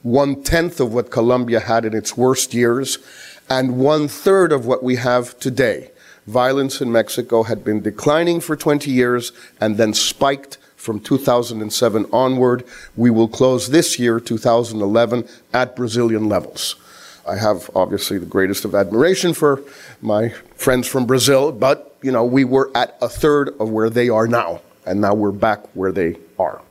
one 0.01 0.41
tenth 0.43 0.80
of 0.80 0.93
what 0.93 1.11
Colombia 1.11 1.59
had 1.59 1.86
in 1.86 1.93
its 1.93 2.18
worst 2.18 2.53
years, 2.53 2.97
and 3.49 3.78
one 3.78 4.07
third 4.07 4.51
of 4.51 4.66
what 4.66 4.84
we 4.84 4.95
have 4.95 5.38
today. 5.39 5.91
Violence 6.26 6.82
in 6.82 6.91
Mexico 6.91 7.43
had 7.43 7.64
been 7.64 7.82
declining 7.82 8.39
for 8.39 8.55
20 8.55 8.89
years 8.89 9.32
and 9.59 9.78
then 9.78 9.93
spiked 9.93 10.57
from 10.84 11.00
2007 11.00 12.06
onward. 12.12 12.66
We 12.98 13.10
will 13.10 13.30
close 13.30 13.70
this 13.70 13.98
year, 13.98 14.20
2011, 14.20 15.28
at 15.54 15.78
Brazilian 15.78 16.28
levels. 16.28 16.76
I 17.26 17.38
have 17.38 17.70
obviously 17.74 18.18
the 18.18 18.26
greatest 18.26 18.66
of 18.66 18.76
admiration 18.76 19.34
for 19.34 19.64
my 20.02 20.30
friends 20.56 20.90
from 20.90 21.06
Brazil, 21.06 21.54
but 21.54 21.96
you 22.02 22.12
know, 22.12 22.26
we 22.26 22.44
were 22.44 22.70
at 22.76 22.98
a 23.02 23.08
third 23.08 23.56
of 23.62 23.70
where 23.70 23.90
they 23.90 24.10
are 24.10 24.28
now, 24.28 24.60
and 24.86 25.00
now 25.00 25.14
we're 25.14 25.32
back 25.32 25.66
where 25.74 25.94
they 25.94 26.18
are. 26.38 26.62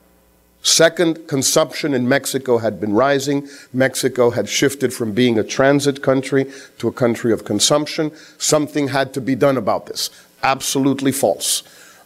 Second, 0.63 1.27
consumption 1.27 1.95
in 1.95 2.07
Mexico 2.07 2.59
had 2.59 2.79
been 2.81 2.93
rising. 2.93 3.49
Mexico 3.73 4.31
had 4.31 4.47
shifted 4.47 4.93
from 4.93 5.13
being 5.13 5.39
a 5.39 5.43
transit 5.43 6.03
country 6.03 6.53
to 6.79 6.87
a 6.87 6.93
country 6.93 7.33
of 7.33 7.47
consumption. 7.47 8.13
Something 8.37 8.89
had 8.89 9.15
to 9.15 9.23
be 9.23 9.35
done 9.35 9.57
about 9.57 9.87
this. 9.87 10.11
Absolutely 10.43 11.13
false 11.13 11.63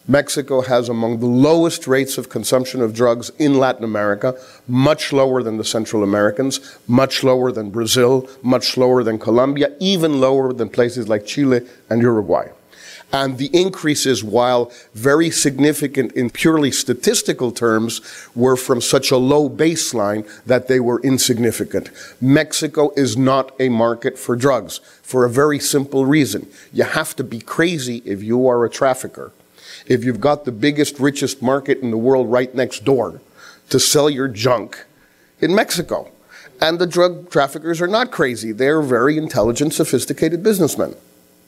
Mexico 0.08 0.60
has 0.60 0.88
among 0.88 1.18
the 1.18 1.26
lowest 1.26 1.88
rates 1.88 2.16
of 2.16 2.28
consumption 2.28 2.80
of 2.80 2.94
drugs 2.94 3.30
in 3.38 3.58
Latin 3.58 3.82
America, 3.82 4.38
much 4.68 5.12
lower 5.12 5.42
than 5.42 5.56
the 5.56 5.64
Central 5.64 6.04
Americans, 6.04 6.78
much 6.86 7.24
lower 7.24 7.50
than 7.50 7.70
Brazil, 7.70 8.28
much 8.42 8.76
lower 8.76 9.02
than 9.02 9.18
Colombia, 9.18 9.74
even 9.80 10.20
lower 10.20 10.52
than 10.52 10.68
places 10.68 11.08
like 11.08 11.26
Chile 11.26 11.66
and 11.90 12.02
Uruguay. 12.02 12.48
And 13.12 13.38
the 13.38 13.50
increases, 13.52 14.22
while 14.22 14.72
very 14.94 15.30
significant 15.30 16.12
in 16.12 16.30
purely 16.30 16.70
statistical 16.70 17.52
terms, 17.52 18.00
were 18.34 18.56
from 18.56 18.80
such 18.80 19.10
a 19.10 19.16
low 19.16 19.48
baseline 19.48 20.28
that 20.44 20.68
they 20.68 20.80
were 20.80 21.00
insignificant. 21.02 21.90
Mexico 22.20 22.92
is 22.96 23.16
not 23.16 23.52
a 23.60 23.68
market 23.68 24.18
for 24.18 24.34
drugs 24.34 24.80
for 25.02 25.24
a 25.24 25.30
very 25.30 25.60
simple 25.60 26.04
reason. 26.04 26.48
You 26.72 26.84
have 26.84 27.14
to 27.16 27.24
be 27.24 27.40
crazy 27.40 28.02
if 28.04 28.22
you 28.22 28.48
are 28.48 28.64
a 28.64 28.70
trafficker. 28.70 29.32
If 29.86 30.04
you've 30.04 30.20
got 30.20 30.44
the 30.44 30.52
biggest, 30.52 30.98
richest 30.98 31.42
market 31.42 31.78
in 31.78 31.90
the 31.90 31.96
world 31.96 32.30
right 32.30 32.52
next 32.54 32.84
door 32.84 33.20
to 33.70 33.78
sell 33.78 34.10
your 34.10 34.28
junk 34.28 34.84
in 35.40 35.54
Mexico. 35.54 36.10
And 36.60 36.78
the 36.78 36.86
drug 36.86 37.30
traffickers 37.30 37.80
are 37.80 37.86
not 37.86 38.10
crazy. 38.10 38.52
They're 38.52 38.82
very 38.82 39.18
intelligent, 39.18 39.74
sophisticated 39.74 40.42
businessmen. 40.42 40.94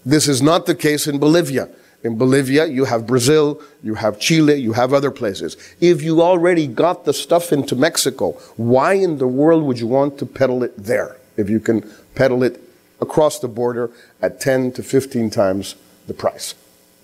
This 0.04 0.28
is 0.28 0.42
not 0.42 0.66
the 0.66 0.74
case 0.74 1.06
in 1.06 1.18
Bolivia. 1.18 1.68
In 2.04 2.16
Bolivia, 2.16 2.66
you 2.66 2.84
have 2.84 3.06
Brazil, 3.06 3.60
you 3.82 3.94
have 3.94 4.20
Chile, 4.20 4.54
you 4.54 4.72
have 4.74 4.92
other 4.92 5.10
places. 5.10 5.56
If 5.80 6.02
you 6.02 6.22
already 6.22 6.68
got 6.68 7.04
the 7.04 7.12
stuff 7.12 7.52
into 7.52 7.74
Mexico, 7.74 8.32
why 8.56 8.92
in 8.92 9.18
the 9.18 9.26
world 9.26 9.64
would 9.64 9.80
you 9.80 9.88
want 9.88 10.18
to 10.18 10.26
peddle 10.26 10.62
it 10.62 10.76
there 10.76 11.16
if 11.36 11.50
you 11.50 11.58
can 11.58 11.90
peddle 12.14 12.44
it 12.44 12.60
across 13.00 13.40
the 13.40 13.48
border 13.48 13.90
at 14.22 14.40
10 14.40 14.72
to 14.72 14.82
15 14.82 15.30
times 15.30 15.74
the 16.06 16.14
price? 16.14 16.54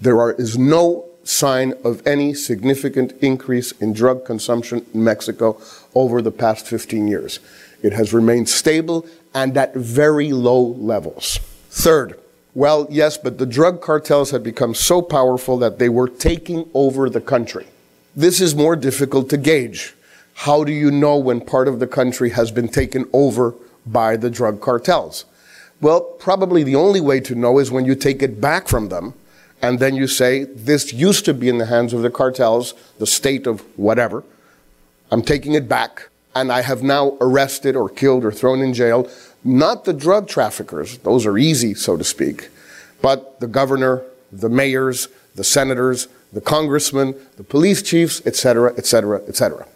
There 0.00 0.20
are, 0.20 0.32
is 0.32 0.56
no 0.56 1.06
sign 1.24 1.74
of 1.84 2.06
any 2.06 2.34
significant 2.34 3.12
increase 3.20 3.72
in 3.72 3.92
drug 3.92 4.24
consumption 4.24 4.84
in 4.92 5.04
Mexico 5.04 5.60
over 5.94 6.22
the 6.22 6.30
past 6.30 6.66
15 6.66 7.08
years. 7.08 7.40
It 7.82 7.92
has 7.92 8.12
remained 8.12 8.48
stable 8.48 9.06
and 9.34 9.56
at 9.56 9.74
very 9.74 10.32
low 10.32 10.60
levels. 10.62 11.38
Third, 11.70 12.18
well, 12.54 12.86
yes, 12.88 13.18
but 13.18 13.38
the 13.38 13.46
drug 13.46 13.82
cartels 13.82 14.30
had 14.30 14.42
become 14.42 14.74
so 14.74 15.02
powerful 15.02 15.58
that 15.58 15.78
they 15.78 15.88
were 15.88 16.08
taking 16.08 16.68
over 16.72 17.10
the 17.10 17.20
country. 17.20 17.66
This 18.14 18.40
is 18.40 18.54
more 18.54 18.76
difficult 18.76 19.28
to 19.30 19.36
gauge. 19.36 19.94
How 20.34 20.62
do 20.62 20.72
you 20.72 20.90
know 20.90 21.16
when 21.16 21.40
part 21.40 21.66
of 21.66 21.80
the 21.80 21.86
country 21.86 22.30
has 22.30 22.52
been 22.52 22.68
taken 22.68 23.08
over 23.12 23.54
by 23.84 24.16
the 24.16 24.30
drug 24.30 24.60
cartels? 24.60 25.24
Well, 25.80 26.00
probably 26.00 26.62
the 26.62 26.76
only 26.76 27.00
way 27.00 27.20
to 27.20 27.34
know 27.34 27.58
is 27.58 27.72
when 27.72 27.84
you 27.84 27.94
take 27.94 28.22
it 28.22 28.40
back 28.40 28.68
from 28.68 28.88
them 28.88 29.14
and 29.62 29.78
then 29.78 29.94
you 29.94 30.06
say, 30.06 30.44
this 30.44 30.92
used 30.92 31.24
to 31.24 31.34
be 31.34 31.48
in 31.48 31.58
the 31.58 31.66
hands 31.66 31.92
of 31.92 32.02
the 32.02 32.10
cartels, 32.10 32.74
the 32.98 33.06
state 33.06 33.46
of 33.46 33.60
whatever. 33.78 34.24
I'm 35.10 35.22
taking 35.22 35.54
it 35.54 35.68
back, 35.68 36.08
and 36.34 36.52
I 36.52 36.62
have 36.62 36.82
now 36.82 37.16
arrested 37.20 37.76
or 37.76 37.88
killed 37.88 38.24
or 38.24 38.32
thrown 38.32 38.60
in 38.60 38.74
jail 38.74 39.08
not 39.44 39.84
the 39.84 39.92
drug 39.92 40.26
traffickers, 40.26 40.98
those 40.98 41.26
are 41.26 41.36
easy, 41.36 41.74
so 41.74 41.98
to 41.98 42.04
speak, 42.04 42.48
but 43.02 43.38
the 43.40 43.46
governor, 43.46 44.02
the 44.32 44.48
mayors, 44.48 45.08
the 45.34 45.44
senators, 45.44 46.08
the 46.32 46.40
congressmen, 46.40 47.14
the 47.36 47.44
police 47.44 47.82
chiefs, 47.82 48.22
etc., 48.26 48.72
etc., 48.78 49.20
etc. 49.28 49.66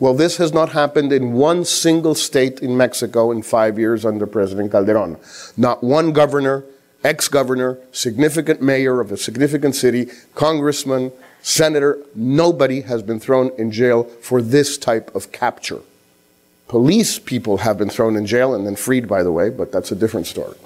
Well, 0.00 0.14
this 0.14 0.38
has 0.38 0.54
not 0.54 0.70
happened 0.70 1.12
in 1.12 1.34
one 1.34 1.64
single 1.64 2.14
state 2.14 2.60
in 2.60 2.76
Mexico 2.76 3.30
in 3.30 3.42
five 3.42 3.78
years 3.78 4.06
under 4.06 4.26
President 4.26 4.72
Calderon. 4.72 5.18
Not 5.56 5.84
one 5.84 6.12
governor, 6.12 6.64
ex 7.04 7.28
governor, 7.28 7.78
significant 7.92 8.60
mayor 8.60 9.00
of 9.00 9.12
a 9.12 9.16
significant 9.16 9.74
city, 9.74 10.08
congressman, 10.34 11.12
senator, 11.42 11.98
nobody 12.14 12.82
has 12.82 13.02
been 13.02 13.20
thrown 13.20 13.50
in 13.58 13.70
jail 13.70 14.04
for 14.04 14.42
this 14.42 14.76
type 14.76 15.14
of 15.14 15.32
capture. 15.32 15.80
Police 16.66 17.18
people 17.18 17.58
have 17.58 17.78
been 17.78 17.88
thrown 17.88 18.16
in 18.16 18.26
jail 18.26 18.54
and 18.54 18.66
then 18.66 18.76
freed, 18.76 19.08
by 19.08 19.22
the 19.22 19.32
way, 19.32 19.48
but 19.48 19.72
that's 19.72 19.90
a 19.90 19.96
different 19.96 20.26
story. 20.26 20.56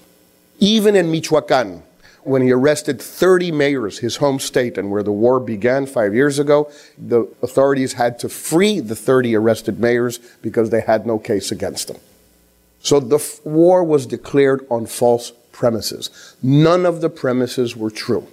Even 0.58 0.96
in 0.96 1.10
Michoacan, 1.10 1.82
when 2.24 2.42
he 2.42 2.52
arrested 2.52 3.00
30 3.00 3.52
mayors, 3.52 3.98
his 3.98 4.16
home 4.16 4.38
state, 4.38 4.78
and 4.78 4.90
where 4.90 5.02
the 5.02 5.12
war 5.12 5.40
began 5.40 5.86
five 5.86 6.14
years 6.14 6.38
ago, 6.38 6.70
the 6.96 7.28
authorities 7.42 7.94
had 7.94 8.18
to 8.20 8.28
free 8.28 8.80
the 8.80 8.94
30 8.96 9.34
arrested 9.36 9.80
mayors 9.80 10.18
because 10.40 10.70
they 10.70 10.80
had 10.80 11.06
no 11.06 11.18
case 11.18 11.50
against 11.50 11.88
them. 11.88 11.98
So 12.80 12.98
the 12.98 13.22
war 13.44 13.84
was 13.84 14.06
declared 14.06 14.66
on 14.70 14.86
false 14.86 15.32
premises. 15.62 16.10
None 16.42 16.84
of 16.84 17.00
the 17.02 17.08
premises 17.08 17.76
were 17.76 17.92
true. 18.04 18.26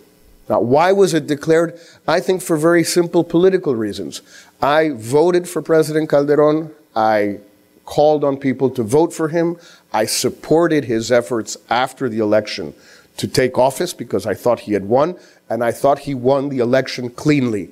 Now, 0.50 0.62
why 0.62 0.92
was 0.92 1.14
it 1.14 1.28
declared? 1.28 1.80
I 2.08 2.20
think 2.22 2.42
for 2.42 2.58
very 2.58 2.84
simple 2.84 3.24
political 3.24 3.76
reasons. 3.76 4.24
I 4.64 4.90
voted 4.96 5.48
for 5.48 5.62
President 5.62 6.10
Calderon. 6.10 6.72
I 6.96 7.38
called 7.86 8.24
on 8.24 8.36
people 8.38 8.72
to 8.72 8.82
vote 8.82 9.14
for 9.14 9.28
him. 9.28 9.58
I 9.94 10.06
supported 10.06 10.86
his 10.86 11.12
efforts 11.12 11.56
after 11.70 12.10
the 12.10 12.18
election 12.18 12.74
to 13.18 13.28
take 13.28 13.60
office 13.60 13.94
because 13.94 14.26
I 14.26 14.34
thought 14.34 14.62
he 14.62 14.74
had 14.74 14.86
won, 14.86 15.16
and 15.52 15.64
I 15.64 15.72
thought 15.72 16.00
he 16.00 16.16
won 16.16 16.50
the 16.50 16.60
election 16.68 17.12
cleanly 17.12 17.70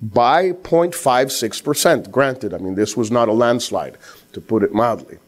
by 0.00 0.52
0.56%. 0.52 2.10
Granted, 2.10 2.54
I 2.54 2.58
mean, 2.64 2.74
this 2.74 2.96
was 2.96 3.10
not 3.10 3.28
a 3.28 3.36
landslide, 3.44 3.98
to 4.32 4.40
put 4.40 4.62
it 4.62 4.72
mildly. 4.72 5.18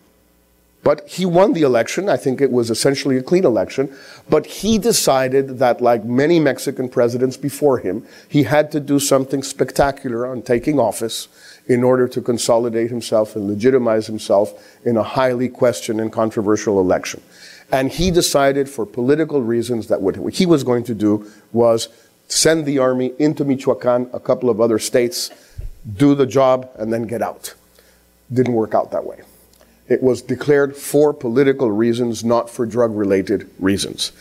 But 0.83 1.07
he 1.07 1.27
won 1.27 1.53
the 1.53 1.63
election. 1.63 2.09
I 2.09 2.17
think 2.17 2.41
it 2.41 2.51
was 2.51 2.71
essentially 2.71 3.19
a 3.19 3.23
clean 3.23 3.45
election. 3.45 3.95
But 4.31 4.47
he 4.47 4.79
decided 4.79 5.59
that, 5.59 5.81
like 5.81 6.05
many 6.05 6.41
Mexican 6.41 6.89
presidents 6.89 7.37
before 7.37 7.79
him, 7.79 8.07
he 8.29 8.45
had 8.45 8.73
to 8.73 8.81
do 8.81 8.99
something 8.99 9.43
spectacular 9.43 10.27
on 10.27 10.43
taking 10.43 10.79
office 10.81 11.29
in 11.67 11.85
order 11.85 12.09
to 12.09 12.21
consolidate 12.23 12.91
himself 12.91 13.37
and 13.37 13.47
legitimize 13.47 14.07
himself 14.07 14.55
in 14.85 14.97
a 14.97 15.03
highly 15.03 15.49
questioned 15.49 16.01
and 16.01 16.13
controversial 16.13 16.81
election. 16.81 17.23
And 17.71 17.93
he 17.93 18.11
decided 18.11 18.69
for 18.69 18.87
political 18.87 19.43
reasons 19.43 19.87
that 19.89 20.01
what 20.01 20.17
he 20.35 20.47
was 20.47 20.65
going 20.65 20.85
to 20.85 20.95
do 20.95 21.31
was 21.53 21.89
send 22.27 22.65
the 22.65 22.79
army 22.79 23.13
into 23.19 23.45
Michoacan, 23.45 24.09
a 24.13 24.21
couple 24.21 24.51
of 24.51 24.61
other 24.61 24.79
states, 24.79 25.31
do 25.97 26.15
the 26.15 26.27
job, 26.27 26.71
and 26.79 26.93
then 26.93 27.03
get 27.03 27.23
out. 27.23 27.55
Didn't 28.33 28.55
work 28.55 28.75
out 28.75 28.91
that 28.93 29.05
way. 29.05 29.21
It 29.91 30.03
was 30.03 30.23
declared 30.23 30.77
for 30.77 31.13
political 31.13 31.71
reasons, 31.71 32.25
not 32.25 32.49
for 32.49 32.65
drug 32.65 32.95
related 32.97 33.51
reasons. 33.59 34.13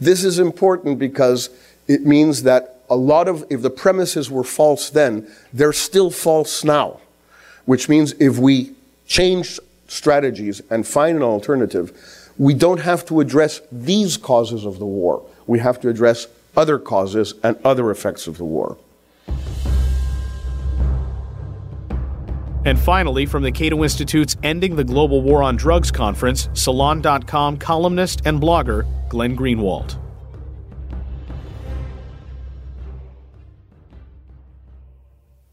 This 0.00 0.24
is 0.24 0.40
important 0.40 0.98
because 0.98 1.48
it 1.86 2.04
means 2.04 2.42
that 2.42 2.80
a 2.90 2.96
lot 2.96 3.28
of, 3.28 3.46
if 3.48 3.62
the 3.62 3.70
premises 3.70 4.30
were 4.30 4.42
false 4.42 4.90
then, 4.90 5.30
they're 5.52 5.72
still 5.72 6.10
false 6.10 6.64
now. 6.64 7.00
Which 7.64 7.88
means 7.88 8.12
if 8.18 8.36
we 8.36 8.72
change 9.06 9.60
strategies 9.86 10.60
and 10.68 10.84
find 10.86 11.16
an 11.16 11.22
alternative, 11.22 11.92
we 12.36 12.52
don't 12.52 12.80
have 12.80 13.06
to 13.06 13.20
address 13.20 13.60
these 13.70 14.16
causes 14.16 14.64
of 14.64 14.80
the 14.80 14.86
war. 14.86 15.24
We 15.46 15.60
have 15.60 15.80
to 15.82 15.88
address 15.88 16.26
other 16.56 16.80
causes 16.80 17.34
and 17.44 17.56
other 17.64 17.92
effects 17.92 18.26
of 18.26 18.38
the 18.38 18.44
war. 18.44 18.76
And 22.64 22.78
finally, 22.78 23.26
from 23.26 23.42
the 23.42 23.50
Cato 23.50 23.82
Institute's 23.82 24.36
Ending 24.42 24.76
the 24.76 24.84
Global 24.84 25.20
War 25.22 25.42
on 25.42 25.56
Drugs 25.56 25.90
conference, 25.90 26.48
Salon.com 26.54 27.56
columnist 27.56 28.22
and 28.24 28.40
blogger 28.40 28.86
Glenn 29.08 29.36
Greenwald. 29.36 29.98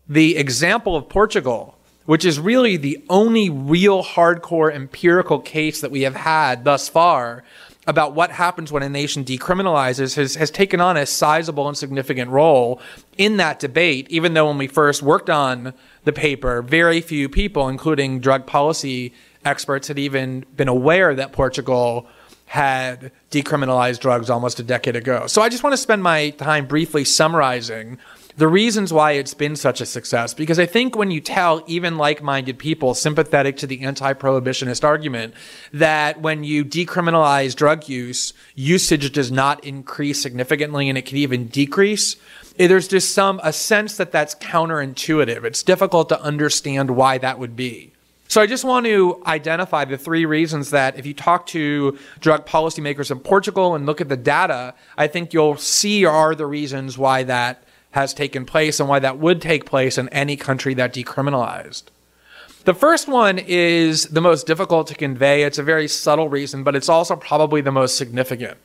the 0.10 0.38
example 0.38 0.96
of 0.96 1.08
Portugal, 1.08 1.78
which 2.06 2.26
is 2.26 2.40
really 2.40 2.76
the 2.76 3.02
only 3.10 3.50
real 3.50 4.04
hardcore 4.04 4.74
empirical 4.74 5.40
case 5.40 5.82
that 5.82 5.92
we 5.92 6.02
have 6.02 6.16
had 6.16 6.64
thus 6.64 6.90
far 6.90 7.44
about 7.86 8.14
what 8.14 8.32
happens 8.32 8.72
when 8.72 8.84
a 8.84 8.90
nation 8.90 9.24
decriminalizes 9.24 10.16
has, 10.16 10.36
has 10.36 10.52
taken 10.52 10.82
on 10.82 10.98
a 10.98 11.06
sizable 11.06 11.68
and 11.68 11.78
significant 11.78 12.30
role 12.30 12.82
in 13.18 13.38
that 13.38 13.60
debate, 13.60 14.08
even 14.10 14.34
though 14.34 14.48
when 14.48 14.58
we 14.58 14.68
first 14.68 15.02
worked 15.02 15.30
on 15.30 15.74
the 16.10 16.20
paper, 16.20 16.64
very 16.64 17.02
few 17.02 17.30
people, 17.30 17.70
including 17.70 18.20
drug 18.20 18.48
policy 18.48 19.14
experts, 19.46 19.88
had 19.88 20.00
even 20.00 20.44
been 20.56 20.68
aware 20.68 21.14
that 21.14 21.32
Portugal 21.32 22.08
had 22.46 23.12
decriminalized 23.30 24.00
drugs 24.00 24.28
almost 24.28 24.60
a 24.60 24.64
decade 24.64 24.96
ago. 24.96 25.28
So 25.28 25.44
I 25.44 25.50
just 25.50 25.62
want 25.62 25.74
to 25.74 25.78
spend 25.78 26.02
my 26.02 26.32
time 26.32 26.66
briefly 26.66 27.04
summarizing 27.04 28.00
the 28.38 28.48
reasons 28.48 28.92
why 28.92 29.12
it's 29.12 29.36
been 29.36 29.56
such 29.56 29.82
a 29.82 29.86
success. 29.86 30.34
Because 30.34 30.58
I 30.58 30.66
think 30.66 30.96
when 30.96 31.12
you 31.12 31.22
tell 31.22 31.62
even 31.68 31.98
like 31.98 32.24
minded 32.24 32.58
people 32.58 32.96
sympathetic 32.96 33.58
to 33.58 33.68
the 33.68 33.82
anti 33.82 34.14
prohibitionist 34.14 34.84
argument 34.84 35.36
that 35.74 36.22
when 36.22 36.44
you 36.44 36.66
decriminalize 36.66 37.56
drug 37.56 37.88
use, 37.88 38.34
usage 38.56 39.12
does 39.12 39.32
not 39.32 39.64
increase 39.64 40.20
significantly 40.20 40.90
and 40.90 40.98
it 40.98 41.06
can 41.06 41.18
even 41.18 41.48
decrease, 41.50 42.16
Eh, 42.60 42.68
there's 42.68 42.90
just 42.90 43.14
some, 43.14 43.40
a 43.42 43.54
sense 43.54 43.96
that 43.98 44.12
that's 44.12 44.36
counterintuitive. 44.36 45.46
It's 45.46 45.64
difficult 45.64 46.10
to 46.10 46.22
understand 46.22 46.92
why 46.92 47.18
that 47.18 47.40
would 47.40 47.56
be. 47.56 47.94
So 48.28 48.42
I 48.42 48.46
just 48.46 48.64
want 48.64 48.86
to 48.86 49.24
identify 49.26 49.86
the 49.86 49.98
three 49.98 50.26
reasons 50.26 50.70
that 50.70 51.00
if 51.00 51.06
you 51.06 51.16
talk 51.16 51.48
to 51.48 51.98
drug 52.20 52.46
policymakers 52.46 53.10
in 53.10 53.20
Portugal 53.22 53.74
and 53.74 53.88
look 53.88 54.02
at 54.02 54.10
the 54.10 54.18
data, 54.18 54.76
I 54.98 55.08
think 55.08 55.34
you'll 55.34 55.58
see 55.58 56.06
are 56.06 56.36
the 56.36 56.46
reasons 56.46 56.96
why 56.96 57.24
that 57.24 57.64
has 57.92 58.14
taken 58.14 58.46
place 58.46 58.80
and 58.80 58.88
why 58.88 59.00
that 59.00 59.18
would 59.18 59.42
take 59.42 59.66
place 59.66 59.98
in 59.98 60.10
any 60.10 60.36
country 60.36 60.76
that 60.76 60.94
decriminalized. 60.94 61.86
The 62.66 62.76
first 62.76 63.08
one 63.08 63.40
is 63.40 64.04
the 64.08 64.22
most 64.22 64.46
difficult 64.46 64.86
to 64.88 64.96
convey. 64.96 65.42
It's 65.42 65.58
a 65.58 65.64
very 65.64 65.88
subtle 65.88 66.30
reason, 66.30 66.64
but 66.64 66.76
it's 66.76 66.90
also 66.90 67.16
probably 67.16 67.62
the 67.62 67.72
most 67.72 67.98
significant. 67.98 68.60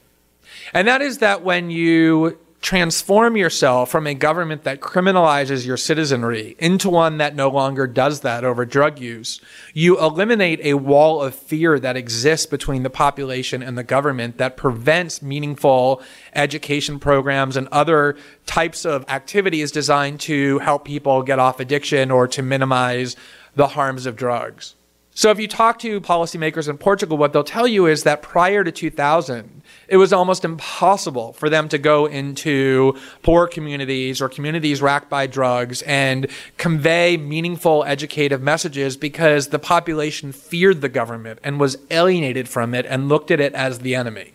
And 0.75 0.87
that 0.89 1.01
is 1.01 1.19
that 1.19 1.43
when 1.43 1.71
you 1.71 2.39
transform 2.65 3.37
yourself 3.37 3.91
from 3.91 4.07
a 4.07 4.15
government 4.15 4.63
that 4.65 4.81
criminalizes 4.81 5.67
your 5.67 5.77
citizenry 5.77 6.57
into 6.59 6.89
one 6.89 7.19
that 7.19 7.37
no 7.37 7.51
longer 7.51 7.87
does 7.87 8.21
that 8.21 8.43
over 8.43 8.65
drug 8.65 8.99
use, 8.99 9.39
you 9.75 10.01
eliminate 10.01 10.59
a 10.63 10.73
wall 10.73 11.23
of 11.23 11.35
fear 11.35 11.79
that 11.79 11.95
exists 11.95 12.47
between 12.47 12.83
the 12.83 12.89
population 12.89 13.63
and 13.63 13.77
the 13.77 13.85
government 13.85 14.39
that 14.39 14.57
prevents 14.57 15.21
meaningful 15.21 16.03
education 16.35 16.99
programs 16.99 17.55
and 17.55 17.69
other 17.69 18.17
types 18.47 18.87
of 18.87 19.05
activities 19.11 19.71
designed 19.71 20.19
to 20.19 20.59
help 20.61 20.87
people 20.87 21.23
get 21.23 21.39
off 21.39 21.61
addiction 21.61 22.11
or 22.11 22.27
to 22.27 22.41
minimize 22.41 23.15
the 23.55 23.69
harms 23.69 24.07
of 24.07 24.17
drugs. 24.17 24.75
So 25.17 25.31
if 25.31 25.39
you 25.39 25.47
talk 25.47 25.79
to 25.79 26.01
policymakers 26.01 26.69
in 26.69 26.77
Portugal, 26.77 27.17
what 27.17 27.33
they'll 27.33 27.45
tell 27.45 27.69
you 27.69 27.87
is 27.87 28.03
that 28.03 28.21
prior 28.21 28.65
to 28.65 28.73
2000, 28.73 29.63
it 29.87 29.97
was 29.97 30.13
almost 30.13 30.45
impossible 30.45 31.33
for 31.35 31.49
them 31.49 31.69
to 31.69 31.79
go 31.79 32.07
into 32.07 32.99
poor 33.23 33.47
communities 33.47 34.21
or 34.21 34.29
communities 34.29 34.83
racked 34.83 35.09
by 35.09 35.29
drugs 35.29 35.83
and 35.83 36.27
convey 36.57 37.17
meaningful 37.17 37.85
educative 37.85 38.43
messages 38.43 38.97
because 38.97 39.49
the 39.49 39.59
population 39.61 40.33
feared 40.33 40.81
the 40.81 40.89
government 40.89 41.39
and 41.45 41.61
was 41.61 41.79
alienated 41.93 42.49
from 42.49 42.75
it 42.75 42.85
and 42.87 43.09
looked 43.09 43.31
at 43.31 43.39
it 43.39 43.55
as 43.55 43.79
the 43.79 43.95
enemy. 43.95 44.33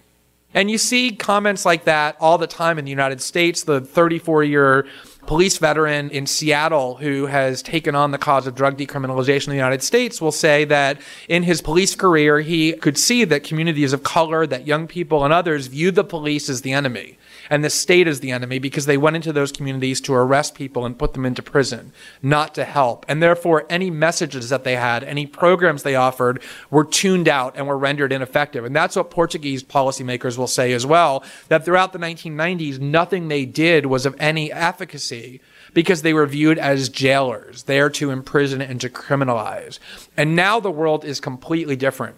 And 0.54 0.72
you 0.72 0.78
see 0.78 1.12
comments 1.12 1.66
like 1.66 1.84
that 1.84 2.16
all 2.20 2.38
the 2.38 2.48
time 2.48 2.80
in 2.80 2.86
the 2.86 2.90
United 2.90 3.22
States. 3.22 3.64
The 3.64 3.82
34 3.82 4.46
year 4.46 4.88
police 5.30 5.60
veteran 5.60 6.10
in 6.10 6.26
Seattle 6.26 6.96
who 6.96 7.28
has 7.28 7.62
taken 7.62 7.94
on 7.94 8.10
the 8.10 8.18
cause 8.18 8.48
of 8.48 8.56
drug 8.56 8.76
decriminalization 8.76 9.50
in 9.50 9.52
the 9.52 9.58
United 9.58 9.84
States 9.84 10.20
will 10.20 10.32
say 10.32 10.66
that 10.66 11.00
in 11.28 11.44
his 11.44 11.62
police 11.62 11.94
career, 11.94 12.40
he 12.40 12.74
could 12.74 12.98
see 12.98 13.26
that 13.26 13.44
communities 13.44 13.94
of 13.94 14.02
color, 14.02 14.48
that 14.48 14.66
young 14.66 14.88
people 14.88 15.24
and 15.24 15.32
others 15.32 15.68
viewed 15.68 15.94
the 15.94 16.04
police 16.04 16.50
as 16.50 16.62
the 16.62 16.74
enemy 16.74 17.16
and 17.50 17.64
the 17.64 17.70
state 17.70 18.08
is 18.08 18.20
the 18.20 18.32
enemy 18.32 18.60
because 18.60 18.86
they 18.86 18.98
went 18.98 19.16
into 19.16 19.34
those 19.34 19.52
communities 19.52 20.00
to 20.02 20.14
arrest 20.14 20.56
people 20.56 20.86
and 20.86 20.98
put 20.98 21.14
them 21.14 21.26
into 21.26 21.42
prison, 21.42 21.92
not 22.22 22.54
to 22.56 22.66
help. 22.66 23.06
And 23.08 23.22
therefore, 23.22 23.66
any 23.70 23.90
messages 23.90 24.50
that 24.50 24.64
they 24.64 24.76
had, 24.76 25.04
any 25.04 25.26
programs 25.26 25.84
they 25.84 25.96
offered 25.96 26.42
were 26.70 26.86
tuned 26.86 27.28
out 27.28 27.56
and 27.58 27.68
were 27.68 27.78
rendered 27.78 28.12
ineffective. 28.12 28.66
And 28.66 28.76
that's 28.76 28.96
what 28.96 29.10
Portuguese 29.10 29.64
policymakers 29.64 30.38
will 30.38 30.48
say 30.48 30.74
as 30.74 30.86
well, 30.86 31.24
that 31.48 31.66
throughout 31.66 31.94
the 31.94 32.00
1990s, 32.00 32.80
nothing 32.80 33.28
they 33.28 33.46
did 33.46 33.86
was 33.88 34.06
of 34.06 34.16
any 34.20 34.52
efficacy 34.52 35.42
because 35.74 36.02
they 36.02 36.14
were 36.14 36.26
viewed 36.26 36.58
as 36.58 36.90
jailers, 36.90 37.64
there 37.64 37.90
to 37.90 38.12
imprison 38.12 38.62
and 38.62 38.82
to 38.82 38.90
criminalize. 38.90 39.80
And 40.18 40.36
now 40.36 40.60
the 40.60 40.72
world 40.72 41.06
is 41.06 41.20
completely 41.20 41.76
different. 41.76 42.16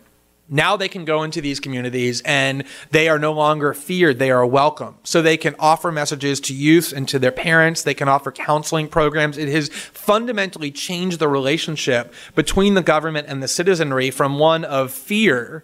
Now 0.53 0.75
they 0.75 0.89
can 0.89 1.05
go 1.05 1.23
into 1.23 1.39
these 1.39 1.61
communities 1.61 2.21
and 2.25 2.65
they 2.91 3.07
are 3.07 3.17
no 3.17 3.31
longer 3.31 3.73
feared. 3.73 4.19
They 4.19 4.31
are 4.31 4.45
welcome. 4.45 4.95
So 5.03 5.21
they 5.21 5.37
can 5.37 5.55
offer 5.57 5.93
messages 5.93 6.41
to 6.41 6.53
youth 6.53 6.91
and 6.91 7.07
to 7.07 7.17
their 7.17 7.31
parents. 7.31 7.83
They 7.83 7.93
can 7.93 8.09
offer 8.09 8.33
counseling 8.33 8.89
programs. 8.89 9.37
It 9.37 9.47
has 9.47 9.69
fundamentally 9.69 10.69
changed 10.69 11.19
the 11.19 11.29
relationship 11.29 12.13
between 12.35 12.73
the 12.73 12.81
government 12.81 13.27
and 13.29 13.41
the 13.41 13.47
citizenry 13.47 14.11
from 14.11 14.37
one 14.37 14.65
of 14.65 14.91
fear 14.91 15.63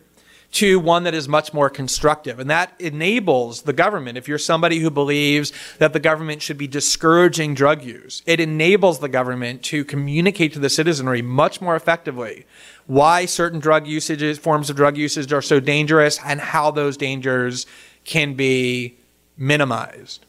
to 0.50 0.80
one 0.80 1.04
that 1.04 1.14
is 1.14 1.28
much 1.28 1.54
more 1.54 1.70
constructive. 1.70 2.40
And 2.40 2.50
that 2.50 2.74
enables 2.80 3.64
the 3.64 3.74
government, 3.74 4.18
if 4.18 4.28
you're 4.28 4.38
somebody 4.38 4.80
who 4.80 4.90
believes 4.90 5.52
that 5.78 5.94
the 5.94 6.00
government 6.00 6.42
should 6.42 6.58
be 6.58 6.68
discouraging 6.68 7.54
drug 7.54 7.84
use, 7.84 8.24
it 8.26 8.40
enables 8.40 9.00
the 9.00 9.10
government 9.10 9.64
to 9.64 9.84
communicate 9.84 10.54
to 10.54 10.60
the 10.60 10.70
citizenry 10.70 11.22
much 11.22 11.60
more 11.60 11.76
effectively 11.76 12.46
why 12.88 13.26
certain 13.26 13.60
drug 13.60 13.86
usages, 13.86 14.40
forms 14.40 14.70
of 14.70 14.76
drug 14.76 14.98
usage 14.98 15.32
are 15.32 15.42
so 15.42 15.60
dangerous 15.60 16.20
and 16.26 16.40
how 16.40 16.72
those 16.72 16.98
dangers 16.98 17.66
can 18.06 18.34
be 18.34 18.96
minimized. 19.38 20.26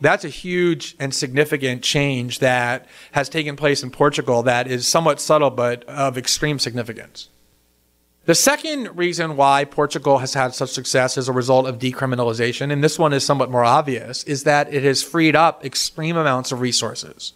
That's 0.00 0.24
a 0.24 0.28
huge 0.28 0.96
and 1.00 1.12
significant 1.12 1.82
change 1.82 2.38
that 2.38 2.86
has 3.12 3.28
taken 3.28 3.56
place 3.56 3.82
in 3.82 3.90
Portugal 3.90 4.44
that 4.44 4.68
is 4.68 4.86
somewhat 4.86 5.20
subtle 5.20 5.50
but 5.50 5.84
of 5.84 6.16
extreme 6.16 6.60
significance. 6.60 7.28
The 8.26 8.34
second 8.34 8.96
reason 8.96 9.36
why 9.36 9.64
Portugal 9.64 10.18
has 10.18 10.34
had 10.34 10.54
such 10.54 10.70
success 10.70 11.18
as 11.18 11.28
a 11.28 11.32
result 11.32 11.66
of 11.66 11.78
decriminalization, 11.78 12.70
and 12.70 12.84
this 12.84 12.98
one 12.98 13.12
is 13.12 13.24
somewhat 13.24 13.50
more 13.50 13.64
obvious, 13.64 14.22
is 14.24 14.44
that 14.44 14.72
it 14.72 14.84
has 14.84 15.02
freed 15.02 15.34
up 15.34 15.64
extreme 15.64 16.16
amounts 16.16 16.52
of 16.52 16.60
resources. 16.60 17.32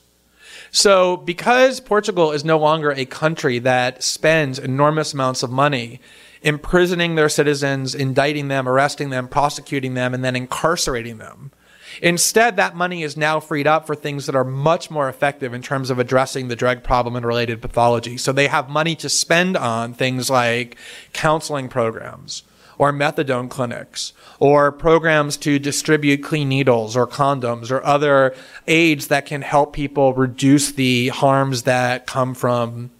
So, 0.70 1.16
because 1.16 1.80
Portugal 1.80 2.32
is 2.32 2.44
no 2.44 2.58
longer 2.58 2.92
a 2.92 3.04
country 3.04 3.58
that 3.60 4.02
spends 4.02 4.58
enormous 4.58 5.14
amounts 5.14 5.42
of 5.42 5.50
money 5.50 6.00
imprisoning 6.42 7.14
their 7.14 7.28
citizens, 7.28 7.94
indicting 7.94 8.48
them, 8.48 8.68
arresting 8.68 9.10
them, 9.10 9.28
prosecuting 9.28 9.94
them, 9.94 10.12
and 10.12 10.24
then 10.24 10.34
incarcerating 10.34 11.18
them, 11.18 11.52
Instead, 12.00 12.56
that 12.56 12.74
money 12.76 13.02
is 13.02 13.16
now 13.16 13.40
freed 13.40 13.66
up 13.66 13.86
for 13.86 13.94
things 13.94 14.26
that 14.26 14.34
are 14.34 14.44
much 14.44 14.90
more 14.90 15.08
effective 15.08 15.52
in 15.52 15.60
terms 15.60 15.90
of 15.90 15.98
addressing 15.98 16.48
the 16.48 16.56
drug 16.56 16.82
problem 16.82 17.16
and 17.16 17.26
related 17.26 17.60
pathology. 17.60 18.16
So 18.16 18.32
they 18.32 18.46
have 18.46 18.70
money 18.70 18.94
to 18.96 19.08
spend 19.08 19.56
on 19.56 19.92
things 19.92 20.30
like 20.30 20.76
counseling 21.12 21.68
programs 21.68 22.44
or 22.82 22.92
methadone 22.92 23.48
clinics 23.48 24.12
or 24.40 24.72
programs 24.72 25.36
to 25.36 25.56
distribute 25.60 26.20
clean 26.20 26.48
needles 26.48 26.96
or 26.96 27.06
condoms 27.06 27.70
or 27.70 27.80
other 27.84 28.34
aids 28.66 29.06
that 29.06 29.24
can 29.24 29.40
help 29.40 29.72
people 29.72 30.12
reduce 30.14 30.72
the 30.72 31.06
harms 31.10 31.62
that 31.62 32.08
come 32.08 32.34
from 32.34 32.90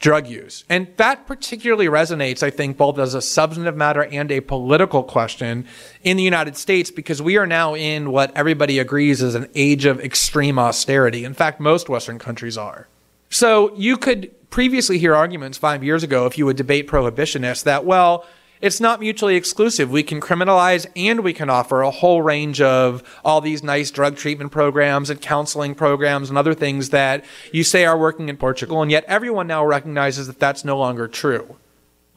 drug 0.00 0.26
use. 0.26 0.64
And 0.68 0.88
that 0.96 1.28
particularly 1.28 1.86
resonates, 1.86 2.42
I 2.42 2.50
think, 2.50 2.76
both 2.76 2.98
as 2.98 3.14
a 3.14 3.22
substantive 3.22 3.76
matter 3.76 4.02
and 4.02 4.32
a 4.32 4.40
political 4.40 5.04
question 5.04 5.64
in 6.02 6.16
the 6.16 6.24
United 6.24 6.56
States 6.56 6.90
because 6.90 7.22
we 7.22 7.36
are 7.36 7.46
now 7.46 7.76
in 7.76 8.10
what 8.10 8.36
everybody 8.36 8.80
agrees 8.80 9.22
is 9.22 9.36
an 9.36 9.48
age 9.54 9.84
of 9.84 10.00
extreme 10.00 10.58
austerity. 10.58 11.24
In 11.24 11.34
fact, 11.34 11.60
most 11.60 11.88
Western 11.88 12.18
countries 12.18 12.58
are. 12.58 12.88
So 13.28 13.72
you 13.76 13.96
could 13.96 14.34
previously 14.50 14.98
hear 14.98 15.14
arguments 15.14 15.56
five 15.56 15.84
years 15.84 16.02
ago 16.02 16.26
if 16.26 16.36
you 16.36 16.46
would 16.46 16.56
debate 16.56 16.88
prohibitionists 16.88 17.62
that, 17.62 17.84
well, 17.84 18.26
it's 18.60 18.80
not 18.80 19.00
mutually 19.00 19.36
exclusive. 19.36 19.90
We 19.90 20.02
can 20.02 20.20
criminalize 20.20 20.86
and 20.94 21.20
we 21.20 21.32
can 21.32 21.48
offer 21.48 21.80
a 21.82 21.90
whole 21.90 22.22
range 22.22 22.60
of 22.60 23.02
all 23.24 23.40
these 23.40 23.62
nice 23.62 23.90
drug 23.90 24.16
treatment 24.16 24.52
programs 24.52 25.08
and 25.10 25.20
counseling 25.20 25.74
programs 25.74 26.28
and 26.28 26.38
other 26.38 26.54
things 26.54 26.90
that 26.90 27.24
you 27.52 27.64
say 27.64 27.84
are 27.84 27.98
working 27.98 28.28
in 28.28 28.36
Portugal. 28.36 28.82
And 28.82 28.90
yet 28.90 29.04
everyone 29.06 29.46
now 29.46 29.64
recognizes 29.64 30.26
that 30.26 30.38
that's 30.38 30.64
no 30.64 30.78
longer 30.78 31.08
true. 31.08 31.56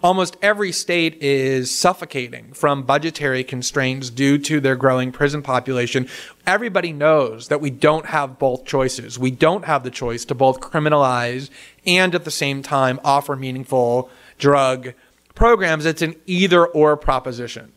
Almost 0.03 0.35
every 0.41 0.73
state 0.73 1.23
is 1.23 1.71
suffocating 1.71 2.51
from 2.51 2.83
budgetary 2.83 3.45
constraints 3.45 4.09
due 4.09 4.37
to 4.39 4.59
their 4.59 4.75
growing 4.75 5.13
prison 5.13 5.41
population. 5.41 6.09
Everybody 6.45 6.91
knows 6.91 7.47
that 7.47 7.61
we 7.61 7.69
don't 7.69 8.07
have 8.07 8.37
both 8.37 8.65
choices. 8.65 9.17
We 9.17 9.31
don't 9.31 9.63
have 9.63 9.85
the 9.85 9.89
choice 9.89 10.25
to 10.25 10.35
both 10.35 10.59
criminalize 10.59 11.49
and 11.85 12.13
at 12.13 12.25
the 12.25 12.31
same 12.31 12.61
time 12.61 12.99
offer 13.05 13.37
meaningful 13.37 14.09
drug 14.37 14.93
programs, 15.35 15.85
it's 15.85 16.01
an 16.01 16.15
either 16.25 16.65
or 16.65 16.97
proposition. 16.97 17.71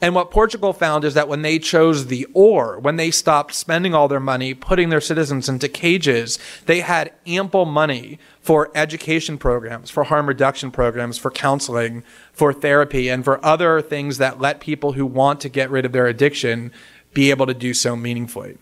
And 0.00 0.14
what 0.14 0.30
Portugal 0.30 0.72
found 0.72 1.04
is 1.04 1.14
that 1.14 1.26
when 1.26 1.42
they 1.42 1.58
chose 1.58 2.06
the 2.06 2.26
or, 2.32 2.78
when 2.78 2.96
they 2.96 3.10
stopped 3.10 3.52
spending 3.52 3.94
all 3.94 4.06
their 4.06 4.20
money 4.20 4.54
putting 4.54 4.90
their 4.90 5.00
citizens 5.00 5.48
into 5.48 5.68
cages, 5.68 6.38
they 6.66 6.80
had 6.80 7.12
ample 7.26 7.64
money 7.64 8.20
for 8.40 8.70
education 8.76 9.38
programs, 9.38 9.90
for 9.90 10.04
harm 10.04 10.28
reduction 10.28 10.70
programs, 10.70 11.18
for 11.18 11.32
counseling, 11.32 12.04
for 12.32 12.52
therapy, 12.52 13.08
and 13.08 13.24
for 13.24 13.44
other 13.44 13.80
things 13.82 14.18
that 14.18 14.40
let 14.40 14.60
people 14.60 14.92
who 14.92 15.04
want 15.04 15.40
to 15.40 15.48
get 15.48 15.70
rid 15.70 15.84
of 15.84 15.90
their 15.90 16.06
addiction 16.06 16.70
be 17.12 17.30
able 17.30 17.46
to 17.46 17.54
do 17.54 17.74
so 17.74 17.96
meaningfully. 17.96 18.56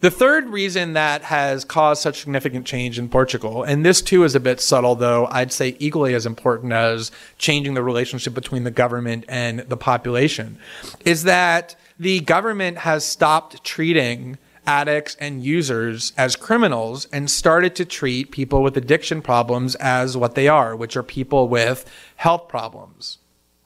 The 0.00 0.12
third 0.12 0.50
reason 0.50 0.92
that 0.92 1.22
has 1.22 1.64
caused 1.64 2.02
such 2.02 2.20
significant 2.20 2.66
change 2.66 3.00
in 3.00 3.08
Portugal, 3.08 3.64
and 3.64 3.84
this 3.84 4.00
too 4.00 4.22
is 4.22 4.36
a 4.36 4.40
bit 4.40 4.60
subtle, 4.60 4.94
though 4.94 5.26
I'd 5.26 5.50
say 5.50 5.76
equally 5.80 6.14
as 6.14 6.24
important 6.24 6.72
as 6.72 7.10
changing 7.36 7.74
the 7.74 7.82
relationship 7.82 8.32
between 8.32 8.62
the 8.62 8.70
government 8.70 9.24
and 9.28 9.58
the 9.60 9.76
population, 9.76 10.56
is 11.04 11.24
that 11.24 11.74
the 11.98 12.20
government 12.20 12.78
has 12.78 13.04
stopped 13.04 13.64
treating 13.64 14.38
addicts 14.68 15.16
and 15.18 15.42
users 15.42 16.12
as 16.16 16.36
criminals 16.36 17.08
and 17.12 17.28
started 17.28 17.74
to 17.74 17.84
treat 17.84 18.30
people 18.30 18.62
with 18.62 18.76
addiction 18.76 19.20
problems 19.20 19.74
as 19.76 20.16
what 20.16 20.36
they 20.36 20.46
are, 20.46 20.76
which 20.76 20.96
are 20.96 21.02
people 21.02 21.48
with 21.48 21.90
health 22.14 22.46
problems. 22.46 23.18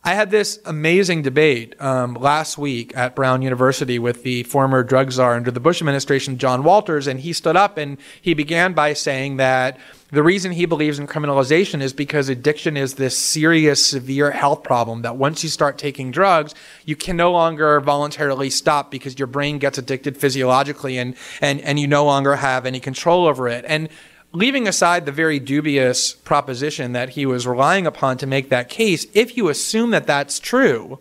I 0.04 0.14
had 0.14 0.32
this 0.32 0.58
amazing 0.64 1.22
debate 1.22 1.80
um, 1.80 2.14
last 2.14 2.58
week 2.58 2.92
at 2.96 3.14
Brown 3.14 3.40
University 3.40 4.00
with 4.00 4.24
the 4.24 4.42
former 4.42 4.82
drug 4.82 5.12
czar 5.12 5.36
under 5.36 5.52
the 5.52 5.60
Bush 5.60 5.80
administration, 5.80 6.38
John 6.38 6.64
Walters, 6.64 7.06
and 7.06 7.20
he 7.20 7.32
stood 7.32 7.56
up 7.56 7.78
and 7.78 7.96
he 8.20 8.34
began 8.34 8.72
by 8.72 8.94
saying 8.94 9.36
that 9.36 9.78
the 10.10 10.24
reason 10.24 10.50
he 10.50 10.66
believes 10.66 10.98
in 10.98 11.06
criminalization 11.06 11.80
is 11.80 11.92
because 11.92 12.28
addiction 12.28 12.76
is 12.76 12.94
this 12.94 13.16
serious, 13.16 13.86
severe 13.86 14.32
health 14.32 14.64
problem 14.64 15.02
that 15.02 15.16
once 15.16 15.44
you 15.44 15.48
start 15.48 15.78
taking 15.78 16.10
drugs, 16.10 16.52
you 16.84 16.96
can 16.96 17.16
no 17.16 17.30
longer 17.30 17.80
voluntarily 17.80 18.50
stop 18.50 18.90
because 18.90 19.20
your 19.20 19.28
brain 19.28 19.58
gets 19.58 19.78
addicted 19.78 20.16
physiologically 20.16 20.98
and, 20.98 21.14
and, 21.40 21.60
and 21.60 21.78
you 21.78 21.86
no 21.86 22.04
longer 22.04 22.34
have 22.34 22.66
any 22.66 22.80
control 22.80 23.24
over 23.24 23.46
it. 23.46 23.64
And 23.68 23.88
leaving 24.32 24.66
aside 24.66 25.04
the 25.04 25.12
very 25.12 25.38
dubious 25.38 26.12
proposition 26.12 26.92
that 26.92 27.10
he 27.10 27.26
was 27.26 27.46
relying 27.46 27.86
upon 27.86 28.16
to 28.18 28.26
make 28.26 28.48
that 28.48 28.68
case, 28.68 29.06
if 29.12 29.36
you 29.36 29.48
assume 29.48 29.90
that 29.90 30.06
that's 30.06 30.40
true, 30.40 30.98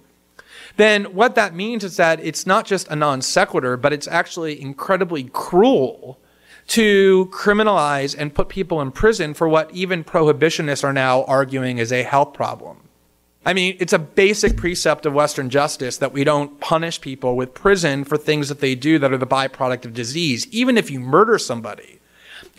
then 0.77 1.05
what 1.05 1.35
that 1.35 1.55
means 1.55 1.83
is 1.83 1.97
that 1.97 2.19
it's 2.19 2.45
not 2.45 2.65
just 2.65 2.87
a 2.89 2.95
non 2.95 3.21
sequitur, 3.21 3.77
but 3.77 3.93
it's 3.93 4.07
actually 4.07 4.61
incredibly 4.61 5.25
cruel 5.25 6.19
to 6.67 7.29
criminalize 7.33 8.15
and 8.17 8.33
put 8.33 8.47
people 8.47 8.81
in 8.81 8.91
prison 8.91 9.33
for 9.33 9.47
what 9.47 9.71
even 9.71 10.03
prohibitionists 10.03 10.83
are 10.83 10.93
now 10.93 11.23
arguing 11.25 11.77
is 11.77 11.91
a 11.91 12.03
health 12.03 12.33
problem. 12.33 12.77
I 13.43 13.53
mean, 13.53 13.75
it's 13.79 13.93
a 13.93 13.99
basic 13.99 14.55
precept 14.55 15.05
of 15.05 15.13
Western 15.13 15.49
justice 15.49 15.97
that 15.97 16.13
we 16.13 16.23
don't 16.23 16.59
punish 16.59 17.01
people 17.01 17.35
with 17.35 17.55
prison 17.55 18.03
for 18.03 18.15
things 18.15 18.49
that 18.49 18.59
they 18.59 18.75
do 18.75 18.99
that 18.99 19.11
are 19.11 19.17
the 19.17 19.25
byproduct 19.25 19.83
of 19.85 19.93
disease, 19.93 20.47
even 20.51 20.77
if 20.77 20.91
you 20.91 20.99
murder 20.99 21.39
somebody 21.39 22.00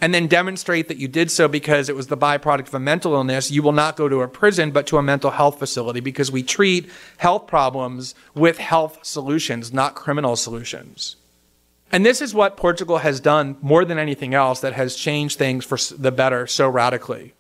and 0.01 0.13
then 0.15 0.27
demonstrate 0.27 0.89
that 0.89 0.97
you 0.97 1.09
did 1.09 1.31
so 1.31 1.49
because 1.49 1.89
it 1.89 1.97
was 1.97 2.09
the 2.09 2.17
byproduct 2.17 2.69
of 2.69 2.75
a 2.75 2.81
mental 2.81 3.15
illness, 3.15 3.51
you 3.51 3.63
will 3.63 3.73
not 3.73 3.97
go 3.97 4.09
to 4.09 4.23
a 4.23 4.29
prison 4.29 4.71
but 4.71 4.87
to 4.89 4.99
a 4.99 5.03
mental 5.03 5.31
health 5.31 5.59
facility 5.59 6.01
because 6.01 6.31
we 6.31 6.43
treat 6.43 6.91
health 7.19 7.47
problems 7.47 8.15
with 8.35 8.59
health 8.59 8.99
solutions, 9.03 9.73
not 9.73 9.95
criminal 9.95 10.37
solutions. 10.37 11.17
And 11.91 12.07
this 12.07 12.23
is 12.23 12.35
what 12.35 12.57
Portugal 12.57 12.99
has 12.99 13.21
done 13.21 13.57
more 13.61 13.85
than 13.85 13.99
anything 13.99 14.33
else 14.33 14.61
that 14.61 14.73
has 14.73 14.97
changed 14.97 15.39
things 15.39 15.65
for 15.65 15.77
the 15.95 16.11
better 16.11 16.47
so 16.47 16.69
radically. 16.69 17.35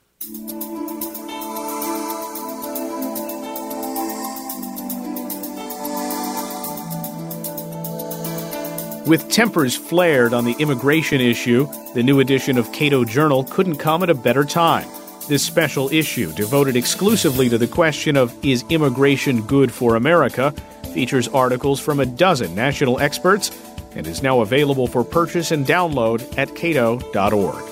With 9.06 9.28
tempers 9.30 9.76
flared 9.76 10.32
on 10.32 10.44
the 10.44 10.54
immigration 10.60 11.20
issue, 11.20 11.68
the 11.92 12.04
new 12.04 12.20
edition 12.20 12.56
of 12.56 12.70
Cato 12.70 13.04
Journal 13.04 13.42
couldn't 13.42 13.76
come 13.76 14.04
at 14.04 14.10
a 14.10 14.14
better 14.14 14.44
time. 14.44 14.88
This 15.28 15.44
special 15.44 15.92
issue, 15.92 16.32
devoted 16.32 16.76
exclusively 16.76 17.48
to 17.48 17.58
the 17.58 17.66
question 17.66 18.16
of 18.16 18.32
is 18.44 18.64
immigration 18.68 19.42
good 19.42 19.72
for 19.72 19.96
America, 19.96 20.52
features 20.94 21.26
articles 21.26 21.80
from 21.80 21.98
a 21.98 22.06
dozen 22.06 22.54
national 22.54 23.00
experts 23.00 23.50
and 23.96 24.06
is 24.06 24.22
now 24.22 24.40
available 24.40 24.86
for 24.86 25.02
purchase 25.02 25.50
and 25.50 25.66
download 25.66 26.38
at 26.38 26.54
cato.org. 26.54 27.64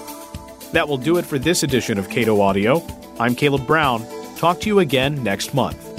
That 0.72 0.88
will 0.88 0.98
do 0.98 1.16
it 1.16 1.24
for 1.24 1.38
this 1.38 1.62
edition 1.62 1.96
of 1.96 2.08
Cato 2.08 2.40
Audio. 2.40 2.84
I'm 3.20 3.36
Caleb 3.36 3.68
Brown. 3.68 4.04
Talk 4.36 4.60
to 4.62 4.66
you 4.66 4.80
again 4.80 5.22
next 5.22 5.54
month. 5.54 5.89